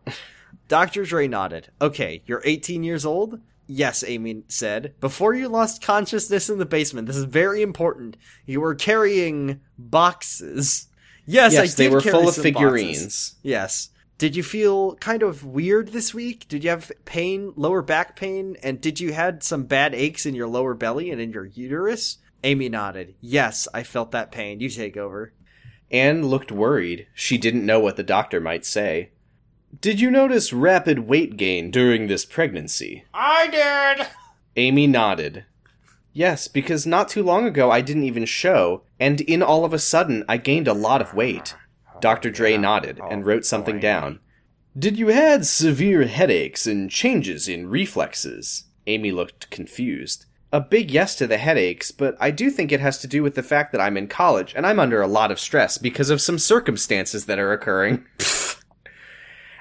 Dr. 0.70 1.04
Dre 1.04 1.26
nodded. 1.26 1.72
Okay, 1.83 2.22
you're 2.26 2.42
18 2.44 2.85
years 2.85 3.04
old? 3.04 3.40
Yes, 3.66 4.04
Amy 4.06 4.44
said. 4.46 4.94
Before 5.00 5.35
you 5.35 5.48
lost 5.48 5.83
consciousness 5.83 6.48
in 6.48 6.59
the 6.59 6.64
basement, 6.64 7.09
this 7.09 7.16
is 7.16 7.24
very 7.24 7.61
important. 7.61 8.16
You 8.46 8.61
were 8.61 8.76
carrying 8.76 9.61
boxes. 9.76 10.87
Yes, 11.26 11.56
I 11.56 11.62
yes, 11.62 11.74
did 11.74 11.76
they 11.76 11.92
were 11.92 12.00
full 12.00 12.28
of 12.28 12.37
figurines. 12.37 13.00
boxes. 13.00 13.35
Yes. 13.42 13.90
Did 14.16 14.37
you 14.37 14.44
feel 14.44 14.94
kind 14.96 15.24
of 15.24 15.44
weird 15.44 15.88
this 15.88 16.14
week? 16.14 16.46
Did 16.46 16.62
you 16.62 16.70
have 16.70 16.92
pain, 17.04 17.52
lower 17.56 17.83
back 17.83 18.14
pain, 18.14 18.56
and 18.62 18.80
did 18.80 19.00
you 19.00 19.12
had 19.12 19.42
some 19.42 19.64
bad 19.64 19.92
aches 19.92 20.24
in 20.24 20.37
your 20.37 20.46
lower 20.46 20.74
belly 20.74 21.11
and 21.11 21.20
in 21.20 21.33
your 21.33 21.46
uterus? 21.46 22.18
Amy 22.44 22.68
nodded. 22.68 23.16
Yes, 23.20 23.66
I 23.74 23.83
felt 23.83 24.12
that 24.12 24.30
pain. 24.30 24.61
You 24.61 24.68
take 24.68 24.96
over. 24.96 25.33
Anne 25.90 26.28
looked 26.28 26.52
worried. 26.52 27.09
She 27.12 27.38
didn't 27.38 27.66
know 27.66 27.80
what 27.80 27.96
the 27.96 28.04
doctor 28.04 28.40
might 28.40 28.64
say. 28.64 29.11
Did 29.78 30.00
you 30.00 30.11
notice 30.11 30.52
rapid 30.52 31.00
weight 31.00 31.37
gain 31.37 31.70
during 31.70 32.06
this 32.06 32.24
pregnancy? 32.24 33.04
I 33.14 33.46
did. 33.46 34.06
Amy 34.56 34.87
nodded. 34.87 35.44
Yes, 36.12 36.48
because 36.48 36.87
not 36.87 37.09
too 37.09 37.22
long 37.22 37.46
ago 37.46 37.70
I 37.70 37.80
didn't 37.80 38.04
even 38.04 38.24
show, 38.24 38.83
and 38.98 39.20
in 39.20 39.42
all 39.42 39.64
of 39.64 39.72
a 39.72 39.78
sudden 39.78 40.24
I 40.28 40.38
gained 40.38 40.66
a 40.66 40.74
lot 40.74 41.00
of 41.00 41.14
weight. 41.14 41.54
Dr. 42.00 42.30
Dre 42.30 42.56
nodded 42.56 43.00
and 43.11 43.22
oh, 43.22 43.26
wrote 43.26 43.44
something 43.46 43.78
down. 43.78 44.18
Did 44.76 44.98
you 44.98 45.09
had 45.09 45.46
severe 45.46 46.04
headaches 46.04 46.66
and 46.66 46.90
changes 46.90 47.48
in 47.48 47.68
reflexes? 47.68 48.64
Amy 48.87 49.12
looked 49.12 49.50
confused. 49.50 50.26
A 50.52 50.61
big 50.61 50.90
yes 50.90 51.14
to 51.14 51.28
the 51.28 51.38
headaches, 51.38 51.92
but 51.92 52.16
I 52.18 52.33
do 52.33 52.50
think 52.50 52.72
it 52.72 52.80
has 52.80 52.98
to 52.98 53.06
do 53.06 53.22
with 53.22 53.37
the 53.37 53.42
fact 53.42 53.70
that 53.70 53.80
I'm 53.80 53.96
in 53.96 54.09
college 54.09 54.52
and 54.56 54.66
I'm 54.66 54.80
under 54.80 55.00
a 55.00 55.06
lot 55.06 55.30
of 55.30 55.38
stress 55.38 55.78
because 55.78 56.11
of 56.11 56.20
some 56.20 56.38
circumstances 56.38 57.26
that 57.26 57.38
are 57.38 57.52
occurring. 57.52 58.04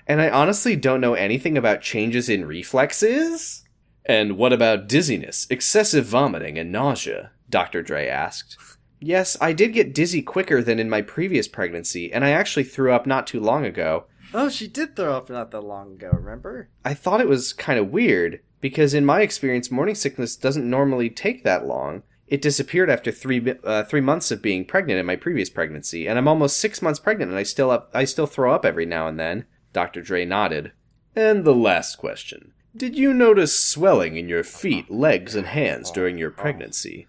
and 0.09 0.19
I 0.19 0.29
honestly 0.29 0.75
don't 0.75 0.99
know 0.99 1.13
anything 1.13 1.55
about 1.55 1.81
changes 1.81 2.27
in 2.27 2.43
reflexes? 2.43 3.63
And 4.05 4.37
what 4.37 4.51
about 4.51 4.87
dizziness, 4.87 5.45
excessive 5.51 6.05
vomiting, 6.05 6.57
and 6.57 6.71
nausea? 6.71 7.31
Dr. 7.47 7.83
Dre 7.83 8.07
asked. 8.07 8.57
Yes, 8.99 9.37
I 9.39 9.53
did 9.53 9.71
get 9.71 9.93
dizzy 9.93 10.23
quicker 10.23 10.63
than 10.63 10.79
in 10.79 10.89
my 10.89 11.03
previous 11.03 11.47
pregnancy, 11.47 12.11
and 12.11 12.25
I 12.25 12.31
actually 12.31 12.63
threw 12.63 12.91
up 12.91 13.05
not 13.05 13.27
too 13.27 13.39
long 13.39 13.65
ago. 13.65 14.05
Oh, 14.33 14.49
she 14.49 14.67
did 14.67 14.95
throw 14.95 15.15
up 15.15 15.29
not 15.29 15.51
that 15.51 15.61
long 15.61 15.93
ago, 15.93 16.09
remember? 16.11 16.69
I 16.83 16.95
thought 16.95 17.21
it 17.21 17.29
was 17.29 17.53
kind 17.53 17.79
of 17.79 17.91
weird, 17.91 18.41
because 18.61 18.95
in 18.95 19.05
my 19.05 19.21
experience, 19.21 19.69
morning 19.69 19.95
sickness 19.95 20.35
doesn't 20.35 20.67
normally 20.67 21.11
take 21.11 21.43
that 21.43 21.67
long. 21.67 22.01
It 22.27 22.41
disappeared 22.41 22.89
after 22.89 23.11
three 23.11 23.55
uh, 23.63 23.83
three 23.83 24.01
months 24.01 24.31
of 24.31 24.41
being 24.41 24.65
pregnant 24.65 24.99
in 24.99 25.05
my 25.05 25.15
previous 25.15 25.49
pregnancy, 25.49 26.07
and 26.07 26.17
I'm 26.17 26.27
almost 26.27 26.59
six 26.59 26.81
months 26.81 26.99
pregnant, 26.99 27.31
and 27.31 27.39
I 27.39 27.43
still 27.43 27.71
up 27.71 27.89
I 27.93 28.05
still 28.05 28.27
throw 28.27 28.53
up 28.53 28.65
every 28.65 28.85
now 28.85 29.07
and 29.07 29.19
then. 29.19 29.45
Dr. 29.73 30.01
Dre 30.01 30.25
nodded. 30.25 30.71
And 31.15 31.43
the 31.43 31.55
last 31.55 31.97
question: 31.97 32.53
Did 32.75 32.97
you 32.97 33.13
notice 33.13 33.59
swelling 33.63 34.15
in 34.17 34.29
your 34.29 34.43
feet, 34.43 34.89
legs, 34.91 35.35
and 35.35 35.47
hands 35.47 35.91
during 35.91 36.17
your 36.17 36.31
pregnancy? 36.31 37.07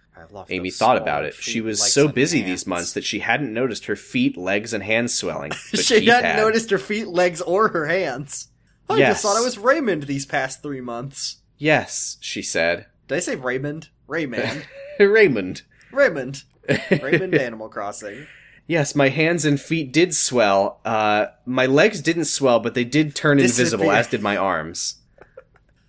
Amy 0.50 0.70
thought 0.70 0.98
about 0.98 1.24
it. 1.24 1.32
She 1.34 1.60
was 1.62 1.92
so 1.92 2.06
busy 2.06 2.42
these 2.42 2.66
months 2.66 2.92
that 2.92 3.04
she 3.04 3.20
hadn't 3.20 3.54
noticed 3.54 3.86
her 3.86 3.96
feet, 3.96 4.36
legs, 4.36 4.74
and 4.74 4.82
hands 4.84 5.14
swelling. 5.14 5.50
But 5.70 5.80
she 5.80 6.00
Keith 6.00 6.08
hadn't 6.10 6.30
had. 6.32 6.36
noticed 6.36 6.70
her 6.70 6.78
feet, 6.78 7.08
legs, 7.08 7.40
or 7.40 7.68
her 7.68 7.86
hands. 7.86 8.48
I 8.88 8.98
Yes. 8.98 9.12
just 9.14 9.22
thought 9.22 9.40
I 9.40 9.44
was 9.44 9.56
Raymond 9.56 10.02
these 10.02 10.26
past 10.26 10.62
three 10.62 10.82
months. 10.82 11.38
Yes, 11.56 12.18
she 12.20 12.42
said. 12.42 12.86
Did 13.08 13.16
I 13.16 13.20
say 13.20 13.36
Raymond? 13.36 13.88
Raymond. 14.06 14.66
Raymond. 15.00 15.62
Raymond. 15.90 16.42
Raymond 16.90 17.34
Animal 17.34 17.68
Crossing. 17.70 18.26
Yes, 18.66 18.94
my 18.94 19.08
hands 19.08 19.44
and 19.44 19.60
feet 19.60 19.92
did 19.92 20.14
swell. 20.14 20.80
Uh, 20.84 21.26
my 21.44 21.66
legs 21.66 22.00
didn't 22.00 22.26
swell, 22.26 22.60
but 22.60 22.74
they 22.74 22.84
did 22.84 23.14
turn 23.14 23.40
invisible, 23.40 23.90
as 23.90 24.06
did 24.06 24.22
my 24.22 24.36
arms. 24.36 24.96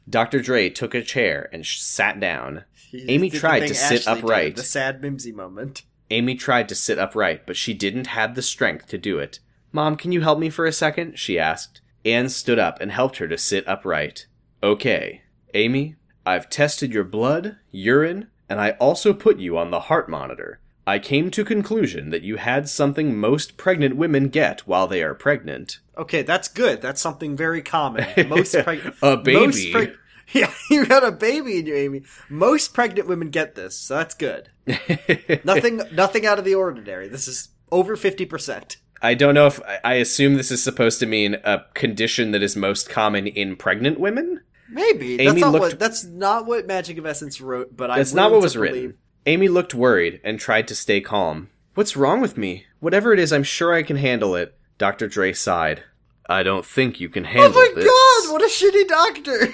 Dr. 0.10 0.42
Dre 0.42 0.70
took 0.70 0.94
a 0.94 1.04
chair 1.04 1.50
and 1.54 1.66
sh- 1.66 1.80
sat 1.80 2.20
down. 2.20 2.66
He 2.74 3.06
Amy 3.10 3.30
tried 3.30 3.68
to 3.68 3.76
sit 3.76 4.02
Ashley 4.02 4.16
did, 4.16 4.24
upright. 4.24 4.56
The 4.56 4.64
sad 4.64 5.02
Mimsy 5.02 5.32
moment. 5.32 5.84
Amy 6.10 6.36
tried 6.36 6.68
to 6.70 6.76
sit 6.76 7.00
upright, 7.00 7.46
but 7.46 7.56
she 7.56 7.74
didn't 7.74 8.08
have 8.08 8.36
the 8.36 8.42
strength 8.42 8.88
to 8.88 8.98
do 8.98 9.18
it. 9.20 9.40
Mom, 9.72 9.96
can 9.96 10.12
you 10.12 10.22
help 10.22 10.40
me 10.40 10.50
for 10.50 10.66
a 10.66 10.74
second? 10.74 11.18
she 11.18 11.40
asked. 11.40 11.82
Anne 12.04 12.30
stood 12.30 12.60
up 12.60 12.82
and 12.82 12.92
helped 12.92 13.18
her 13.18 13.28
to 13.28 13.38
sit 13.38 13.68
upright. 13.68 14.26
Okay, 14.62 15.22
Amy, 15.54 15.96
I've 16.26 16.50
tested 16.50 16.94
your 16.94 17.04
blood, 17.04 17.58
urine, 17.72 18.28
and 18.50 18.60
I 18.60 18.72
also 18.72 19.14
put 19.14 19.40
you 19.40 19.58
on 19.58 19.72
the 19.72 19.82
heart 19.82 20.10
monitor. 20.10 20.60
I 20.88 20.98
came 21.00 21.30
to 21.32 21.46
conclusion 21.46 22.10
that 22.10 22.24
you 22.24 22.38
had 22.38 22.68
something 22.68 23.16
most 23.16 23.56
pregnant 23.58 23.96
women 23.96 24.30
get 24.30 24.62
while 24.62 24.88
they 24.88 25.04
are 25.04 25.14
pregnant. 25.14 25.80
Okay, 25.98 26.24
that's 26.24 26.48
good. 26.48 26.82
That's 26.82 27.00
something 27.02 27.38
very 27.38 27.62
common. 27.62 28.08
Most 28.30 28.56
pregnant. 28.64 28.96
A 29.04 29.16
baby. 29.18 29.94
yeah, 30.34 30.52
you 30.72 30.86
got 30.88 31.04
a 31.04 31.12
baby 31.12 31.60
in 31.60 31.68
you, 31.68 31.76
Amy. 31.76 32.02
Most 32.30 32.74
pregnant 32.74 33.08
women 33.08 33.30
get 33.30 33.54
this, 33.54 33.78
so 33.78 33.98
that's 33.98 34.16
good. 34.16 34.50
Nothing, 35.44 35.82
nothing 35.94 36.26
out 36.26 36.40
of 36.40 36.46
the 36.46 36.56
ordinary. 36.56 37.08
This 37.08 37.28
is 37.28 37.50
over 37.72 37.96
fifty 37.96 38.26
percent. 38.26 38.78
I 39.02 39.14
don't 39.14 39.34
know 39.36 39.48
if 39.48 39.60
I 39.84 39.96
assume 39.96 40.36
this 40.36 40.52
is 40.52 40.64
supposed 40.64 41.00
to 41.00 41.06
mean 41.06 41.36
a 41.44 41.66
condition 41.74 42.32
that 42.32 42.42
is 42.44 42.56
most 42.56 42.90
common 42.90 43.28
in 43.28 43.56
pregnant 43.56 44.00
women. 44.00 44.42
Maybe 44.70 45.16
Amy 45.16 45.26
that's 45.26 45.40
not 45.42 45.52
looked- 45.52 45.62
what. 45.62 45.80
That's 45.80 46.04
not 46.06 46.46
what 46.46 46.66
Magic 46.68 46.98
of 46.98 47.06
Essence 47.06 47.42
wrote. 47.42 47.76
But 47.76 47.88
That's 47.96 48.12
I'm 48.12 48.16
not 48.16 48.32
what 48.32 48.42
was 48.42 48.54
believe- 48.54 48.72
written. 48.74 48.98
Amy 49.26 49.48
looked 49.48 49.74
worried 49.74 50.20
and 50.24 50.40
tried 50.40 50.68
to 50.68 50.76
stay 50.76 51.00
calm. 51.02 51.50
What's 51.76 51.96
wrong 51.96 52.22
with 52.22 52.38
me? 52.38 52.66
Whatever 52.80 53.14
it 53.14 53.20
is, 53.20 53.32
I'm 53.32 53.44
sure 53.44 53.74
I 53.74 53.84
can 53.84 53.98
handle 53.98 54.36
it. 54.36 54.58
Dr. 54.78 55.08
Dre 55.08 55.32
sighed. 55.34 55.84
I 56.28 56.44
don't 56.44 56.66
think 56.66 57.00
you 57.00 57.08
can 57.10 57.26
handle 57.26 57.52
this. 57.52 57.70
Oh 57.72 57.76
my 57.76 57.82
this. 57.82 57.86
god! 57.86 58.34
What 58.34 58.42
a 58.42 58.46
shitty 58.46 58.88
doctor. 58.88 59.54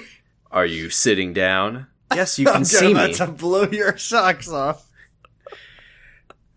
Are 0.50 0.64
you 0.66 0.88
sitting 0.90 1.32
down? 1.32 1.86
Yes, 2.14 2.38
you 2.38 2.46
can 2.52 2.64
see 2.64 2.92
about 2.92 3.08
me. 3.10 3.14
to 3.16 3.26
blow 3.26 3.64
your 3.64 3.98
socks 3.98 4.48
off. 4.48 4.86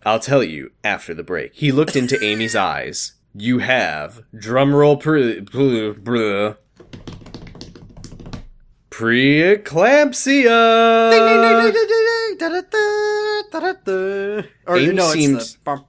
I'll 0.05 0.19
tell 0.19 0.43
you 0.43 0.71
after 0.83 1.13
the 1.13 1.23
break. 1.23 1.53
He 1.53 1.71
looked 1.71 1.95
into 1.95 2.23
Amy's 2.23 2.55
eyes. 2.55 3.13
You 3.35 3.59
have 3.59 4.23
drumroll 4.33 4.99
blah, 5.51 6.55
preeclampsia. 9.01 11.09
Ding, 11.09 11.25
ding, 11.25 11.41
ding, 11.41 11.73
ding, 11.73 11.75
ding, 11.87 11.89
ding, 11.89 12.37
da-da-da, 12.37 13.41
da-da-da. 13.51 14.45
Or 14.67 14.77
Amy 14.77 14.93
no, 14.93 15.11
seemed- 15.11 15.37
it's 15.37 15.55
the. 15.55 15.83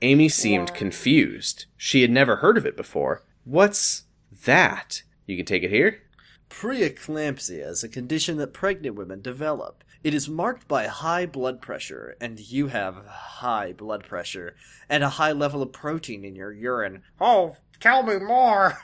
Amy 0.00 0.28
seemed 0.28 0.74
confused. 0.74 1.66
She 1.76 2.02
had 2.02 2.10
never 2.10 2.36
heard 2.36 2.56
of 2.56 2.64
it 2.66 2.76
before. 2.76 3.22
What's 3.44 4.04
that? 4.44 5.02
You 5.26 5.36
can 5.36 5.44
take 5.46 5.64
it 5.64 5.70
here. 5.70 6.02
Preeclampsia 6.50 7.66
is 7.68 7.82
a 7.82 7.88
condition 7.88 8.36
that 8.36 8.52
pregnant 8.52 8.94
women 8.94 9.20
develop. 9.20 9.82
It 10.04 10.14
is 10.14 10.28
marked 10.28 10.68
by 10.68 10.86
high 10.86 11.26
blood 11.26 11.60
pressure, 11.60 12.16
and 12.20 12.38
you 12.38 12.68
have 12.68 13.04
high 13.06 13.72
blood 13.72 14.04
pressure, 14.04 14.54
and 14.88 15.02
a 15.02 15.08
high 15.08 15.32
level 15.32 15.62
of 15.62 15.72
protein 15.72 16.24
in 16.24 16.36
your 16.36 16.52
urine. 16.52 17.02
Oh, 17.20 17.56
tell 17.80 18.02
me 18.02 18.18
more! 18.18 18.78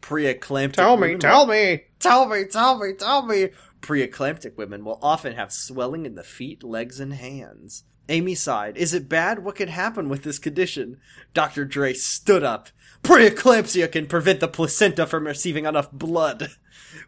Preeclamptic 0.00 1.00
women 1.00 1.18
tell 1.18 1.46
me. 1.46 1.84
Tell 1.98 2.26
me, 2.26 2.44
tell 2.44 2.78
me, 2.78 2.92
tell 2.94 3.26
me! 3.26 3.50
Preeclamptic 3.80 4.56
women 4.56 4.84
will 4.84 4.98
often 5.02 5.34
have 5.34 5.52
swelling 5.52 6.06
in 6.06 6.14
the 6.14 6.22
feet, 6.22 6.62
legs, 6.62 7.00
and 7.00 7.14
hands. 7.14 7.84
Amy 8.08 8.34
sighed. 8.34 8.76
Is 8.76 8.92
it 8.92 9.08
bad? 9.08 9.44
What 9.44 9.56
can 9.56 9.68
happen 9.68 10.08
with 10.08 10.24
this 10.24 10.38
condition? 10.38 10.98
Dr. 11.32 11.64
Dre 11.64 11.94
stood 11.94 12.42
up. 12.42 12.68
Preeclampsia 13.02 13.90
can 13.90 14.06
prevent 14.06 14.40
the 14.40 14.48
placenta 14.48 15.06
from 15.06 15.26
receiving 15.26 15.64
enough 15.64 15.90
blood, 15.92 16.50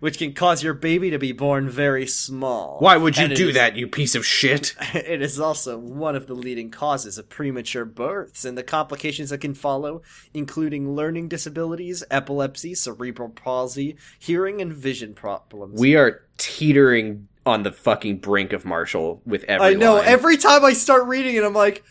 which 0.03 0.18
can 0.18 0.32
cause 0.32 0.64
your 0.64 0.74
baby 0.74 1.11
to 1.11 1.18
be 1.18 1.30
born 1.30 1.68
very 1.68 2.09
small. 2.09 2.76
Why 2.80 2.96
would 2.96 3.16
you 3.16 3.26
And 3.26 3.36
do 3.36 3.50
is- 3.50 3.55
that, 3.55 3.76
you 3.76 3.86
piece 3.86 4.16
of 4.16 4.26
shit? 4.26 4.74
It 4.94 5.22
is 5.22 5.38
also 5.38 5.78
one 5.78 6.16
of 6.16 6.26
the 6.26 6.34
leading 6.34 6.72
causes 6.72 7.18
of 7.18 7.28
premature 7.28 7.84
births 7.84 8.44
and 8.44 8.59
the 8.59 8.64
complications 8.64 9.30
that 9.30 9.38
can 9.38 9.55
follow, 9.55 10.03
including 10.34 10.96
learning 10.96 11.28
disabilities, 11.28 12.03
epilepsy, 12.11 12.74
cerebral 12.74 13.28
palsy, 13.28 13.96
hearing, 14.18 14.61
and 14.61 14.72
vision 14.72 15.14
problems. 15.14 15.80
We 15.80 15.94
are 15.94 16.22
teetering 16.36 17.28
on 17.46 17.62
the 17.62 17.70
fucking 17.70 18.16
brink 18.18 18.53
of 18.53 18.64
Marshall 18.64 19.22
with 19.24 19.44
every 19.44 19.68
I 19.68 19.74
know. 19.74 19.94
line. 19.98 20.07
Every 20.07 20.36
time 20.36 20.64
I 20.64 20.72
start 20.72 21.07
reading 21.07 21.36
it, 21.36 21.44
I'm 21.44 21.55
like, 21.55 21.84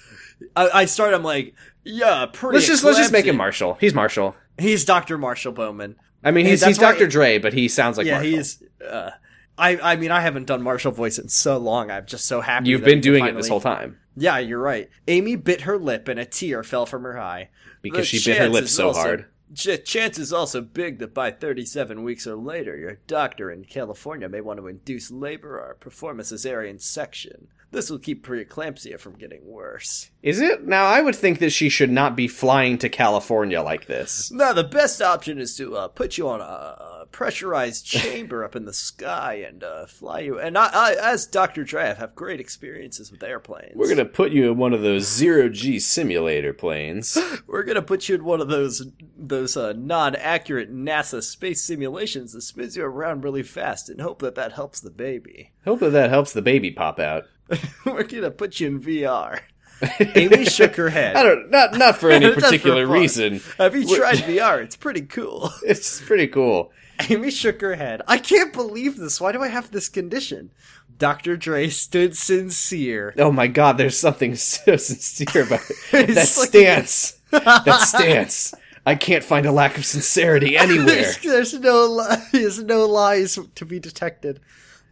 I, 0.57 0.69
I 0.73 0.85
start. 0.85 1.13
I'm 1.13 1.23
like, 1.23 1.55
yeah, 1.85 2.25
pretty. 2.25 2.55
Let's 2.55 2.67
just 2.67 2.83
let's 2.83 2.97
just 2.97 3.13
make 3.13 3.25
him 3.25 3.37
Marshall. 3.37 3.75
He's 3.79 3.93
Marshall. 3.93 4.35
He's 4.59 4.83
Dr. 4.83 5.17
Marshall 5.17 5.53
Bowman. 5.53 5.95
I 6.23 6.31
mean, 6.31 6.45
he's, 6.45 6.63
he's 6.63 6.77
Dr. 6.77 7.07
Dre, 7.07 7.37
but 7.39 7.53
he 7.53 7.67
sounds 7.67 7.97
like 7.97 8.05
yeah, 8.07 8.15
Marshall. 8.15 8.31
he's. 8.31 8.63
Uh, 8.87 9.11
I 9.57 9.77
I 9.77 9.95
mean, 9.95 10.11
I 10.11 10.21
haven't 10.21 10.45
done 10.45 10.61
Marshall 10.61 10.91
voice 10.91 11.19
in 11.19 11.29
so 11.29 11.57
long. 11.57 11.91
I'm 11.91 12.05
just 12.05 12.25
so 12.25 12.41
happy. 12.41 12.69
You've 12.69 12.83
been 12.83 13.01
doing 13.01 13.25
it 13.25 13.35
this 13.35 13.47
whole 13.47 13.59
time 13.61 13.99
Yeah, 14.15 14.37
you're 14.39 14.59
right. 14.59 14.89
Amy 15.07 15.35
bit 15.35 15.61
her 15.61 15.77
lip, 15.77 16.07
and 16.07 16.19
a 16.19 16.25
tear 16.25 16.63
fell 16.63 16.85
from 16.85 17.03
her 17.03 17.19
eye. 17.19 17.49
because 17.81 18.09
The 18.09 18.17
she 18.17 18.31
bit 18.31 18.39
her 18.39 18.49
lips 18.49 18.71
so 18.71 18.87
also- 18.87 18.99
hard. 19.01 19.25
Ch- 19.53 19.83
chance 19.83 20.17
is 20.17 20.31
also 20.31 20.61
big 20.61 20.99
that 20.99 21.13
by 21.13 21.29
37 21.29 22.03
weeks 22.03 22.25
or 22.25 22.37
later, 22.37 22.77
your 22.77 22.99
doctor 23.05 23.51
in 23.51 23.65
California 23.65 24.29
may 24.29 24.39
want 24.39 24.59
to 24.61 24.67
induce 24.67 25.11
labor 25.11 25.59
or 25.59 25.73
perform 25.77 26.21
a 26.21 26.23
cesarean 26.23 26.79
section. 26.81 27.49
This 27.71 27.89
will 27.89 27.99
keep 27.99 28.25
preeclampsia 28.25 28.99
from 28.99 29.17
getting 29.17 29.45
worse. 29.45 30.11
Is 30.21 30.41
it? 30.41 30.67
Now, 30.67 30.85
I 30.85 31.01
would 31.01 31.15
think 31.15 31.39
that 31.39 31.51
she 31.51 31.69
should 31.69 31.89
not 31.89 32.17
be 32.17 32.27
flying 32.27 32.77
to 32.79 32.89
California 32.89 33.61
like 33.61 33.87
this. 33.87 34.29
Now, 34.29 34.51
the 34.51 34.65
best 34.65 35.01
option 35.01 35.39
is 35.39 35.55
to 35.55 35.77
uh, 35.77 35.87
put 35.87 36.17
you 36.17 36.27
on 36.27 36.41
a, 36.41 36.91
pressurized 37.11 37.85
chamber 37.85 38.43
up 38.43 38.55
in 38.55 38.65
the 38.65 38.73
sky 38.73 39.45
and 39.45 39.63
uh, 39.63 39.85
fly 39.85 40.19
you. 40.21 40.39
And 40.39 40.57
I, 40.57 40.69
I, 40.73 40.95
as 41.11 41.25
Dr. 41.25 41.63
Draft, 41.63 41.99
have 41.99 42.15
great 42.15 42.39
experiences 42.39 43.11
with 43.11 43.23
airplanes. 43.23 43.75
We're 43.75 43.89
gonna 43.89 44.05
put 44.05 44.31
you 44.31 44.51
in 44.51 44.57
one 44.57 44.73
of 44.73 44.81
those 44.81 45.07
zero 45.07 45.49
G 45.49 45.79
simulator 45.79 46.53
planes. 46.53 47.17
We're 47.47 47.63
gonna 47.63 47.81
put 47.81 48.09
you 48.09 48.15
in 48.15 48.23
one 48.23 48.41
of 48.41 48.47
those 48.47 48.87
those 49.17 49.55
uh, 49.55 49.73
non-accurate 49.73 50.73
NASA 50.73 51.21
space 51.21 51.61
simulations 51.61 52.33
that 52.33 52.41
spins 52.41 52.75
you 52.75 52.83
around 52.83 53.23
really 53.23 53.43
fast 53.43 53.89
and 53.89 54.01
hope 54.01 54.19
that 54.19 54.35
that 54.35 54.53
helps 54.53 54.79
the 54.79 54.89
baby. 54.89 55.51
Hope 55.65 55.79
that 55.79 55.91
that 55.91 56.09
helps 56.09 56.33
the 56.33 56.41
baby 56.41 56.71
pop 56.71 56.99
out. 56.99 57.25
We're 57.85 58.03
gonna 58.03 58.31
put 58.31 58.59
you 58.59 58.67
in 58.67 58.81
VR. 58.81 59.39
Amy 60.15 60.45
shook 60.49 60.75
her 60.75 60.89
head. 60.89 61.15
I 61.15 61.23
don't 61.23 61.49
not 61.49 61.75
not 61.77 61.97
for 61.97 62.11
any 62.11 62.25
for 62.33 62.41
particular 62.41 62.85
fun. 62.85 62.93
reason. 62.93 63.41
Have 63.57 63.75
you 63.75 63.95
tried 63.95 64.17
VR? 64.17 64.61
It's 64.61 64.75
pretty 64.75 65.01
cool. 65.01 65.51
It's 65.63 66.01
pretty 66.01 66.27
cool. 66.27 66.71
Amy 67.09 67.31
shook 67.31 67.61
her 67.61 67.75
head. 67.75 68.01
I 68.07 68.17
can't 68.19 68.53
believe 68.53 68.97
this. 68.97 69.19
Why 69.19 69.31
do 69.31 69.41
I 69.41 69.47
have 69.47 69.71
this 69.71 69.89
condition? 69.89 70.51
Dr. 70.99 71.35
Dre 71.35 71.67
stood 71.69 72.15
sincere. 72.15 73.15
Oh 73.17 73.31
my 73.31 73.47
god, 73.47 73.79
there's 73.79 73.97
something 73.97 74.35
so 74.35 74.77
sincere 74.77 75.43
about 75.43 75.61
it. 75.91 76.13
That 76.13 76.27
stance. 76.27 77.19
that 77.31 77.79
stance. 77.87 78.53
I 78.85 78.95
can't 78.95 79.23
find 79.23 79.45
a 79.47 79.51
lack 79.51 79.77
of 79.77 79.85
sincerity 79.85 80.57
anywhere. 80.57 80.85
There's, 80.85 81.17
there's 81.19 81.53
no 81.55 81.85
li- 81.85 82.23
there's 82.31 82.63
no 82.63 82.85
lies 82.85 83.39
to 83.55 83.65
be 83.65 83.79
detected. 83.79 84.39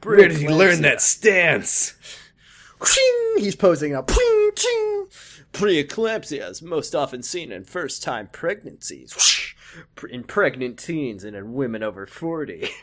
Where 0.03 0.27
did 0.27 0.37
he 0.37 0.47
learn 0.47 0.81
that 0.83 1.01
stance? 1.01 1.93
He's 3.37 3.55
posing 3.55 3.95
up. 3.95 4.11
Preeclampsia 5.53 6.49
is 6.49 6.61
most 6.61 6.93
often 6.93 7.23
seen 7.23 7.51
in 7.51 7.63
first 7.63 8.03
time 8.03 8.29
pregnancies, 8.31 9.53
in 10.09 10.23
pregnant 10.23 10.77
teens, 10.77 11.23
and 11.23 11.35
in 11.35 11.53
women 11.53 11.83
over 11.83 12.05
40. 12.05 12.69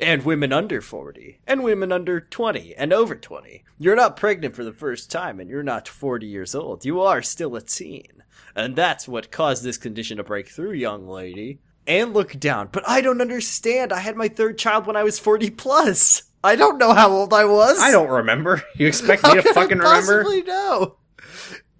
And 0.00 0.24
women 0.24 0.50
under 0.50 0.80
40. 0.80 1.40
And 1.46 1.62
women 1.62 1.92
under 1.92 2.18
20 2.18 2.74
and 2.74 2.90
over 2.90 3.14
20. 3.14 3.64
You're 3.78 3.94
not 3.94 4.16
pregnant 4.16 4.56
for 4.56 4.64
the 4.64 4.72
first 4.72 5.10
time 5.10 5.38
and 5.38 5.50
you're 5.50 5.62
not 5.62 5.88
40 5.88 6.26
years 6.26 6.54
old. 6.54 6.86
You 6.86 7.02
are 7.02 7.20
still 7.20 7.54
a 7.54 7.60
teen. 7.60 8.22
And 8.56 8.76
that's 8.76 9.06
what 9.06 9.30
caused 9.30 9.62
this 9.62 9.76
condition 9.76 10.16
to 10.16 10.24
break 10.24 10.48
through, 10.48 10.72
young 10.72 11.06
lady. 11.06 11.58
And 11.86 12.14
look 12.14 12.40
down. 12.40 12.70
But 12.72 12.88
I 12.88 13.02
don't 13.02 13.20
understand. 13.20 13.92
I 13.92 13.98
had 13.98 14.16
my 14.16 14.28
third 14.28 14.56
child 14.56 14.86
when 14.86 14.96
I 14.96 15.02
was 15.02 15.18
40 15.18 15.50
plus. 15.50 16.22
I 16.44 16.54
don't 16.56 16.78
know 16.78 16.92
how 16.92 17.10
old 17.10 17.32
I 17.34 17.44
was. 17.46 17.80
I 17.80 17.90
don't 17.90 18.08
remember. 18.10 18.62
You 18.76 18.86
expect 18.86 19.24
me 19.24 19.34
to 19.34 19.42
fucking 19.42 19.80
I 19.80 19.84
remember? 19.98 20.22
possibly 20.24 20.42
know? 20.42 20.96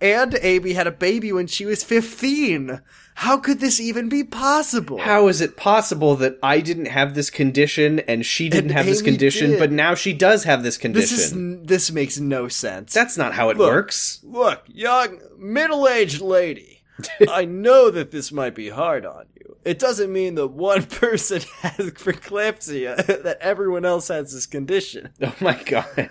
And 0.01 0.37
Amy 0.43 0.73
had 0.73 0.87
a 0.87 0.91
baby 0.93 1.33
when 1.33 1.47
she 1.47 1.65
was 1.67 1.85
15. 1.85 2.81
How 3.17 3.37
could 3.39 3.61
this 3.61 3.79
even 3.81 4.09
be 4.09 4.25
possible? 4.25 4.99
How 4.99 5.29
is 5.29 5.41
it 5.41 5.57
possible 5.57 6.17
that 6.17 6.37
I 6.43 6.61
didn't 6.61 6.87
have 6.87 7.15
this 7.15 7.31
condition 7.31 8.01
and 8.01 8.27
she 8.27 8.49
didn't 8.49 8.71
And 8.71 8.79
have 8.79 8.87
this 8.87 9.01
Amy 9.01 9.11
condition, 9.11 9.51
did. 9.51 9.59
but 9.61 9.71
now 9.71 9.95
she 9.95 10.13
does 10.13 10.45
have 10.45 10.63
this 10.63 10.77
condition? 10.77 11.17
this 11.17 11.33
is 11.33 11.67
this 11.67 11.93
makes 11.93 12.19
no 12.19 12.49
sense. 12.49 12.93
That's 12.93 13.17
not 13.17 13.35
how 13.35 13.51
it 13.51 13.57
Look. 13.57 13.71
works. 13.71 14.21
Look, 14.25 14.65
young 14.67 15.21
middle-aged 15.39 16.21
lady. 16.21 16.83
I 17.31 17.45
know 17.45 17.91
that 17.91 18.11
this 18.11 18.33
might 18.33 18.55
be 18.55 18.69
hard 18.71 19.05
on 19.07 19.27
you. 19.34 19.34
It 19.65 19.79
doesn't 19.79 20.13
mean 20.13 20.35
that 20.35 20.49
one 20.49 20.83
person 21.03 21.41
has 21.61 21.91
preeclampsia 21.93 23.07
that 23.25 23.39
everyone 23.41 23.85
else 23.85 24.09
has 24.09 24.33
this 24.33 24.47
condition. 24.47 25.11
Oh 25.23 25.35
my 25.41 25.61
god. 25.63 26.11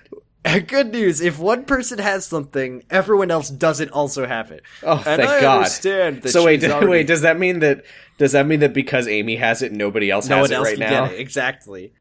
Good 0.68 0.92
news, 0.92 1.22
if 1.22 1.40
one 1.40 1.64
person 1.64 2.00
has 2.00 2.26
something, 2.26 2.84
everyone 2.90 3.32
else 3.32 3.50
doesn't 3.50 3.92
also 3.92 4.28
have 4.28 4.52
it. 4.52 4.62
Oh, 4.84 4.98
And 4.98 5.04
thank 5.04 5.22
I 5.30 5.40
God. 5.42 5.58
understand 5.60 6.22
that 6.24 6.30
so 6.32 6.44
wait, 6.44 6.64
already- 6.66 6.88
wait, 6.88 7.08
does 7.08 7.22
that 7.22 7.40
mean 7.40 7.60
that 7.60 7.86
does 8.18 8.34
that 8.34 8.46
mean 8.46 8.60
that 8.60 8.74
because 8.74 9.08
Amy 9.08 9.38
has 9.38 9.62
it, 9.62 9.72
nobody 9.72 10.12
else 10.12 10.28
no 10.28 10.40
has 10.40 10.52
it 10.52 10.56
else 10.56 10.68
right 10.68 10.80
now? 10.80 11.06
it. 11.06 11.20
Exactly. 11.20 11.94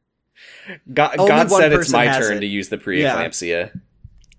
God, 0.93 1.17
God 1.17 1.51
said 1.51 1.73
it's 1.73 1.91
my 1.93 2.07
turn 2.19 2.39
it. 2.39 2.41
to 2.41 2.47
use 2.47 2.69
the 2.69 2.77
Yeah. 2.77 2.83
preeclampsia. 3.17 3.81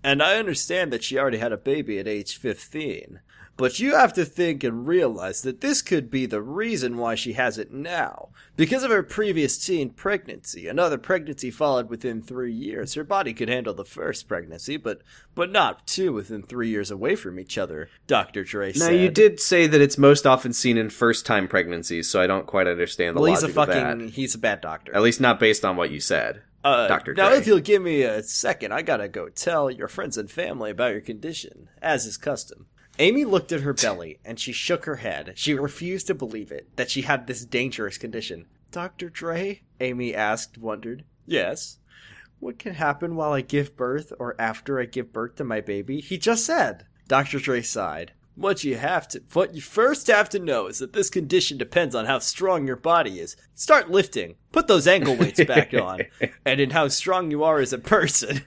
And 0.03 0.21
I 0.21 0.35
understand 0.35 0.91
that 0.91 1.01
she 1.03 1.17
already 1.17 1.37
had 1.37 1.53
a 1.53 1.57
baby 1.57 1.97
at 1.97 2.07
age 2.07 2.37
15. 2.37 3.21
But 3.55 3.79
you 3.79 3.95
have 3.95 4.13
to 4.13 4.25
think 4.25 4.63
and 4.63 4.87
realize 4.87 5.43
that 5.43 5.61
this 5.61 5.83
could 5.83 6.09
be 6.09 6.25
the 6.25 6.41
reason 6.41 6.97
why 6.97 7.13
she 7.13 7.33
has 7.33 7.59
it 7.59 7.71
now. 7.71 8.29
Because 8.55 8.83
of 8.83 8.89
her 8.89 9.03
previous 9.03 9.63
teen 9.63 9.91
pregnancy, 9.91 10.67
another 10.67 10.97
pregnancy 10.97 11.51
followed 11.51 11.87
within 11.87 12.21
three 12.21 12.51
years. 12.51 12.95
Her 12.95 13.03
body 13.03 13.31
could 13.33 13.49
handle 13.49 13.73
the 13.75 13.85
first 13.85 14.27
pregnancy, 14.27 14.77
but 14.77 15.01
but 15.35 15.51
not 15.51 15.85
two 15.85 16.13
within 16.13 16.41
three 16.41 16.69
years 16.69 16.89
away 16.89 17.15
from 17.15 17.39
each 17.39 17.57
other, 17.57 17.89
Dr. 18.07 18.43
Dre 18.43 18.73
Now 18.73 18.87
said. 18.87 18.99
you 18.99 19.09
did 19.09 19.39
say 19.39 19.67
that 19.67 19.81
it's 19.81 19.97
most 19.97 20.25
often 20.25 20.53
seen 20.53 20.77
in 20.77 20.89
first-time 20.89 21.47
pregnancies, 21.47 22.09
so 22.09 22.21
I 22.21 22.27
don't 22.27 22.45
quite 22.47 22.67
understand 22.67 23.15
the 23.15 23.21
Well, 23.21 23.31
he's 23.31 23.43
a 23.43 23.49
fucking, 23.49 24.09
he's 24.09 24.35
a 24.35 24.39
bad 24.39 24.61
doctor. 24.61 24.95
At 24.95 25.01
least 25.01 25.21
not 25.21 25.39
based 25.39 25.63
on 25.63 25.75
what 25.75 25.91
you 25.91 25.99
said. 25.99 26.41
Uh, 26.63 26.87
Dr. 26.87 27.13
Now, 27.13 27.29
Dre. 27.29 27.39
if 27.39 27.47
you'll 27.47 27.59
give 27.59 27.81
me 27.81 28.03
a 28.03 28.23
second, 28.23 28.73
I 28.73 28.83
gotta 28.83 29.07
go 29.07 29.27
tell 29.29 29.69
your 29.69 29.87
friends 29.87 30.17
and 30.17 30.31
family 30.31 30.71
about 30.71 30.91
your 30.91 31.01
condition, 31.01 31.67
as 31.81 32.05
is 32.05 32.17
custom. 32.17 32.67
Amy 32.99 33.25
looked 33.25 33.51
at 33.51 33.61
her 33.61 33.73
belly 33.73 34.19
and 34.23 34.39
she 34.39 34.51
shook 34.51 34.85
her 34.85 34.97
head. 34.97 35.33
She 35.35 35.53
refused 35.53 36.07
to 36.07 36.13
believe 36.13 36.51
it 36.51 36.69
that 36.75 36.91
she 36.91 37.01
had 37.01 37.25
this 37.25 37.45
dangerous 37.45 37.97
condition. 37.97 38.45
Dr. 38.71 39.09
Dre? 39.09 39.61
Amy 39.79 40.13
asked, 40.13 40.57
wondered. 40.57 41.03
Yes. 41.25 41.79
What 42.39 42.59
can 42.59 42.73
happen 42.73 43.15
while 43.15 43.31
I 43.31 43.41
give 43.41 43.77
birth 43.77 44.11
or 44.19 44.35
after 44.39 44.79
I 44.79 44.85
give 44.85 45.13
birth 45.13 45.35
to 45.35 45.43
my 45.43 45.61
baby? 45.61 46.01
He 46.01 46.17
just 46.17 46.45
said. 46.45 46.85
Dr. 47.07 47.39
Dre 47.39 47.61
sighed. 47.61 48.11
What 48.35 48.63
you 48.63 48.77
have 48.77 49.07
to 49.09 49.21
what 49.33 49.53
you 49.53 49.61
first 49.61 50.07
have 50.07 50.27
to 50.29 50.39
know 50.39 50.65
is 50.65 50.79
that 50.79 50.93
this 50.93 51.11
condition 51.11 51.57
depends 51.59 51.93
on 51.93 52.05
how 52.05 52.17
strong 52.17 52.65
your 52.65 52.75
body 52.75 53.19
is. 53.19 53.35
Start 53.53 53.91
lifting. 53.91 54.35
Put 54.51 54.67
those 54.67 54.87
ankle 54.87 55.15
weights 55.15 55.43
back 55.45 55.73
on. 55.73 56.01
And 56.45 56.59
in 56.59 56.71
how 56.71 56.87
strong 56.87 57.29
you 57.29 57.43
are 57.43 57.59
as 57.59 57.73
a 57.73 57.77
person. 57.77 58.45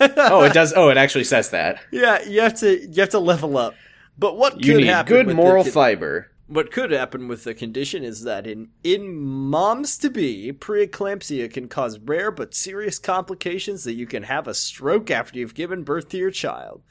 oh, 0.16 0.42
it 0.44 0.52
does. 0.52 0.72
Oh, 0.74 0.88
it 0.88 0.96
actually 0.96 1.24
says 1.24 1.50
that. 1.50 1.80
Yeah, 1.90 2.22
you 2.26 2.40
have 2.40 2.54
to 2.60 2.86
you 2.86 3.00
have 3.00 3.10
to 3.10 3.18
level 3.18 3.56
up. 3.56 3.74
But 4.18 4.36
what 4.36 4.64
You 4.64 4.74
could 4.74 4.82
need 4.82 4.86
happen 4.86 5.12
good 5.12 5.26
with 5.26 5.36
moral 5.36 5.64
the, 5.64 5.70
fiber. 5.70 6.30
What 6.48 6.70
could 6.70 6.92
happen 6.92 7.28
with 7.28 7.44
the 7.44 7.54
condition 7.54 8.04
is 8.04 8.22
that 8.22 8.46
in 8.46 8.68
in 8.84 9.16
moms 9.16 9.98
to 9.98 10.10
be, 10.10 10.52
preeclampsia 10.52 11.52
can 11.52 11.68
cause 11.68 11.98
rare 11.98 12.30
but 12.30 12.54
serious 12.54 12.98
complications 12.98 13.84
that 13.84 13.94
you 13.94 14.06
can 14.06 14.24
have 14.24 14.46
a 14.46 14.54
stroke 14.54 15.10
after 15.10 15.38
you've 15.38 15.54
given 15.54 15.82
birth 15.82 16.08
to 16.10 16.18
your 16.18 16.30
child. 16.30 16.82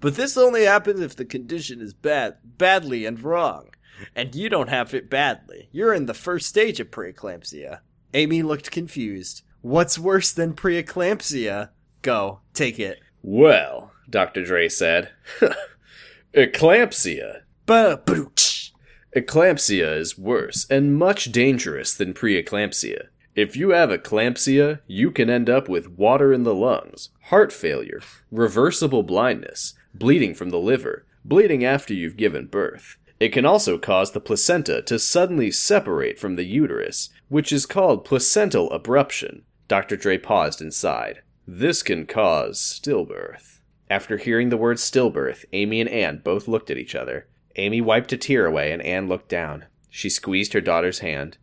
But 0.00 0.16
this 0.16 0.36
only 0.36 0.64
happens 0.64 1.00
if 1.00 1.16
the 1.16 1.24
condition 1.24 1.80
is 1.80 1.94
bad 1.94 2.36
badly 2.44 3.06
and 3.06 3.22
wrong. 3.22 3.70
And 4.14 4.34
you 4.34 4.48
don't 4.48 4.68
have 4.68 4.92
it 4.92 5.08
badly. 5.08 5.68
You're 5.70 5.94
in 5.94 6.06
the 6.06 6.14
first 6.14 6.48
stage 6.48 6.80
of 6.80 6.90
preeclampsia. 6.90 7.78
Amy 8.12 8.42
looked 8.42 8.70
confused. 8.70 9.42
What's 9.62 9.98
worse 9.98 10.32
than 10.32 10.54
preeclampsia? 10.54 11.70
Go, 12.04 12.40
take 12.52 12.78
it. 12.78 13.00
Well, 13.22 13.90
Dr. 14.10 14.44
Dre 14.44 14.68
said, 14.68 15.10
eclampsia. 16.34 17.44
Ba-booch. 17.64 18.72
Eclampsia 19.16 19.96
is 19.96 20.18
worse 20.18 20.66
and 20.68 20.98
much 20.98 21.32
dangerous 21.32 21.94
than 21.94 22.12
preeclampsia. 22.12 23.06
If 23.34 23.56
you 23.56 23.70
have 23.70 23.88
eclampsia, 23.88 24.80
you 24.86 25.10
can 25.10 25.30
end 25.30 25.48
up 25.48 25.66
with 25.66 25.92
water 25.92 26.30
in 26.30 26.42
the 26.42 26.54
lungs, 26.54 27.08
heart 27.22 27.54
failure, 27.54 28.02
reversible 28.30 29.02
blindness, 29.02 29.72
bleeding 29.94 30.34
from 30.34 30.50
the 30.50 30.58
liver, 30.58 31.06
bleeding 31.24 31.64
after 31.64 31.94
you've 31.94 32.18
given 32.18 32.48
birth. 32.48 32.98
It 33.18 33.30
can 33.30 33.46
also 33.46 33.78
cause 33.78 34.12
the 34.12 34.20
placenta 34.20 34.82
to 34.82 34.98
suddenly 34.98 35.50
separate 35.50 36.18
from 36.18 36.36
the 36.36 36.44
uterus, 36.44 37.08
which 37.28 37.50
is 37.50 37.64
called 37.64 38.04
placental 38.04 38.68
abruption. 38.68 39.44
Dr. 39.68 39.96
Dre 39.96 40.18
paused 40.18 40.60
and 40.60 40.74
sighed. 40.74 41.22
This 41.46 41.82
can 41.82 42.06
cause 42.06 42.58
stillbirth. 42.58 43.60
After 43.90 44.16
hearing 44.16 44.48
the 44.48 44.56
word 44.56 44.78
stillbirth, 44.78 45.44
Amy 45.52 45.80
and 45.80 45.90
Anne 45.90 46.22
both 46.24 46.48
looked 46.48 46.70
at 46.70 46.78
each 46.78 46.94
other. 46.94 47.26
Amy 47.56 47.80
wiped 47.80 48.12
a 48.12 48.16
tear 48.16 48.46
away 48.46 48.72
and 48.72 48.82
Anne 48.82 49.08
looked 49.08 49.28
down. 49.28 49.66
She 49.90 50.08
squeezed 50.08 50.54
her 50.54 50.60
daughter's 50.60 51.00
hand. 51.00 51.36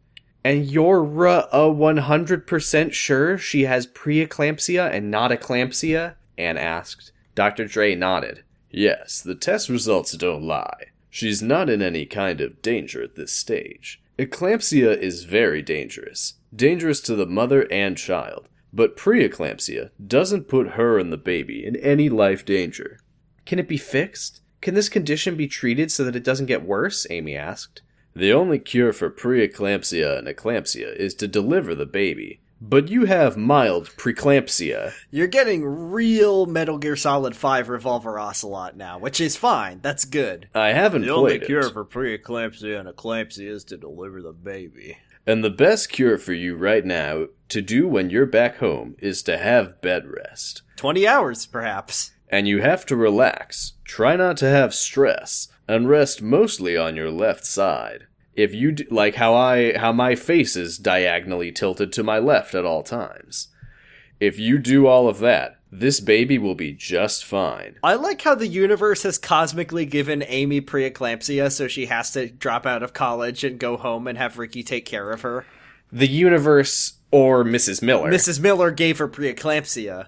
And 0.43 0.65
you're 0.65 1.27
uh, 1.27 1.47
a 1.51 1.69
100% 1.69 2.93
sure 2.93 3.37
she 3.37 3.65
has 3.65 3.85
preeclampsia 3.85 4.91
and 4.91 5.11
not 5.11 5.31
eclampsia? 5.31 6.15
Anne 6.37 6.57
asked. 6.57 7.11
Dr. 7.35 7.65
Dre 7.65 7.95
nodded. 7.95 8.43
Yes, 8.71 9.21
the 9.21 9.35
test 9.35 9.69
results 9.69 10.13
don't 10.13 10.43
lie. 10.43 10.87
She's 11.09 11.41
not 11.41 11.69
in 11.69 11.81
any 11.81 12.05
kind 12.05 12.41
of 12.41 12.61
danger 12.61 13.03
at 13.03 13.15
this 13.15 13.31
stage. 13.31 14.01
Eclampsia 14.17 14.97
is 14.97 15.25
very 15.25 15.61
dangerous, 15.61 16.35
dangerous 16.55 17.01
to 17.01 17.15
the 17.15 17.25
mother 17.25 17.71
and 17.71 17.97
child, 17.97 18.47
but 18.73 18.97
preeclampsia 18.97 19.89
doesn't 20.05 20.47
put 20.47 20.69
her 20.71 20.97
and 20.99 21.11
the 21.11 21.17
baby 21.17 21.65
in 21.65 21.75
any 21.77 22.09
life 22.09 22.45
danger. 22.45 22.99
Can 23.45 23.59
it 23.59 23.67
be 23.67 23.77
fixed? 23.77 24.41
Can 24.61 24.75
this 24.75 24.89
condition 24.89 25.35
be 25.35 25.47
treated 25.47 25.91
so 25.91 26.03
that 26.03 26.15
it 26.15 26.23
doesn't 26.23 26.45
get 26.45 26.63
worse? 26.65 27.07
Amy 27.09 27.35
asked. 27.35 27.81
The 28.15 28.31
only 28.33 28.59
cure 28.59 28.93
for 28.93 29.09
preeclampsia 29.09 30.17
and 30.19 30.27
eclampsia 30.27 30.95
is 30.95 31.13
to 31.15 31.27
deliver 31.27 31.73
the 31.73 31.85
baby. 31.85 32.41
But 32.63 32.89
you 32.89 33.05
have 33.05 33.37
mild 33.37 33.87
preeclampsia. 33.97 34.93
You're 35.09 35.25
getting 35.25 35.65
real 35.65 36.45
Metal 36.45 36.77
Gear 36.77 36.95
Solid 36.95 37.35
5 37.35 37.69
Revolver 37.69 38.19
Ocelot 38.19 38.77
now, 38.77 38.99
which 38.99 39.19
is 39.19 39.35
fine. 39.35 39.79
That's 39.81 40.05
good. 40.05 40.47
I 40.53 40.67
haven't 40.73 41.01
The 41.01 41.07
played 41.07 41.07
it. 41.07 41.13
The 41.13 41.35
only 41.35 41.45
cure 41.47 41.67
it. 41.67 41.73
for 41.73 41.83
preeclampsia 41.83 42.79
and 42.79 42.87
eclampsia 42.87 43.47
is 43.49 43.63
to 43.65 43.77
deliver 43.77 44.21
the 44.21 44.33
baby. 44.33 44.97
And 45.25 45.43
the 45.43 45.49
best 45.49 45.89
cure 45.89 46.17
for 46.17 46.33
you 46.33 46.55
right 46.55 46.85
now 46.85 47.27
to 47.49 47.61
do 47.61 47.87
when 47.87 48.09
you're 48.09 48.25
back 48.25 48.57
home 48.57 48.95
is 48.99 49.21
to 49.23 49.37
have 49.37 49.81
bed 49.81 50.07
rest. 50.07 50.63
20 50.77 51.07
hours, 51.07 51.45
perhaps. 51.45 52.11
And 52.29 52.47
you 52.47 52.61
have 52.61 52.85
to 52.87 52.95
relax. 52.95 53.73
Try 53.83 54.15
not 54.15 54.37
to 54.37 54.49
have 54.49 54.73
stress 54.73 55.49
and 55.67 55.87
rest 55.87 56.21
mostly 56.21 56.75
on 56.75 56.95
your 56.95 57.11
left 57.11 57.45
side. 57.45 58.07
If 58.33 58.53
you 58.53 58.71
d- 58.71 58.87
like 58.89 59.15
how 59.15 59.35
I 59.35 59.77
how 59.77 59.91
my 59.91 60.15
face 60.15 60.55
is 60.55 60.77
diagonally 60.77 61.51
tilted 61.51 61.91
to 61.93 62.03
my 62.03 62.17
left 62.17 62.55
at 62.55 62.65
all 62.65 62.81
times. 62.81 63.49
If 64.19 64.39
you 64.39 64.57
do 64.57 64.87
all 64.87 65.07
of 65.07 65.19
that, 65.19 65.60
this 65.71 66.01
baby 66.01 66.37
will 66.37 66.55
be 66.55 66.73
just 66.73 67.23
fine. 67.23 67.77
I 67.81 67.95
like 67.95 68.21
how 68.21 68.35
the 68.35 68.47
universe 68.47 69.03
has 69.03 69.17
cosmically 69.17 69.85
given 69.85 70.23
Amy 70.27 70.59
preeclampsia, 70.59 71.51
so 71.51 71.67
she 71.67 71.85
has 71.85 72.11
to 72.11 72.27
drop 72.27 72.65
out 72.65 72.83
of 72.83 72.93
college 72.93 73.43
and 73.45 73.57
go 73.57 73.77
home 73.77 74.05
and 74.07 74.17
have 74.17 74.37
Ricky 74.37 74.63
take 74.63 74.85
care 74.85 75.11
of 75.11 75.21
her. 75.21 75.45
The 75.91 76.07
universe 76.07 76.99
or 77.09 77.45
Mrs. 77.45 77.81
Miller. 77.81 78.11
Mrs. 78.11 78.39
Miller 78.41 78.71
gave 78.71 78.97
her 78.97 79.07
preeclampsia. 79.07 80.07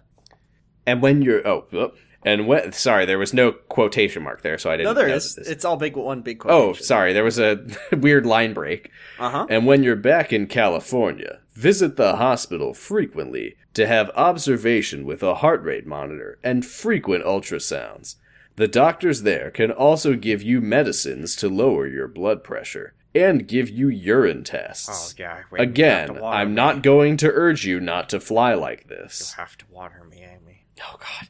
And 0.85 1.01
when 1.01 1.21
you're 1.21 1.47
oh, 1.47 1.65
oh, 1.71 1.93
and 2.25 2.73
sorry, 2.73 3.05
there 3.05 3.19
was 3.19 3.33
no 3.33 3.51
quotation 3.51 4.23
mark 4.23 4.41
there, 4.41 4.57
so 4.57 4.69
I 4.71 4.77
didn't. 4.77 4.93
No, 4.93 4.93
there 4.93 5.09
is. 5.09 5.37
It's 5.37 5.65
all 5.65 5.77
big 5.77 5.95
one 5.95 6.21
big 6.21 6.41
Oh, 6.45 6.73
sorry, 6.73 7.13
there 7.13 7.23
was 7.23 7.39
a 7.39 7.65
weird 7.91 8.25
line 8.25 8.53
break. 8.53 8.91
Uh 9.19 9.29
huh. 9.29 9.47
And 9.49 9.65
when 9.65 9.83
you're 9.83 9.95
back 9.95 10.31
in 10.33 10.47
California, 10.47 11.39
visit 11.53 11.95
the 11.95 12.15
hospital 12.17 12.73
frequently 12.73 13.55
to 13.73 13.87
have 13.87 14.11
observation 14.15 15.05
with 15.05 15.23
a 15.23 15.35
heart 15.35 15.63
rate 15.63 15.85
monitor 15.85 16.37
and 16.43 16.65
frequent 16.65 17.25
ultrasounds. 17.25 18.15
The 18.55 18.67
doctors 18.67 19.23
there 19.23 19.49
can 19.49 19.71
also 19.71 20.15
give 20.15 20.43
you 20.43 20.61
medicines 20.61 21.35
to 21.37 21.49
lower 21.49 21.87
your 21.87 22.07
blood 22.07 22.43
pressure 22.43 22.93
and 23.15 23.47
give 23.47 23.69
you 23.69 23.89
urine 23.89 24.43
tests. 24.43 25.13
Oh 25.13 25.15
yeah. 25.17 25.41
Again, 25.53 26.23
I'm 26.23 26.53
not 26.53 26.83
going 26.83 27.17
to 27.17 27.31
urge 27.31 27.65
you 27.65 27.79
not 27.79 28.09
to 28.09 28.19
fly 28.19 28.53
like 28.53 28.87
this. 28.87 29.33
You 29.35 29.41
have 29.41 29.57
to 29.59 29.65
water 29.71 30.03
me, 30.09 30.17
Amy. 30.23 30.65
Oh, 30.83 30.97
God. 30.99 31.29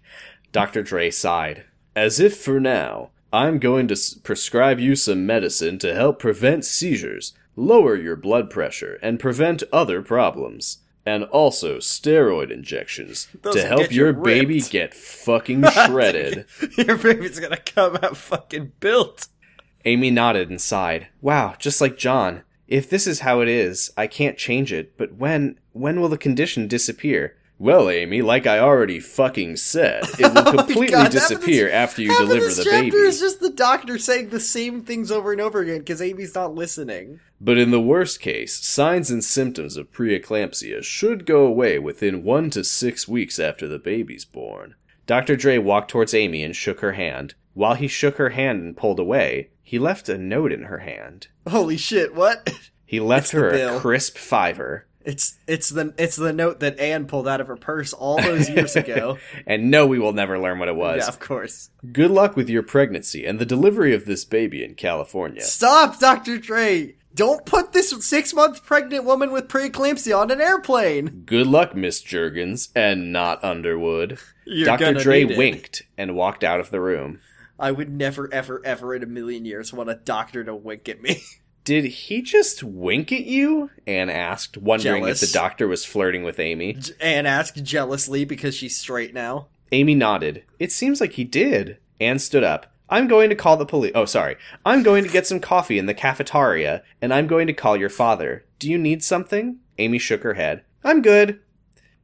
Dr. 0.54 0.84
Dre 0.84 1.10
sighed. 1.10 1.66
As 1.96 2.20
if 2.20 2.38
for 2.38 2.60
now, 2.60 3.10
I'm 3.34 3.58
going 3.58 3.88
to 3.88 3.98
prescribe 4.24 4.80
you 4.80 4.96
some 4.96 5.26
medicine 5.26 5.80
to 5.80 5.96
help 5.96 6.20
prevent 6.20 6.64
seizures, 6.64 7.34
lower 7.56 7.96
your 7.96 8.16
blood 8.16 8.52
pressure, 8.52 9.00
and 9.02 9.20
prevent 9.20 9.64
other 9.74 10.04
problems. 10.04 10.78
And 11.06 11.26
also 11.26 11.80
steroid 11.80 12.50
injections 12.50 13.28
Those 13.42 13.56
to 13.56 13.66
help 13.66 13.92
your 13.92 14.14
baby 14.14 14.62
get 14.62 14.94
fucking 14.94 15.66
shredded. 15.86 16.46
Your 16.78 16.98
baby's 16.98 17.42
gonna 17.42 17.58
come 17.58 17.98
out 18.02 18.16
fucking 18.16 18.72
built. 18.80 19.28
Amy 19.84 20.12
nodded 20.12 20.50
and 20.50 20.62
sighed. 20.62 21.08
Wow, 21.20 21.56
just 21.60 21.82
like 21.82 21.98
John. 21.98 22.44
If 22.70 22.90
this 22.90 23.06
is 23.06 23.20
how 23.20 23.42
it 23.42 23.50
is, 23.50 23.92
I 23.98 24.08
can't 24.08 24.38
change 24.38 24.72
it, 24.72 24.98
but 24.98 25.16
when 25.16 25.60
when 25.74 26.00
will 26.00 26.08
the 26.08 26.18
condition 26.18 26.70
disappear? 26.70 27.36
Well, 27.60 27.90
Amy, 27.90 28.22
like 28.22 28.46
I 28.48 28.60
already 28.60 29.00
fucking 29.00 29.58
said, 29.58 30.04
it 30.20 30.34
will 30.34 30.48
Oh 30.48 30.52
completely 30.54 30.88
God, 30.88 31.12
disappear 31.12 31.66
this- 31.66 31.74
after 31.74 32.02
you 32.02 32.18
deliver 32.18 32.46
this 32.46 32.58
the 32.58 32.64
chapter 32.66 32.82
baby. 32.84 32.98
is 32.98 33.20
just 33.20 33.40
the 33.40 33.52
doctor 33.52 33.98
saying 33.98 34.30
the 34.30 34.40
same 34.40 34.82
things 34.82 35.12
over 35.12 35.32
and 35.32 35.40
over 35.40 35.60
again 35.62 35.80
because 35.80 36.02
Amy's 36.02 36.36
not 36.36 36.56
listening. 36.56 37.20
But 37.40 37.58
in 37.58 37.72
the 37.72 37.80
worst 37.82 38.20
case, 38.20 38.56
signs 38.66 39.10
and 39.12 39.24
symptoms 39.24 39.78
of 39.78 39.92
preeclampsia 39.92 40.84
should 40.84 41.26
go 41.26 41.46
away 41.46 41.80
within 41.80 42.24
one 42.24 42.50
to 42.52 42.64
six 42.64 43.08
weeks 43.08 43.40
after 43.40 43.68
the 43.68 43.80
baby's 43.80 44.26
born. 44.26 44.76
Dr. 45.06 45.36
Dre 45.36 45.58
walked 45.58 45.92
towards 45.92 46.14
Amy 46.14 46.44
and 46.44 46.56
shook 46.56 46.80
her 46.80 46.94
hand. 46.94 47.36
While 47.54 47.76
he 47.76 47.88
shook 47.88 48.18
her 48.18 48.30
hand 48.30 48.62
and 48.64 48.76
pulled 48.76 49.00
away, 49.00 49.50
he 49.62 49.78
left 49.78 50.10
a 50.10 50.18
note 50.18 50.52
in 50.52 50.64
her 50.64 50.80
hand. 50.80 51.28
Holy 51.48 51.78
shit! 51.78 52.16
What? 52.16 52.50
He 52.86 53.00
left 53.00 53.26
It's 53.26 53.32
her 53.32 53.50
a 53.50 53.80
crisp 53.80 54.18
fiver. 54.18 54.86
It's 55.06 55.38
it's 55.48 55.70
the 55.70 55.94
it's 55.98 56.16
the 56.16 56.32
note 56.34 56.60
that 56.62 56.80
Anne 56.80 57.08
pulled 57.08 57.28
out 57.28 57.42
of 57.42 57.48
her 57.48 57.56
purse 57.58 57.94
all 57.94 58.22
those 58.22 58.50
years 58.50 58.76
ago. 58.76 59.18
And 59.46 59.70
no, 59.70 59.86
we 59.86 60.00
will 60.00 60.14
never 60.14 60.40
learn 60.40 60.60
what 60.60 60.70
it 60.70 60.76
was. 60.76 61.02
Yeah, 61.02 61.08
of 61.08 61.20
course. 61.20 61.70
Good 61.92 62.12
luck 62.12 62.36
with 62.36 62.50
your 62.50 62.64
pregnancy 62.64 63.26
and 63.26 63.40
the 63.40 63.46
delivery 63.46 63.94
of 63.94 64.06
this 64.06 64.24
baby 64.24 64.64
in 64.64 64.76
California. 64.76 65.42
Stop, 65.42 66.00
Doctor 66.00 66.38
Dre! 66.38 66.96
Don't 67.16 67.46
put 67.46 67.74
this 67.74 67.92
six 68.08 68.34
month 68.34 68.66
pregnant 68.66 69.04
woman 69.06 69.32
with 69.32 69.48
preeclampsia 69.48 70.18
on 70.18 70.32
an 70.32 70.42
airplane. 70.42 71.24
Good 71.26 71.48
luck, 71.48 71.76
Miss 71.76 72.02
Juergens, 72.02 72.70
and 72.76 73.12
not 73.14 73.44
Underwood. 73.44 74.18
You're 74.46 74.66
Dr. 74.66 74.86
gonna 74.86 75.00
Dre 75.04 75.24
need 75.24 75.32
it. 75.32 75.38
winked 75.38 75.84
and 75.98 76.16
walked 76.16 76.44
out 76.44 76.60
of 76.60 76.72
the 76.72 76.80
room. 76.82 77.20
I 77.60 77.72
would 77.72 77.90
never, 77.92 78.34
ever, 78.34 78.62
ever 78.66 78.96
in 78.96 79.04
a 79.04 79.08
million 79.08 79.46
years 79.46 79.72
want 79.72 79.90
a 79.90 79.96
doctor 79.96 80.44
to 80.44 80.56
wink 80.56 80.90
at 80.90 81.02
me. 81.02 81.22
Did 81.64 81.86
he 81.86 82.22
just 82.22 82.62
wink 82.64 83.12
at 83.12 83.24
you? 83.26 83.70
Anne 83.88 84.10
asked, 84.10 84.58
wondering 84.58 85.04
Jealous. 85.04 85.24
if 85.24 85.30
the 85.30 85.34
doctor 85.34 85.68
was 85.68 85.86
flirting 85.86 86.24
with 86.24 86.40
Amy. 86.40 86.74
J- 86.74 86.94
Anne 87.00 87.26
asked 87.26 87.64
jealously 87.64 88.26
because 88.26 88.54
she's 88.56 88.78
straight 88.78 89.14
now. 89.14 89.48
Amy 89.72 89.96
nodded. 89.96 90.44
It 90.60 90.72
seems 90.72 91.00
like 91.00 91.14
he 91.14 91.24
did. 91.24 91.78
Anne 92.02 92.20
stood 92.20 92.44
up. 92.44 92.68
I'm 92.90 93.08
going 93.08 93.30
to 93.30 93.36
call 93.36 93.56
the 93.58 93.66
police. 93.66 93.94
Oh, 93.96 94.06
sorry. 94.06 94.36
I'm 94.66 94.84
going 94.84 95.04
to 95.04 95.10
get 95.10 95.26
some 95.26 95.40
coffee 95.40 95.80
in 95.80 95.86
the 95.86 95.94
cafeteria, 95.94 96.84
and 97.02 97.14
I'm 97.14 97.28
going 97.28 97.48
to 97.48 97.54
call 97.54 97.78
your 97.78 97.90
father. 97.90 98.46
Do 98.60 98.70
you 98.70 98.78
need 98.78 99.04
something? 99.04 99.60
Amy 99.78 99.98
shook 100.00 100.22
her 100.24 100.34
head. 100.36 100.64
I'm 100.84 101.02
good. 101.02 101.40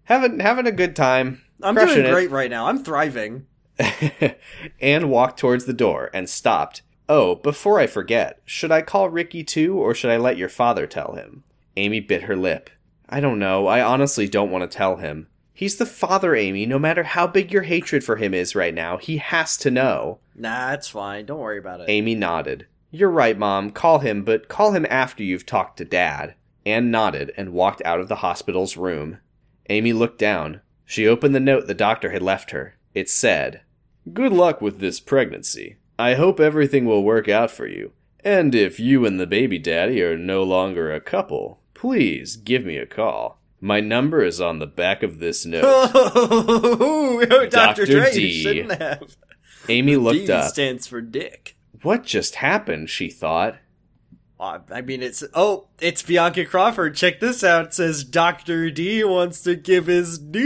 Having 0.05 0.39
having 0.39 0.65
a 0.67 0.71
good 0.71 0.95
time. 0.95 1.41
I'm 1.61 1.75
Crushing 1.75 1.95
doing 1.95 2.07
it. 2.07 2.11
great 2.11 2.31
right 2.31 2.49
now. 2.49 2.65
I'm 2.67 2.83
thriving. 2.83 3.45
Anne 4.81 5.09
walked 5.09 5.39
towards 5.39 5.65
the 5.65 5.73
door 5.73 6.09
and 6.13 6.29
stopped. 6.29 6.81
Oh, 7.11 7.33
before 7.33 7.79
I 7.79 7.87
forget, 7.87 8.39
should 8.45 8.71
I 8.71 8.83
call 8.83 9.09
Ricky 9.09 9.43
too, 9.43 9.75
or 9.75 9.95
should 9.95 10.11
I 10.11 10.17
let 10.17 10.37
your 10.37 10.47
father 10.47 10.85
tell 10.85 11.13
him? 11.13 11.43
Amy 11.75 11.99
bit 11.99 12.23
her 12.23 12.35
lip. 12.35 12.69
I 13.09 13.19
don't 13.19 13.39
know. 13.39 13.65
I 13.65 13.81
honestly 13.81 14.27
don't 14.27 14.51
want 14.51 14.69
to 14.69 14.77
tell 14.77 14.97
him. 14.97 15.27
He's 15.51 15.77
the 15.77 15.87
father, 15.87 16.35
Amy. 16.35 16.67
No 16.67 16.77
matter 16.77 17.01
how 17.01 17.25
big 17.25 17.51
your 17.51 17.63
hatred 17.63 18.03
for 18.03 18.17
him 18.17 18.35
is 18.35 18.53
right 18.53 18.75
now, 18.75 18.97
he 18.97 19.17
has 19.17 19.57
to 19.57 19.71
know. 19.71 20.19
Nah, 20.35 20.73
it's 20.73 20.87
fine. 20.87 21.25
Don't 21.25 21.39
worry 21.39 21.57
about 21.57 21.81
it. 21.81 21.89
Amy 21.89 22.13
nodded. 22.13 22.67
You're 22.91 23.09
right, 23.09 23.37
Mom. 23.37 23.71
Call 23.71 23.99
him, 23.99 24.23
but 24.23 24.47
call 24.47 24.73
him 24.73 24.85
after 24.87 25.23
you've 25.23 25.47
talked 25.47 25.77
to 25.77 25.85
Dad. 25.85 26.35
Anne 26.63 26.91
nodded 26.91 27.33
and 27.35 27.53
walked 27.53 27.81
out 27.83 27.99
of 27.99 28.07
the 28.07 28.17
hospital's 28.17 28.77
room. 28.77 29.17
Amy 29.67 29.93
looked 29.93 30.19
down. 30.19 30.61
She 30.85 31.07
opened 31.07 31.33
the 31.33 31.39
note 31.39 31.65
the 31.65 31.73
doctor 31.73 32.11
had 32.11 32.21
left 32.21 32.51
her. 32.51 32.75
It 32.93 33.09
said, 33.09 33.61
Good 34.13 34.31
luck 34.31 34.61
with 34.61 34.79
this 34.79 34.99
pregnancy. 34.99 35.77
I 35.99 36.13
hope 36.15 36.39
everything 36.39 36.85
will 36.85 37.03
work 37.03 37.27
out 37.27 37.51
for 37.51 37.67
you. 37.67 37.91
And 38.23 38.55
if 38.55 38.79
you 38.79 39.05
and 39.05 39.19
the 39.19 39.27
baby 39.27 39.59
daddy 39.59 40.01
are 40.01 40.17
no 40.17 40.43
longer 40.43 40.93
a 40.93 41.01
couple, 41.01 41.59
please 41.73 42.37
give 42.37 42.63
me 42.65 42.77
a 42.77 42.85
call. 42.85 43.41
My 43.59 43.81
number 43.81 44.23
is 44.23 44.39
on 44.39 44.59
the 44.59 44.65
back 44.65 45.03
of 45.03 45.19
this 45.19 45.45
note. 45.45 45.61
Oh, 45.65 47.25
Dr. 47.25 47.47
Dr. 47.49 47.85
Dre, 47.85 48.13
D. 48.13 48.27
you 48.27 48.41
shouldn't 48.41 48.81
have. 48.81 49.17
Amy 49.67 49.97
looked 49.97 50.27
D 50.27 50.31
up. 50.31 50.49
stands 50.49 50.87
for 50.87 51.01
dick. 51.01 51.57
What 51.81 52.05
just 52.05 52.35
happened? 52.35 52.89
she 52.89 53.09
thought. 53.09 53.57
I 54.39 54.81
mean, 54.81 55.03
it's 55.03 55.23
oh, 55.33 55.67
it's 55.81 56.01
Bianca 56.01 56.45
Crawford. 56.45 56.95
Check 56.95 57.19
this 57.19 57.43
out. 57.43 57.65
It 57.67 57.73
says 57.73 58.03
Doctor 58.05 58.71
D 58.71 59.03
wants 59.03 59.41
to 59.41 59.55
give 59.55 59.87
his 59.87 60.17
D. 60.17 60.39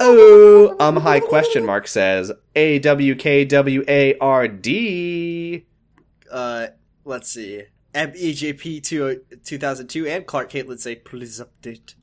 Oh, 0.00 0.76
um, 0.80 0.96
high 0.96 1.20
question 1.20 1.64
mark 1.64 1.86
says 1.86 2.32
A 2.56 2.80
W 2.80 3.14
K 3.14 3.44
W 3.44 3.84
A 3.86 4.18
R 4.18 4.48
D. 4.48 5.66
Uh, 6.30 6.68
let's 7.04 7.30
see. 7.30 7.64
M 7.94 8.12
E 8.16 8.32
J 8.32 8.52
P 8.52 8.80
two, 8.80 9.22
2002 9.44 10.06
and 10.06 10.26
Clark 10.26 10.50
Caitlin 10.50 10.78
say, 10.78 10.96
please 10.96 11.40
update. 11.40 11.94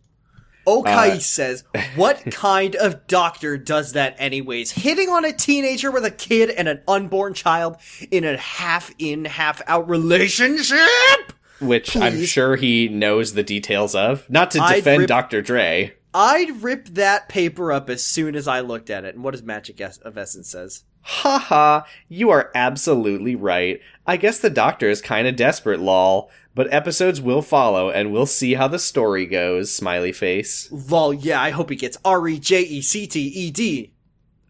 Okay 0.65 1.11
Uh, 1.13 1.19
says, 1.19 1.63
what 1.95 2.23
kind 2.31 2.75
of 2.75 3.05
doctor 3.07 3.57
does 3.57 3.93
that 3.93 4.15
anyways? 4.17 4.71
Hitting 4.71 5.09
on 5.09 5.25
a 5.25 5.33
teenager 5.33 5.91
with 5.91 6.05
a 6.05 6.11
kid 6.11 6.49
and 6.49 6.67
an 6.67 6.81
unborn 6.87 7.33
child 7.33 7.77
in 8.11 8.23
a 8.23 8.37
half 8.37 8.91
in, 8.97 9.25
half 9.25 9.61
out 9.67 9.89
relationship? 9.89 11.33
Which 11.59 11.95
I'm 11.95 12.25
sure 12.25 12.55
he 12.55 12.87
knows 12.89 13.33
the 13.33 13.43
details 13.43 13.95
of. 13.95 14.29
Not 14.29 14.51
to 14.51 14.59
defend 14.59 14.99
rip- 15.01 15.07
Dr. 15.07 15.41
Dre. 15.41 15.93
I'd 16.13 16.61
rip 16.61 16.85
that 16.89 17.27
paper 17.29 17.71
up 17.71 17.89
as 17.89 18.03
soon 18.03 18.35
as 18.35 18.47
I 18.47 18.59
looked 18.59 18.89
at 18.89 19.03
it. 19.05 19.15
And 19.15 19.23
what 19.23 19.31
does 19.31 19.43
Magic 19.43 19.79
Es- 19.81 19.97
of 19.99 20.17
Essence 20.17 20.49
says? 20.49 20.83
Haha, 21.01 21.81
you 22.07 22.29
are 22.29 22.49
absolutely 22.55 23.35
right. 23.35 23.81
I 24.07 24.17
guess 24.17 24.39
the 24.39 24.49
doctor 24.49 24.89
is 24.89 25.01
kinda 25.01 25.31
desperate, 25.33 25.79
lol. 25.81 26.29
But 26.55 26.71
episodes 26.71 27.19
will 27.19 27.41
follow, 27.41 27.89
and 27.89 28.11
we'll 28.11 28.27
see 28.27 28.53
how 28.53 28.67
the 28.67 28.77
story 28.77 29.25
goes, 29.25 29.71
smiley 29.71 30.11
face. 30.11 30.69
Lol, 30.71 31.13
yeah, 31.13 31.41
I 31.41 31.49
hope 31.49 31.71
he 31.71 31.75
gets 31.75 31.97
R 32.05 32.27
E 32.27 32.39
J 32.39 32.61
E 32.61 32.81
C 32.81 33.07
T 33.07 33.21
E 33.21 33.49
D. 33.49 33.92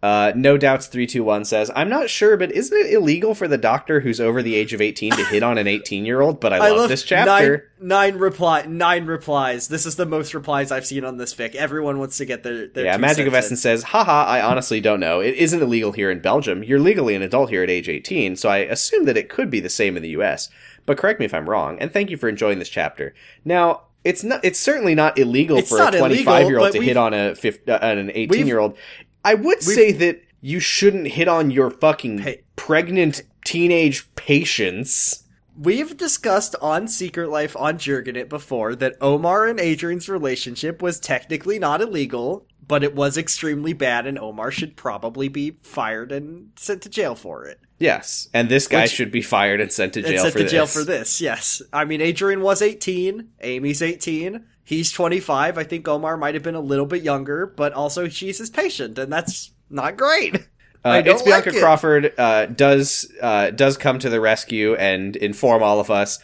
Uh, 0.04 0.34
no 0.36 0.58
doubts 0.58 0.88
321 0.88 1.46
says, 1.46 1.72
I'm 1.74 1.88
not 1.88 2.10
sure, 2.10 2.36
but 2.36 2.52
isn't 2.52 2.78
it 2.78 2.92
illegal 2.92 3.34
for 3.34 3.48
the 3.48 3.58
doctor 3.58 4.02
who's 4.02 4.20
over 4.20 4.44
the 4.44 4.54
age 4.54 4.74
of 4.74 4.82
18 4.82 5.14
to 5.14 5.24
hit 5.24 5.44
on 5.44 5.58
an 5.58 5.66
18 5.66 6.04
year 6.06 6.20
old? 6.20 6.42
But 6.42 6.52
I 6.52 6.72
love, 6.72 6.90
this 6.90 7.04
chapter. 7.04 7.72
Nine, 7.80 7.88
nine 7.88 8.18
reply, 8.18 8.64
nine 8.64 9.06
replies. 9.06 9.70
This 9.70 9.86
is 9.86 9.96
the 9.96 10.06
most 10.06 10.34
replies 10.34 10.74
I've 10.74 10.86
seen 10.86 11.06
on 11.06 11.16
this 11.16 11.34
fic. 11.34 11.56
Everyone 11.56 12.00
wants 12.00 12.18
to 12.18 12.26
get 12.26 12.44
their, 12.44 12.68
their 12.68 12.84
Yeah, 12.84 12.98
Magic 12.98 13.28
of 13.28 13.34
Essence 13.34 13.62
says, 13.62 13.82
haha, 13.84 14.26
I 14.26 14.42
honestly 14.42 14.82
don't 14.82 15.00
know. 15.00 15.22
It 15.22 15.36
isn't 15.36 15.62
illegal 15.62 15.94
here 15.94 16.12
in 16.12 16.20
Belgium. 16.20 16.64
You're 16.64 16.82
legally 16.82 17.16
an 17.16 17.22
adult 17.22 17.50
here 17.50 17.64
at 17.64 17.70
age 17.70 17.88
18, 17.88 18.36
so 18.36 18.50
I 18.50 18.58
assume 18.58 19.06
that 19.06 19.16
it 19.16 19.30
could 19.30 19.50
be 19.50 19.62
the 19.62 19.70
same 19.70 19.96
in 19.96 20.04
the 20.04 20.10
US. 20.10 20.50
But 20.86 20.98
correct 20.98 21.22
me 21.22 21.26
if 21.26 21.34
I'm 21.34 21.50
wrong, 21.50 21.80
and 21.80 21.94
thank 21.94 22.10
you 22.10 22.18
for 22.18 22.28
enjoying 22.28 22.60
this 22.60 22.68
chapter. 22.68 23.16
Now, 23.46 23.84
it's 24.04 24.22
not 24.22 24.44
it's 24.44 24.60
certainly 24.60 24.96
not 24.96 25.18
illegal 25.18 25.58
It's 25.60 25.70
for 25.70 25.78
not 25.78 25.96
a 25.96 26.00
illegal, 26.00 26.26
25 26.34 26.48
year 26.50 26.60
old 26.60 26.74
to 26.74 26.82
hit 26.82 26.98
on 26.98 27.14
a 27.14 27.36
fif- 27.36 27.70
uh, 27.70 27.80
on 27.82 27.98
an 27.98 28.12
18 28.14 28.48
year 28.48 28.60
old. 28.60 28.78
I 29.24 29.34
would 29.36 29.60
we've- 29.66 29.76
say 29.76 29.92
that 29.94 30.22
you 30.42 30.60
shouldn't 30.60 31.08
hit 31.08 31.28
on 31.28 31.52
your 31.52 31.70
fucking 31.72 32.20
Hey. 32.20 32.42
pregnant 32.56 33.22
teenage 33.46 34.08
patients. 34.16 35.24
We've 35.58 35.96
discussed 35.96 36.56
on 36.62 36.88
Secret 36.88 37.30
Life 37.30 37.56
on 37.56 37.78
Jurgen 37.78 38.16
it 38.16 38.28
before 38.28 38.76
that 38.76 38.96
Omar 39.00 39.46
and 39.48 39.60
Adrian's 39.60 40.10
relationship 40.10 40.82
was 40.82 41.00
technically 41.00 41.60
not 41.60 41.80
illegal, 41.82 42.48
but 42.68 42.84
it 42.84 42.96
was 42.96 43.18
extremely 43.18 43.72
bad, 43.74 44.08
and 44.08 44.18
Omar 44.18 44.50
should 44.52 44.76
probably 44.76 45.28
be 45.28 45.58
fired 45.62 46.12
and 46.12 46.48
sent 46.56 46.82
to 46.82 46.90
jail 46.90 47.14
for 47.14 47.46
it. 47.46 47.60
Yes, 47.80 48.30
and 48.34 48.50
this 48.50 48.68
guy 48.68 48.84
Which- 48.84 48.92
should 48.92 49.12
be 49.12 49.22
fired 49.22 49.62
and 49.62 49.72
sent 49.72 49.94
to 49.94 50.00
and 50.00 50.08
jail 50.10 50.22
sent 50.24 50.32
for 50.34 50.38
to 50.40 50.44
this. 50.46 50.52
jail 50.52 50.66
for 50.66 50.84
this. 50.84 51.22
Yes, 51.22 51.62
I 51.72 51.86
mean 51.86 52.02
Adrian 52.02 52.42
was 52.42 52.62
eighteen, 52.62 53.28
Amy's 53.42 53.82
eighteen, 53.82 54.46
he's 54.64 54.92
twenty 54.92 55.20
five. 55.20 55.58
I 55.58 55.64
think 55.64 55.88
Omar 55.88 56.18
might 56.18 56.34
have 56.34 56.44
been 56.44 56.56
a 56.56 56.62
little 56.62 56.86
bit 56.86 57.04
younger, 57.04 57.46
but 57.46 57.74
also 57.74 58.08
she's 58.10 58.38
his 58.38 58.50
patient, 58.50 58.98
and 58.98 59.12
that's 59.12 59.52
not 59.70 59.98
great. 59.98 60.48
I 60.86 60.98
Uh, 61.00 61.04
it's 61.06 61.22
Bianca 61.22 61.50
like 61.50 61.58
it. 61.58 61.62
Crawford 61.62 62.14
uh, 62.18 62.46
does 62.48 63.10
uh, 63.22 63.52
does 63.52 63.78
come 63.78 64.00
to 64.00 64.10
the 64.10 64.20
rescue 64.20 64.76
and 64.76 65.16
inform 65.16 65.64
all 65.64 65.80
of 65.80 65.90
us. 65.90 66.20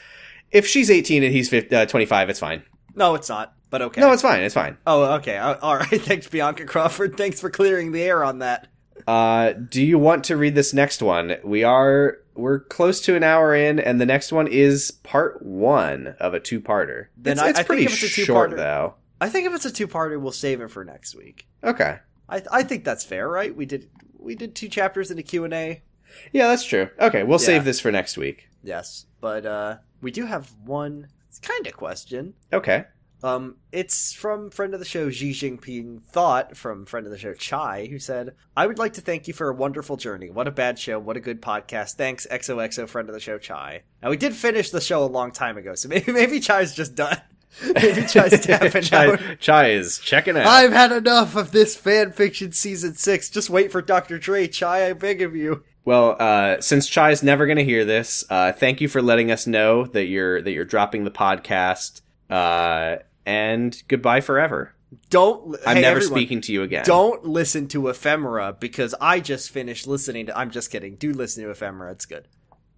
If 0.52 0.68
she's 0.68 0.90
18 0.90 1.24
and 1.24 1.32
he's 1.32 1.48
50, 1.48 1.76
uh, 1.76 1.86
25, 1.86 2.30
it's 2.30 2.40
fine. 2.40 2.64
No, 2.96 3.16
it's 3.16 3.30
not. 3.30 3.54
But 3.70 3.84
okay. 3.84 4.02
No, 4.02 4.12
it's 4.12 4.24
fine. 4.24 4.42
It's 4.42 4.56
fine. 4.56 4.78
oh, 4.88 5.14
okay. 5.16 5.38
Uh, 5.38 5.56
All 5.62 5.78
right. 5.78 5.88
Thanks, 6.02 6.28
Bianca 6.28 6.66
Crawford. 6.66 7.18
Thanks 7.18 7.40
for 7.40 7.50
clearing 7.52 7.92
the 7.92 8.02
air 8.02 8.24
on 8.24 8.40
that. 8.40 8.68
Uh, 9.08 9.54
do 9.54 9.82
you 9.84 9.98
want 10.00 10.26
to 10.26 10.36
read 10.36 10.56
this 10.56 10.74
next 10.74 11.02
one? 11.02 11.38
We 11.44 11.64
are 11.64 12.18
we're 12.40 12.60
close 12.62 13.02
to 13.02 13.16
an 13.16 13.24
hour 13.24 13.54
in, 13.56 13.80
and 13.80 14.00
the 14.02 14.06
next 14.06 14.32
one 14.32 14.48
is 14.48 14.92
part 15.04 15.42
one 15.44 16.16
of 16.20 16.34
a 16.34 16.40
two-parter. 16.40 17.08
Then 17.18 17.34
it's, 17.34 17.42
I- 17.42 17.50
it's 17.50 17.60
I 17.60 17.62
think 17.64 17.68
pretty 17.68 17.84
if 17.86 17.94
it's 17.94 18.04
a 18.04 18.08
short 18.26 18.52
two-parter- 18.52 18.58
though. 18.58 18.94
I 19.22 19.30
think 19.30 19.48
if 19.48 19.54
it's 19.54 19.66
a 19.66 19.72
two-parter, 19.72 20.20
we'll 20.20 20.32
save 20.32 20.62
it 20.62 20.72
for 20.72 20.84
next 20.86 21.16
week. 21.16 21.46
Okay. 21.64 21.98
I 22.30 22.42
I 22.52 22.64
think 22.64 22.84
that's 22.86 23.04
fair, 23.04 23.28
right? 23.28 23.56
We 23.56 23.66
did 23.66 23.90
we 24.18 24.36
did 24.36 24.56
two 24.56 24.70
chapters 24.70 25.12
in 25.12 25.18
a 25.20 25.24
Q 25.24 25.44
and 25.46 25.54
A. 25.54 25.82
Yeah, 26.32 26.48
that's 26.48 26.64
true. 26.64 26.90
Okay, 27.00 27.24
we'll 27.24 27.40
Yeah. 27.40 27.46
save 27.46 27.66
this 27.66 27.80
for 27.80 27.92
next 27.92 28.18
week. 28.18 28.50
Yes, 28.64 29.06
but 29.22 29.46
uh, 29.46 29.78
we 30.02 30.12
do 30.12 30.26
have 30.26 30.52
one 30.66 31.08
kind 31.42 31.68
of 31.68 31.74
question. 31.76 32.34
Okay. 32.54 32.86
Um, 33.24 33.58
it's 33.72 34.14
from 34.14 34.50
friend 34.50 34.74
of 34.74 34.80
the 34.80 34.86
show 34.86 35.10
Xi 35.10 35.32
Jinping 35.32 36.04
Thought 36.04 36.56
from 36.56 36.86
friend 36.86 37.06
of 37.06 37.12
the 37.12 37.18
show 37.18 37.34
Chai, 37.34 37.88
who 37.90 38.00
said, 38.00 38.36
"I 38.56 38.66
would 38.66 38.78
like 38.80 38.94
to 38.94 39.02
thank 39.02 39.28
you 39.28 39.34
for 39.34 39.50
a 39.50 39.54
wonderful 39.54 39.98
journey. 39.98 40.30
What 40.30 40.48
a 40.48 40.52
bad 40.52 40.80
show. 40.80 41.00
What 41.00 41.18
a 41.18 41.22
good 41.22 41.42
podcast. 41.42 41.96
Thanks, 41.96 42.26
XOXO 42.32 42.88
friend 42.88 43.10
of 43.10 43.14
the 43.14 43.20
show 43.20 43.38
Chai." 43.38 43.84
Now 44.02 44.10
we 44.10 44.18
did 44.18 44.34
finish 44.34 44.70
the 44.70 44.82
show 44.82 45.04
a 45.04 45.08
long 45.08 45.32
time 45.32 45.58
ago, 45.58 45.76
so 45.76 45.90
maybe 45.90 46.12
maybe 46.14 46.40
Chai's 46.40 46.74
just 46.74 46.96
done. 46.96 47.22
Maybe 47.64 48.06
Chai's 48.06 48.40
tapping 48.46 48.84
Chai, 48.84 49.08
out. 49.08 49.20
Chai 49.40 49.72
is 49.72 49.98
checking 49.98 50.38
out. 50.38 50.46
I've 50.46 50.72
had 50.72 50.92
enough 50.92 51.36
of 51.36 51.52
this 51.52 51.76
fan 51.76 52.12
fiction 52.12 52.52
season 52.52 52.94
six. 52.94 53.28
Just 53.28 53.50
wait 53.50 53.72
for 53.72 53.82
Dr. 53.82 54.20
Dre, 54.20 54.48
Chai, 54.48 54.88
I 54.88 54.94
beg 54.94 55.24
of 55.24 55.36
you. 55.36 55.64
Well, 55.84 56.16
uh, 56.20 56.62
since 56.62 56.88
Chai's 56.88 57.24
never 57.24 57.48
going 57.48 57.58
to 57.58 57.64
hear 57.64 57.86
this, 57.86 58.24
uh, 58.30 58.52
thank 58.52 58.82
you 58.82 58.88
for 58.88 59.02
letting 59.02 59.32
us 59.32 59.48
know 59.48 59.86
that 59.88 60.06
you're 60.06 60.42
that 60.44 60.52
you're 60.52 60.64
dropping 60.64 61.04
the 61.04 61.12
podcast. 61.12 62.02
Uh, 62.30 62.98
and 63.30 63.84
goodbye 63.88 64.22
forever. 64.22 64.74
Don't. 65.12 65.56
I'm 65.68 65.76
hey, 65.76 65.82
never 65.84 65.98
everyone, 65.98 66.18
speaking 66.18 66.42
to 66.42 66.52
you 66.52 66.64
again. 66.64 66.84
Don't 66.84 67.24
listen 67.24 67.68
to 67.70 67.90
Ephemera 67.90 68.58
because 68.60 68.96
I 69.00 69.20
just 69.20 69.52
finished 69.52 69.86
listening 69.88 70.26
to. 70.26 70.38
I'm 70.38 70.50
just 70.50 70.72
kidding. 70.72 70.96
Do 70.96 71.14
listen 71.14 71.44
to 71.44 71.52
Ephemera. 71.52 71.92
It's 71.92 72.08
good. 72.08 72.28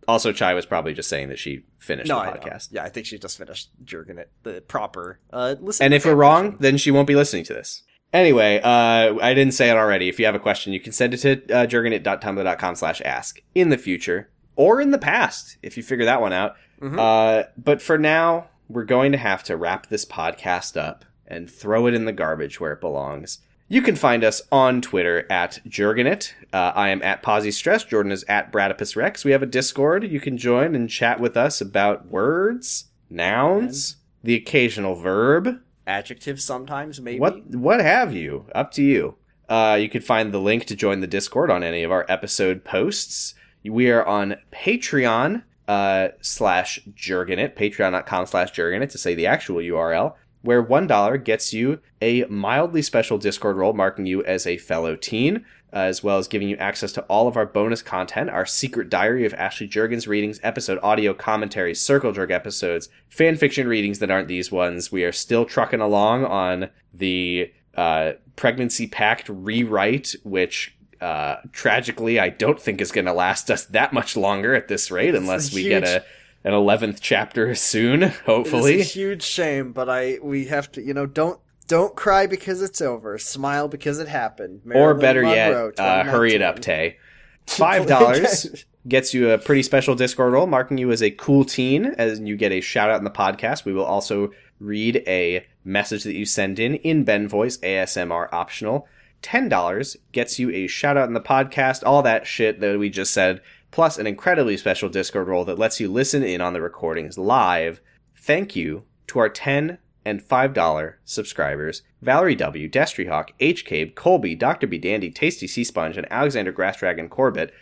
Also, 0.07 0.33
Chai 0.33 0.53
was 0.53 0.65
probably 0.65 0.93
just 0.93 1.07
saying 1.07 1.29
that 1.29 1.39
she 1.39 1.63
finished 1.77 2.09
no, 2.09 2.15
the 2.15 2.21
I 2.21 2.25
know. 2.25 2.39
podcast. 2.39 2.69
Yeah, 2.71 2.83
I 2.83 2.89
think 2.89 3.05
she 3.05 3.17
just 3.17 3.37
finished 3.37 3.69
jerking 3.85 4.17
it 4.17 4.29
the 4.43 4.59
proper. 4.61 5.19
Uh, 5.31 5.55
listen. 5.61 5.85
And 5.85 5.93
if 5.93 6.05
we're 6.05 6.15
wrong, 6.15 6.51
fiction. 6.51 6.61
then 6.61 6.77
she 6.77 6.91
won't 6.91 7.07
be 7.07 7.15
listening 7.15 7.45
to 7.45 7.53
this. 7.53 7.83
Anyway, 8.11 8.59
uh, 8.61 9.15
I 9.21 9.33
didn't 9.33 9.53
say 9.53 9.69
it 9.69 9.77
already. 9.77 10.09
If 10.09 10.19
you 10.19 10.25
have 10.25 10.35
a 10.35 10.39
question, 10.39 10.73
you 10.73 10.81
can 10.81 10.91
send 10.91 11.13
it 11.13 11.17
to 11.19 11.31
uh, 11.55 11.65
jurgenit.tumblr.com 11.65 12.75
slash 12.75 13.01
ask 13.05 13.39
in 13.55 13.69
the 13.69 13.77
future 13.77 14.29
or 14.57 14.81
in 14.81 14.91
the 14.91 14.97
past, 14.97 15.57
if 15.63 15.77
you 15.77 15.83
figure 15.83 16.03
that 16.05 16.19
one 16.19 16.33
out. 16.33 16.55
Mhm. 16.81 16.99
Uh, 16.99 17.47
but 17.57 17.81
for 17.81 17.97
now, 17.97 18.49
we're 18.71 18.85
going 18.85 19.11
to 19.11 19.17
have 19.17 19.43
to 19.43 19.57
wrap 19.57 19.87
this 19.87 20.05
podcast 20.05 20.77
up 20.77 21.05
and 21.27 21.49
throw 21.49 21.87
it 21.87 21.93
in 21.93 22.05
the 22.05 22.11
garbage 22.11 22.59
where 22.59 22.73
it 22.73 22.81
belongs. 22.81 23.39
You 23.67 23.81
can 23.81 23.95
find 23.95 24.23
us 24.23 24.41
on 24.51 24.81
Twitter 24.81 25.25
at 25.31 25.59
Jurgenit. 25.65 26.33
Uh, 26.51 26.73
I 26.75 26.89
am 26.89 27.01
at 27.03 27.23
Posy 27.23 27.51
Stress. 27.51 27.85
Jordan 27.85 28.11
is 28.11 28.25
at 28.27 28.51
Bradipus 28.51 28.97
Rex. 28.97 29.23
We 29.23 29.31
have 29.31 29.41
a 29.41 29.45
Discord. 29.45 30.03
You 30.03 30.19
can 30.19 30.37
join 30.37 30.75
and 30.75 30.89
chat 30.89 31.21
with 31.21 31.37
us 31.37 31.61
about 31.61 32.07
words, 32.07 32.85
nouns, 33.09 33.95
the 34.23 34.35
occasional 34.35 34.95
verb, 34.95 35.61
adjectives 35.87 36.43
sometimes 36.43 36.99
maybe. 36.99 37.19
what 37.19 37.45
what 37.47 37.79
have 37.79 38.13
you? 38.13 38.45
Up 38.53 38.71
to 38.73 38.83
you. 38.83 39.15
Uh, 39.47 39.77
you 39.79 39.89
can 39.89 40.01
find 40.01 40.33
the 40.33 40.39
link 40.39 40.65
to 40.65 40.75
join 40.75 40.99
the 40.99 41.07
Discord 41.07 41.49
on 41.49 41.63
any 41.63 41.83
of 41.83 41.91
our 41.91 42.05
episode 42.09 42.65
posts. 42.65 43.35
We 43.63 43.89
are 43.89 44.05
on 44.05 44.35
Patreon 44.51 45.43
uh, 45.71 46.09
slash 46.19 46.81
Jurgenit, 46.93 47.55
patreon.com 47.55 48.25
slash 48.25 48.51
Jurgenit 48.51 48.89
to 48.89 48.97
say 48.97 49.15
the 49.15 49.25
actual 49.25 49.61
URL, 49.61 50.15
where 50.41 50.61
$1 50.61 51.23
gets 51.23 51.53
you 51.53 51.79
a 52.01 52.25
mildly 52.25 52.81
special 52.81 53.17
Discord 53.17 53.55
role 53.55 53.71
marking 53.71 54.05
you 54.05 54.21
as 54.25 54.45
a 54.45 54.57
fellow 54.57 54.97
teen, 54.97 55.45
uh, 55.71 55.77
as 55.77 56.03
well 56.03 56.17
as 56.17 56.27
giving 56.27 56.49
you 56.49 56.57
access 56.57 56.91
to 56.91 57.01
all 57.03 57.25
of 57.25 57.37
our 57.37 57.45
bonus 57.45 57.81
content, 57.81 58.29
our 58.29 58.45
secret 58.45 58.89
diary 58.89 59.25
of 59.25 59.33
Ashley 59.35 59.65
Juergens 59.65 60.09
readings, 60.09 60.41
episode 60.43 60.77
audio 60.83 61.13
commentaries, 61.13 61.79
Circle 61.79 62.11
Jerk 62.11 62.31
episodes, 62.31 62.89
fan 63.07 63.37
fiction 63.37 63.65
readings 63.65 63.99
that 63.99 64.11
aren't 64.11 64.27
these 64.27 64.51
ones. 64.51 64.91
We 64.91 65.05
are 65.05 65.13
still 65.13 65.45
trucking 65.45 65.79
along 65.79 66.25
on 66.25 66.69
the 66.93 67.49
uh, 67.75 68.13
pregnancy 68.35 68.87
pact 68.87 69.29
rewrite, 69.29 70.15
which 70.25 70.75
uh, 71.01 71.37
tragically 71.51 72.19
I 72.19 72.29
don't 72.29 72.59
think 72.59 72.79
is 72.79 72.91
going 72.91 73.05
to 73.05 73.13
last 73.13 73.49
us 73.49 73.65
that 73.65 73.91
much 73.91 74.15
longer 74.15 74.53
at 74.53 74.67
this 74.67 74.91
rate, 74.91 75.15
unless 75.15 75.53
we 75.53 75.63
get 75.63 75.83
a 75.83 76.03
an 76.43 76.53
eleventh 76.53 77.01
chapter 77.01 77.53
soon. 77.55 78.01
Hopefully, 78.25 78.83
huge 78.83 79.23
shame, 79.23 79.73
but 79.73 79.89
I 79.89 80.19
we 80.21 80.45
have 80.45 80.71
to. 80.73 80.81
You 80.81 80.93
know, 80.93 81.05
don't 81.05 81.39
don't 81.67 81.95
cry 81.95 82.27
because 82.27 82.61
it's 82.61 82.81
over. 82.81 83.17
Smile 83.17 83.67
because 83.67 83.99
it 83.99 84.07
happened. 84.07 84.61
or 84.73 84.93
better 84.93 85.23
Monroe, 85.23 85.71
yet, 85.77 85.79
uh, 85.79 86.03
hurry 86.03 86.33
it 86.33 86.41
up, 86.41 86.59
Tay. 86.59 86.97
Five 87.47 87.87
dollars 87.87 88.65
gets 88.87 89.13
you 89.13 89.31
a 89.31 89.37
pretty 89.37 89.63
special 89.63 89.95
Discord 89.95 90.33
role, 90.33 90.47
marking 90.47 90.77
you 90.77 90.91
as 90.91 91.03
a 91.03 91.11
cool 91.11 91.45
teen, 91.45 91.85
as 91.85 92.19
you 92.19 92.35
get 92.35 92.51
a 92.51 92.61
shout 92.61 92.89
out 92.89 92.97
in 92.97 93.03
the 93.03 93.11
podcast. 93.11 93.65
We 93.65 93.73
will 93.73 93.85
also 93.85 94.31
read 94.59 95.03
a 95.07 95.45
message 95.63 96.03
that 96.03 96.13
you 96.13 96.25
send 96.25 96.59
in 96.59 96.75
in 96.75 97.03
Ben 97.03 97.27
voice, 97.27 97.57
ASMR 97.57 98.29
optional. 98.31 98.87
Ten 99.21 99.49
dollars 99.49 99.97
gets 100.11 100.39
you 100.39 100.49
a 100.51 100.67
shout 100.67 100.97
out 100.97 101.07
in 101.07 101.13
the 101.13 101.21
podcast, 101.21 101.83
all 101.85 102.01
that 102.03 102.25
shit 102.25 102.59
that 102.59 102.79
we 102.79 102.89
just 102.89 103.13
said, 103.13 103.41
plus 103.69 103.97
an 103.97 104.07
incredibly 104.07 104.57
special 104.57 104.89
Discord 104.89 105.27
role 105.27 105.45
that 105.45 105.59
lets 105.59 105.79
you 105.79 105.91
listen 105.91 106.23
in 106.23 106.41
on 106.41 106.53
the 106.53 106.61
recordings 106.61 107.17
live. 107.17 107.81
Thank 108.17 108.55
you 108.55 108.83
to 109.07 109.19
our 109.19 109.29
ten 109.29 109.77
and 110.03 110.23
five 110.23 110.53
dollar 110.53 110.99
subscribers: 111.05 111.83
Valerie 112.01 112.35
W, 112.35 112.67
Destry 112.67 113.07
Hawk, 113.07 113.31
H 113.39 113.63
Cabe, 113.65 113.93
Colby, 113.93 114.33
Doctor 114.35 114.65
B 114.65 114.77
Dandy, 114.79 115.11
Tasty 115.11 115.45
Sea 115.47 115.63
Sponge, 115.63 115.97
and 115.97 116.07
Alexander 116.11 116.51
Grass 116.51 116.77
Dragon 116.77 117.07
Corbett. 117.07 117.53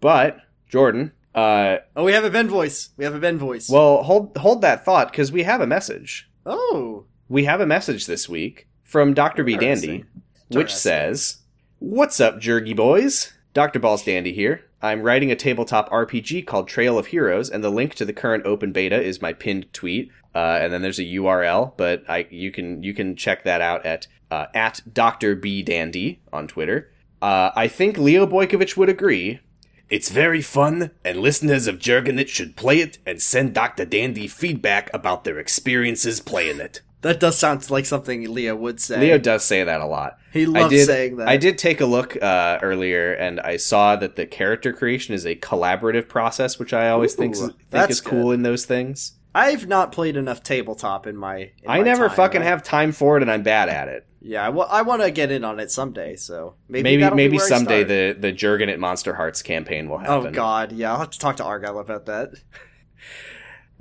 But 0.00 0.38
Jordan, 0.68 1.12
uh, 1.34 1.76
Oh, 1.94 2.02
we 2.04 2.12
have 2.12 2.24
a 2.24 2.30
Ben 2.30 2.48
voice. 2.48 2.90
We 2.96 3.04
have 3.04 3.14
a 3.14 3.20
Ben 3.20 3.38
voice. 3.38 3.68
well, 3.70 4.02
hold 4.02 4.36
hold 4.36 4.62
that 4.62 4.84
thought 4.84 5.12
because 5.12 5.30
we 5.30 5.44
have 5.44 5.60
a 5.60 5.66
message. 5.66 6.28
oh, 6.44 7.04
We 7.28 7.44
have 7.44 7.60
a 7.60 7.66
message 7.66 8.06
this 8.06 8.28
week 8.28 8.66
from 8.82 9.14
Doctor 9.14 9.44
B 9.44 9.56
Dandy. 9.56 10.04
Which 10.48 10.74
says, 10.74 11.38
"What's 11.78 12.20
up, 12.20 12.40
Jergy 12.40 12.76
boys? 12.76 13.32
Doctor 13.54 13.78
Balls 13.78 14.04
Dandy 14.04 14.32
here. 14.32 14.64
I'm 14.82 15.02
writing 15.02 15.30
a 15.30 15.36
tabletop 15.36 15.88
RPG 15.90 16.44
called 16.44 16.68
Trail 16.68 16.98
of 16.98 17.06
Heroes, 17.06 17.48
and 17.48 17.64
the 17.64 17.70
link 17.70 17.94
to 17.94 18.04
the 18.04 18.12
current 18.12 18.44
open 18.44 18.72
beta 18.72 19.00
is 19.00 19.22
my 19.22 19.32
pinned 19.32 19.72
tweet. 19.72 20.10
Uh, 20.34 20.58
and 20.60 20.72
then 20.72 20.82
there's 20.82 20.98
a 20.98 21.04
URL, 21.04 21.72
but 21.76 22.02
I 22.08 22.26
you 22.30 22.50
can 22.50 22.82
you 22.82 22.92
can 22.92 23.14
check 23.16 23.44
that 23.44 23.60
out 23.60 23.86
at 23.86 24.08
uh, 24.30 24.46
at 24.52 24.82
Doctor 24.92 25.36
B 25.36 25.62
Dandy 25.62 26.20
on 26.32 26.48
Twitter. 26.48 26.90
Uh, 27.22 27.50
I 27.54 27.68
think 27.68 27.96
Leo 27.96 28.26
Boykewich 28.26 28.76
would 28.76 28.88
agree. 28.88 29.40
It's 29.88 30.10
very 30.10 30.42
fun, 30.42 30.90
and 31.04 31.20
listeners 31.20 31.66
of 31.66 31.78
Jurgenit 31.78 32.28
should 32.28 32.56
play 32.56 32.80
it 32.80 32.98
and 33.06 33.22
send 33.22 33.54
Dr. 33.54 33.84
Dandy 33.84 34.26
feedback 34.26 34.90
about 34.92 35.24
their 35.24 35.38
experiences 35.38 36.20
playing 36.20 36.58
it. 36.58 36.80
That 37.04 37.20
does 37.20 37.38
sound 37.38 37.70
like 37.70 37.86
something 37.86 38.32
Leo 38.32 38.56
would 38.56 38.80
say. 38.80 38.98
Leo 38.98 39.18
does 39.18 39.44
say 39.44 39.62
that 39.62 39.80
a 39.80 39.86
lot. 39.86 40.18
he 40.32 40.46
loves 40.46 40.66
I 40.66 40.68
did, 40.76 40.86
saying 40.86 41.16
that. 41.18 41.28
I 41.28 41.36
did 41.36 41.58
take 41.58 41.80
a 41.80 41.86
look 41.86 42.20
uh, 42.20 42.58
earlier, 42.62 43.12
and 43.12 43.38
I 43.40 43.58
saw 43.58 43.94
that 43.96 44.16
the 44.16 44.26
character 44.26 44.72
creation 44.72 45.14
is 45.14 45.24
a 45.24 45.36
collaborative 45.36 46.08
process, 46.08 46.58
which 46.58 46.72
I 46.72 46.88
always 46.88 47.14
think, 47.14 47.36
Ooh, 47.36 47.48
think 47.48 47.70
that's 47.70 47.92
is 47.92 48.00
cool 48.00 48.24
good. 48.30 48.32
in 48.32 48.42
those 48.42 48.64
things. 48.66 49.12
I've 49.34 49.66
not 49.66 49.92
played 49.92 50.16
enough 50.16 50.42
tabletop 50.42 51.06
in 51.06 51.16
my. 51.16 51.36
in 51.36 51.50
I 51.68 51.78
my 51.78 51.84
never 51.84 52.08
time, 52.08 52.16
fucking 52.16 52.40
right? 52.40 52.48
have 52.48 52.62
time 52.62 52.92
for 52.92 53.16
it, 53.16 53.22
and 53.22 53.30
I'm 53.30 53.42
bad 53.42 53.68
at 53.68 53.88
it. 53.88 54.06
Yeah, 54.20 54.48
well, 54.48 54.66
I 54.70 54.80
want 54.82 55.02
to 55.02 55.10
get 55.10 55.30
in 55.30 55.44
on 55.44 55.60
it 55.60 55.70
someday. 55.70 56.16
So 56.16 56.54
maybe 56.68 56.96
Maybe 56.96 57.14
maybe 57.14 57.38
someday 57.38 57.84
the 57.84 58.16
the 58.18 58.32
Jurgen 58.32 58.70
at 58.70 58.80
Monster 58.80 59.14
Hearts 59.14 59.42
campaign 59.42 59.88
will 59.90 59.98
happen. 59.98 60.28
Oh. 60.28 60.30
God, 60.30 60.72
yeah, 60.72 60.92
I'll 60.92 61.00
have 61.00 61.10
to 61.10 61.18
talk 61.18 61.36
to 61.36 61.44
Argyle 61.44 61.78
about 61.78 62.06
that. 62.06 62.30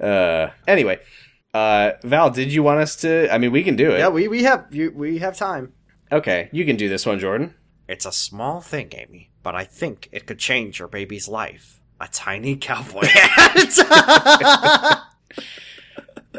Uh, 0.02 0.50
anyway, 0.68 1.00
uh, 1.54 1.92
Val, 2.04 2.30
did 2.32 2.52
you 2.52 2.64
want 2.64 2.80
us 2.80 2.96
to? 2.98 3.34
I 3.34 3.38
mean, 3.38 3.52
we 3.52 3.64
can 3.64 3.76
do 3.76 3.92
it. 3.92 4.00
Yeah, 4.00 4.10
we 4.10 4.28
we 4.28 4.44
have 4.44 4.68
you, 4.72 4.92
we 4.96 5.20
have 5.20 5.36
time. 5.38 5.74
okay, 6.12 6.50
you 6.52 6.66
can 6.66 6.76
do 6.76 6.90
this 6.90 7.06
one, 7.06 7.20
Jordan. 7.20 7.54
It's 7.88 8.06
a 8.06 8.12
small 8.12 8.62
thing, 8.62 8.90
Amy, 8.94 9.30
but 9.44 9.56
I 9.56 9.66
think 9.66 10.10
it 10.12 10.26
could 10.26 10.40
change 10.40 10.80
your 10.80 10.88
baby's 10.88 11.28
life. 11.28 11.80
A 12.00 12.08
tiny 12.08 12.56
cowboy 12.68 13.06
hat. 13.06 15.00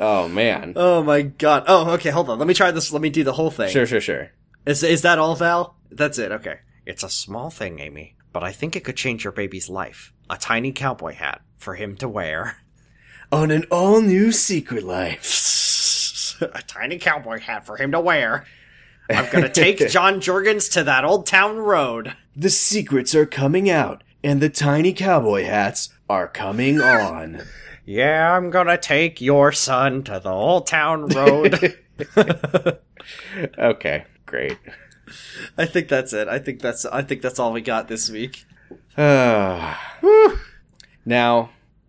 Oh 0.00 0.26
man. 0.28 0.72
oh 0.74 1.04
my 1.04 1.22
god. 1.22 1.64
Oh, 1.68 1.92
okay. 1.92 2.10
Hold 2.10 2.28
on. 2.28 2.36
Let 2.38 2.48
me 2.48 2.54
try 2.54 2.72
this. 2.72 2.92
Let 2.92 3.00
me 3.00 3.10
do 3.10 3.22
the 3.22 3.32
whole 3.32 3.50
thing. 3.52 3.70
Sure, 3.70 3.86
sure, 3.86 4.00
sure. 4.00 4.32
Is 4.66 4.82
is 4.82 5.02
that 5.02 5.20
all, 5.20 5.36
Val? 5.36 5.76
That's 5.90 6.18
it. 6.18 6.32
Okay. 6.32 6.58
It's 6.84 7.04
a 7.04 7.08
small 7.08 7.48
thing, 7.48 7.78
Amy, 7.78 8.16
but 8.32 8.42
I 8.42 8.50
think 8.50 8.74
it 8.74 8.82
could 8.82 8.96
change 8.96 9.22
your 9.22 9.32
baby's 9.32 9.68
life. 9.70 10.12
A 10.28 10.36
tiny 10.36 10.72
cowboy 10.72 11.12
hat 11.14 11.42
for 11.56 11.74
him 11.76 11.96
to 11.98 12.08
wear. 12.08 12.56
On 13.32 13.50
an 13.50 13.64
all 13.70 14.00
new 14.00 14.32
Secret 14.32 14.84
Life. 14.84 16.36
a 16.40 16.62
tiny 16.62 16.98
cowboy 16.98 17.40
hat 17.40 17.66
for 17.66 17.76
him 17.76 17.92
to 17.92 18.00
wear. 18.00 18.44
I'm 19.10 19.30
gonna 19.30 19.48
take 19.48 19.78
John 19.90 20.20
Juergens 20.20 20.70
to 20.72 20.84
that 20.84 21.04
old 21.04 21.26
town 21.26 21.58
road. 21.58 22.14
The 22.36 22.50
secrets 22.50 23.14
are 23.14 23.26
coming 23.26 23.68
out, 23.70 24.02
and 24.22 24.40
the 24.40 24.48
tiny 24.48 24.92
cowboy 24.92 25.44
hats 25.44 25.90
are 26.08 26.28
coming 26.28 26.80
on. 26.80 27.42
Yeah, 27.86 28.34
I'm 28.34 28.48
gonna 28.48 28.78
take 28.78 29.20
your 29.20 29.52
son 29.52 30.04
to 30.04 30.18
the 30.18 30.30
old 30.30 30.66
town 30.66 31.06
road. 31.08 31.76
okay, 33.58 34.04
great. 34.24 34.56
I 35.58 35.66
think 35.66 35.88
that's 35.88 36.14
it. 36.14 36.26
I 36.26 36.38
think 36.38 36.62
that's 36.62 36.86
I 36.86 37.02
think 37.02 37.20
that's 37.20 37.38
all 37.38 37.52
we 37.52 37.60
got 37.60 37.88
this 37.88 38.08
week. 38.08 38.46
now, 38.96 39.76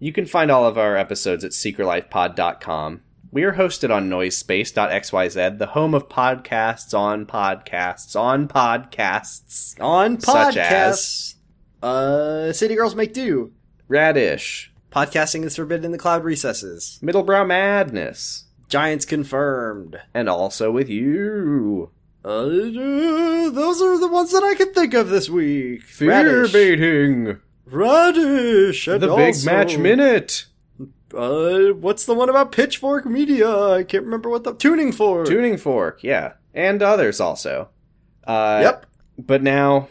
you 0.06 0.14
can 0.14 0.28
find 0.28 0.52
all 0.52 0.68
of 0.68 0.78
our 0.78 0.96
episodes 0.96 1.44
at 1.44 1.50
secretlifepod.com. 1.50 3.02
We 3.32 3.42
are 3.44 3.54
hosted 3.54 3.90
on 3.92 4.08
noisespace.xyz, 4.08 5.58
the 5.58 5.66
home 5.66 5.96
of 5.96 6.08
podcasts 6.08 6.96
on 6.96 7.26
podcasts 7.26 8.16
on 8.16 8.48
podcasts. 8.48 9.82
On 9.82 10.20
Such 10.20 10.56
podcasts, 10.56 11.34
uh, 11.82 12.54
City 12.54 12.76
Girls 12.76 12.94
Make 12.94 13.14
Do. 13.14 13.52
Radish, 13.88 14.72
Podcasting 14.92 15.44
is 15.44 15.56
forbidden 15.56 15.86
in 15.86 15.92
the 15.92 15.98
cloud 15.98 16.24
recesses. 16.24 17.00
Middlebrow 17.02 17.48
Madness, 17.48 18.46
Giants 18.70 19.06
confirmed. 19.06 19.98
and 20.14 20.30
also 20.30 20.70
with 20.72 20.88
you. 20.88 21.90
Uh, 22.24 22.44
those 22.46 23.82
are 23.82 24.00
the 24.00 24.08
ones 24.08 24.32
that 24.34 24.44
I 24.44 24.54
could 24.54 24.76
think 24.76 24.94
of 24.94 25.10
this 25.10 25.30
week. 25.32 25.82
Fear 25.82 26.10
Radish. 26.10 26.54
baiting. 26.54 27.38
Radish. 27.66 28.88
And 28.88 29.02
The 29.02 29.16
Big 29.16 29.36
Match 29.46 29.78
Minute. 29.78 30.46
uh, 31.14 31.74
what's 31.74 32.06
the 32.06 32.14
one 32.14 32.30
about 32.30 32.52
Pitchfork 32.52 33.06
Media? 33.06 33.50
I 33.50 33.84
can't 33.84 34.04
remember 34.04 34.30
what 34.30 34.44
the 34.44 34.54
tuning 34.54 34.92
Fork. 34.92 35.28
Tuning 35.28 35.58
Fork, 35.58 36.04
yeah, 36.04 36.34
and 36.54 36.82
others 36.82 37.20
also. 37.20 37.70
Uh, 38.26 38.60
Yep. 38.64 38.86
But 39.18 39.42
now 39.44 39.88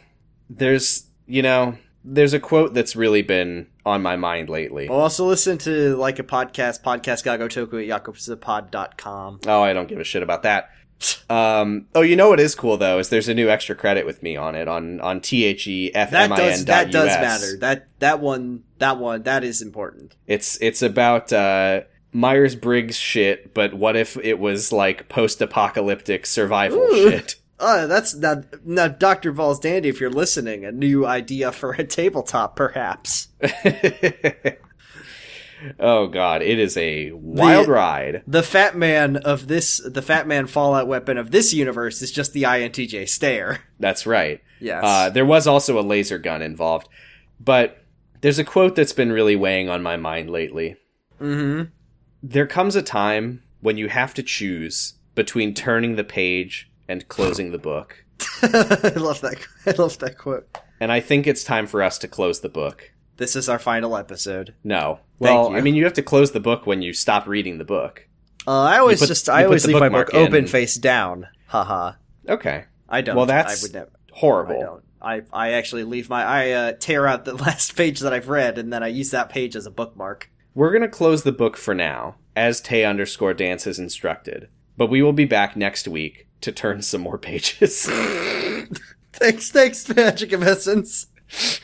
there's 0.51 1.07
you 1.27 1.41
know 1.43 1.79
there's 2.05 2.35
a 2.35 2.41
quote 2.41 2.75
that's 2.75 2.95
really 2.95 3.23
been 3.23 3.67
on 3.87 4.03
my 4.03 4.17
mind 4.17 4.49
lately. 4.51 4.89
Also, 4.89 5.25
listen 5.27 5.57
to 5.59 5.97
like 5.97 6.19
a 6.19 6.23
podcast, 6.23 6.83
podcast 6.83 7.25
Gagotoku 7.25 7.89
at 7.91 8.05
yakupsapod.com. 8.05 9.41
Oh, 9.47 9.63
I 9.63 9.73
don't 9.73 9.89
give 9.89 9.99
a 10.01 10.05
shit 10.05 10.23
about 10.23 10.43
that. 10.43 10.71
Um, 11.29 11.87
oh, 11.95 12.03
you 12.03 12.17
know 12.17 12.29
what 12.29 12.41
is 12.41 12.55
cool 12.55 12.77
though 12.77 12.99
is 12.99 13.09
there's 13.09 13.29
a 13.29 13.35
new 13.35 13.49
extra 13.49 13.75
credit 13.75 14.07
with 14.07 14.23
me 14.23 14.37
on 14.37 14.55
it 14.55 14.69
on 14.69 15.01
on 15.01 15.21
T 15.21 15.45
H 15.45 15.67
E 15.67 15.95
F 15.95 16.11
That 16.11 16.31
does 16.31 16.65
that 16.67 16.91
does 16.91 17.07
matter. 17.07 17.57
That 17.59 17.89
that 17.99 18.21
one 18.21 18.65
that 18.79 18.99
one 18.99 19.23
that 19.25 19.45
is 19.45 19.63
important. 19.63 20.17
It's 20.27 20.59
it's 20.61 20.83
about 20.83 21.33
uh, 21.33 21.83
Myers 22.13 22.55
Briggs 22.55 22.97
shit, 22.97 23.55
but 23.55 23.75
what 23.75 23.97
if 23.97 24.17
it 24.19 24.39
was 24.39 24.73
like 24.73 25.09
post 25.09 25.41
apocalyptic 25.41 26.27
survival 26.27 26.79
Ooh. 26.79 27.11
shit? 27.11 27.37
Uh, 27.61 27.87
that's 27.87 28.17
now, 28.17 28.43
now 28.65 28.89
Dr. 28.89 29.33
Balls 29.33 29.61
Dandy, 29.61 29.89
if 29.89 30.01
you're 30.01 30.11
listening, 30.11 30.65
a 30.65 30.73
new 30.73 31.07
idea 31.07 31.53
for 31.53 31.71
a 31.73 31.85
tabletop, 31.85 32.57
perhaps. 32.57 33.29
oh 35.81 36.07
god, 36.09 36.43
it 36.43 36.59
is 36.59 36.77
a 36.77 37.11
wild 37.13 37.67
The- 37.67 37.73
ride. 37.73 38.23
The 38.27 38.43
Fat 38.43 38.77
Man 38.77 39.17
of 39.17 39.47
this, 39.49 39.81
the 39.85 40.03
Fat 40.03 40.27
Man 40.27 40.47
Fallout 40.47 40.87
weapon 40.89 41.19
of 41.19 41.31
this 41.31 41.53
universe 41.53 42.03
is 42.03 42.11
just 42.11 42.33
the 42.33 42.43
INTJ 42.45 43.09
stare. 43.09 43.61
That's 43.81 44.07
right. 44.07 44.41
Yes. 44.61 44.83
Uh, 44.85 45.11
there 45.11 45.27
was 45.27 45.47
also 45.47 45.79
a 45.79 45.83
laser 45.83 46.19
gun 46.19 46.43
involved, 46.43 46.89
but 47.41 47.85
there's 48.21 48.39
a 48.39 48.45
quote 48.45 48.75
that's 48.77 48.93
been 48.93 49.13
really 49.13 49.37
weighing 49.37 49.69
on 49.69 49.83
my 49.83 49.97
mind 49.97 50.31
lately. 50.31 50.77
mm-hmm. 51.21 51.65
There 52.23 52.47
comes 52.47 52.75
a 52.75 52.83
time 52.83 53.43
when 53.61 53.77
you 53.77 53.89
have 53.89 54.15
to 54.15 54.23
choose 54.23 54.95
between 55.15 55.53
turning 55.53 55.97
the 55.97 56.05
page 56.05 56.71
and 56.89 57.07
closing 57.09 57.53
the 57.53 57.59
book. 57.59 58.05
I 58.43 58.93
love 58.97 59.21
that. 59.21 59.37
I 59.67 59.71
love 59.73 59.99
that 59.99 60.17
quote. 60.17 60.49
And 60.81 60.91
I 60.91 61.01
think 61.01 61.27
it's 61.27 61.45
time 61.45 61.67
for 61.67 61.83
us 61.83 61.99
to 61.99 62.09
close 62.09 62.41
the 62.41 62.49
book. 62.49 62.93
This 63.17 63.37
is 63.37 63.49
our 63.49 63.59
final 63.59 63.97
episode. 63.97 64.55
No. 64.65 65.01
Thank 65.21 65.39
Well, 65.39 65.51
you. 65.53 65.57
I 65.57 65.61
mean, 65.61 65.75
you 65.75 65.85
have 65.85 65.93
to 65.95 66.03
close 66.03 66.33
the 66.33 66.41
book 66.41 66.67
when 66.67 66.83
you 66.83 66.93
stop 66.93 67.27
reading 67.27 67.59
the 67.59 67.65
book. 67.65 68.07
Uh, 68.47 68.63
I 68.63 68.79
always 68.79 68.99
put- 69.01 69.09
just, 69.09 69.29
I 69.29 69.45
always 69.45 69.67
leave 69.67 69.79
my 69.79 69.89
book 69.89 70.13
open 70.13 70.47
face 70.47 70.75
down. 70.75 71.29
Haha. 71.47 71.93
Okay. 72.29 72.65
I 72.89 73.01
don't. 73.01 73.17
Well, 73.17 73.27
that's 73.27 73.63
I 73.63 73.65
would 73.65 73.75
never. 73.75 73.91
I 74.13 74.19
Horrible. 74.19 74.61
don't. 74.61 74.85
I, 75.01 75.23
I 75.33 75.53
actually 75.53 75.85
leave 75.85 76.09
my 76.09 76.25
I 76.25 76.51
uh, 76.51 76.73
tear 76.73 77.07
out 77.07 77.25
the 77.25 77.35
last 77.47 77.77
page 77.77 78.01
that 78.01 78.13
I've 78.13 78.29
read 78.29 78.59
and 78.59 78.73
then 78.73 78.83
I 78.83 78.89
use 78.89 79.11
that 79.11 79.29
page 79.29 79.55
as 79.55 79.67
a 79.67 79.71
bookmark. 79.71 80.31
We're 80.55 80.71
going 80.71 80.83
to 80.83 80.89
close 80.89 81.23
the 81.25 81.33
book 81.33 81.57
for 81.57 81.75
now, 81.75 82.15
as 82.37 82.61
Tay 82.61 82.85
underscore 82.85 83.35
dance 83.35 83.65
has 83.65 83.79
instructed. 83.79 84.49
But 84.77 84.87
we 84.89 85.03
will 85.03 85.13
be 85.13 85.25
back 85.25 85.57
next 85.57 85.87
week 85.89 86.27
to 86.43 86.53
turn 86.53 86.81
some 86.83 87.01
more 87.01 87.19
pages. 87.19 87.87
Thanks, 89.13 89.51
thanks, 89.51 89.89
Magic 89.95 90.33
of 90.33 90.43
Essence. 90.43 91.07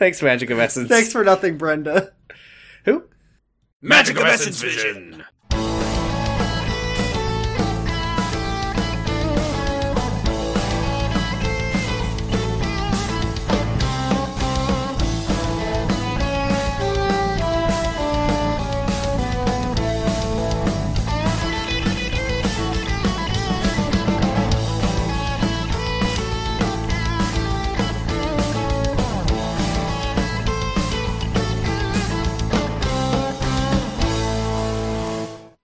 Thanks, 0.00 0.22
Magic 0.22 0.48
of 0.48 0.58
Essence. 0.58 0.88
Thanks 0.88 1.12
for 1.12 1.22
nothing, 1.22 1.58
Brenda. 1.58 2.14
Who? 2.86 3.04
Magic 3.82 4.16
of 4.18 4.24
Essence 4.24 4.58
Vision. 4.62 5.22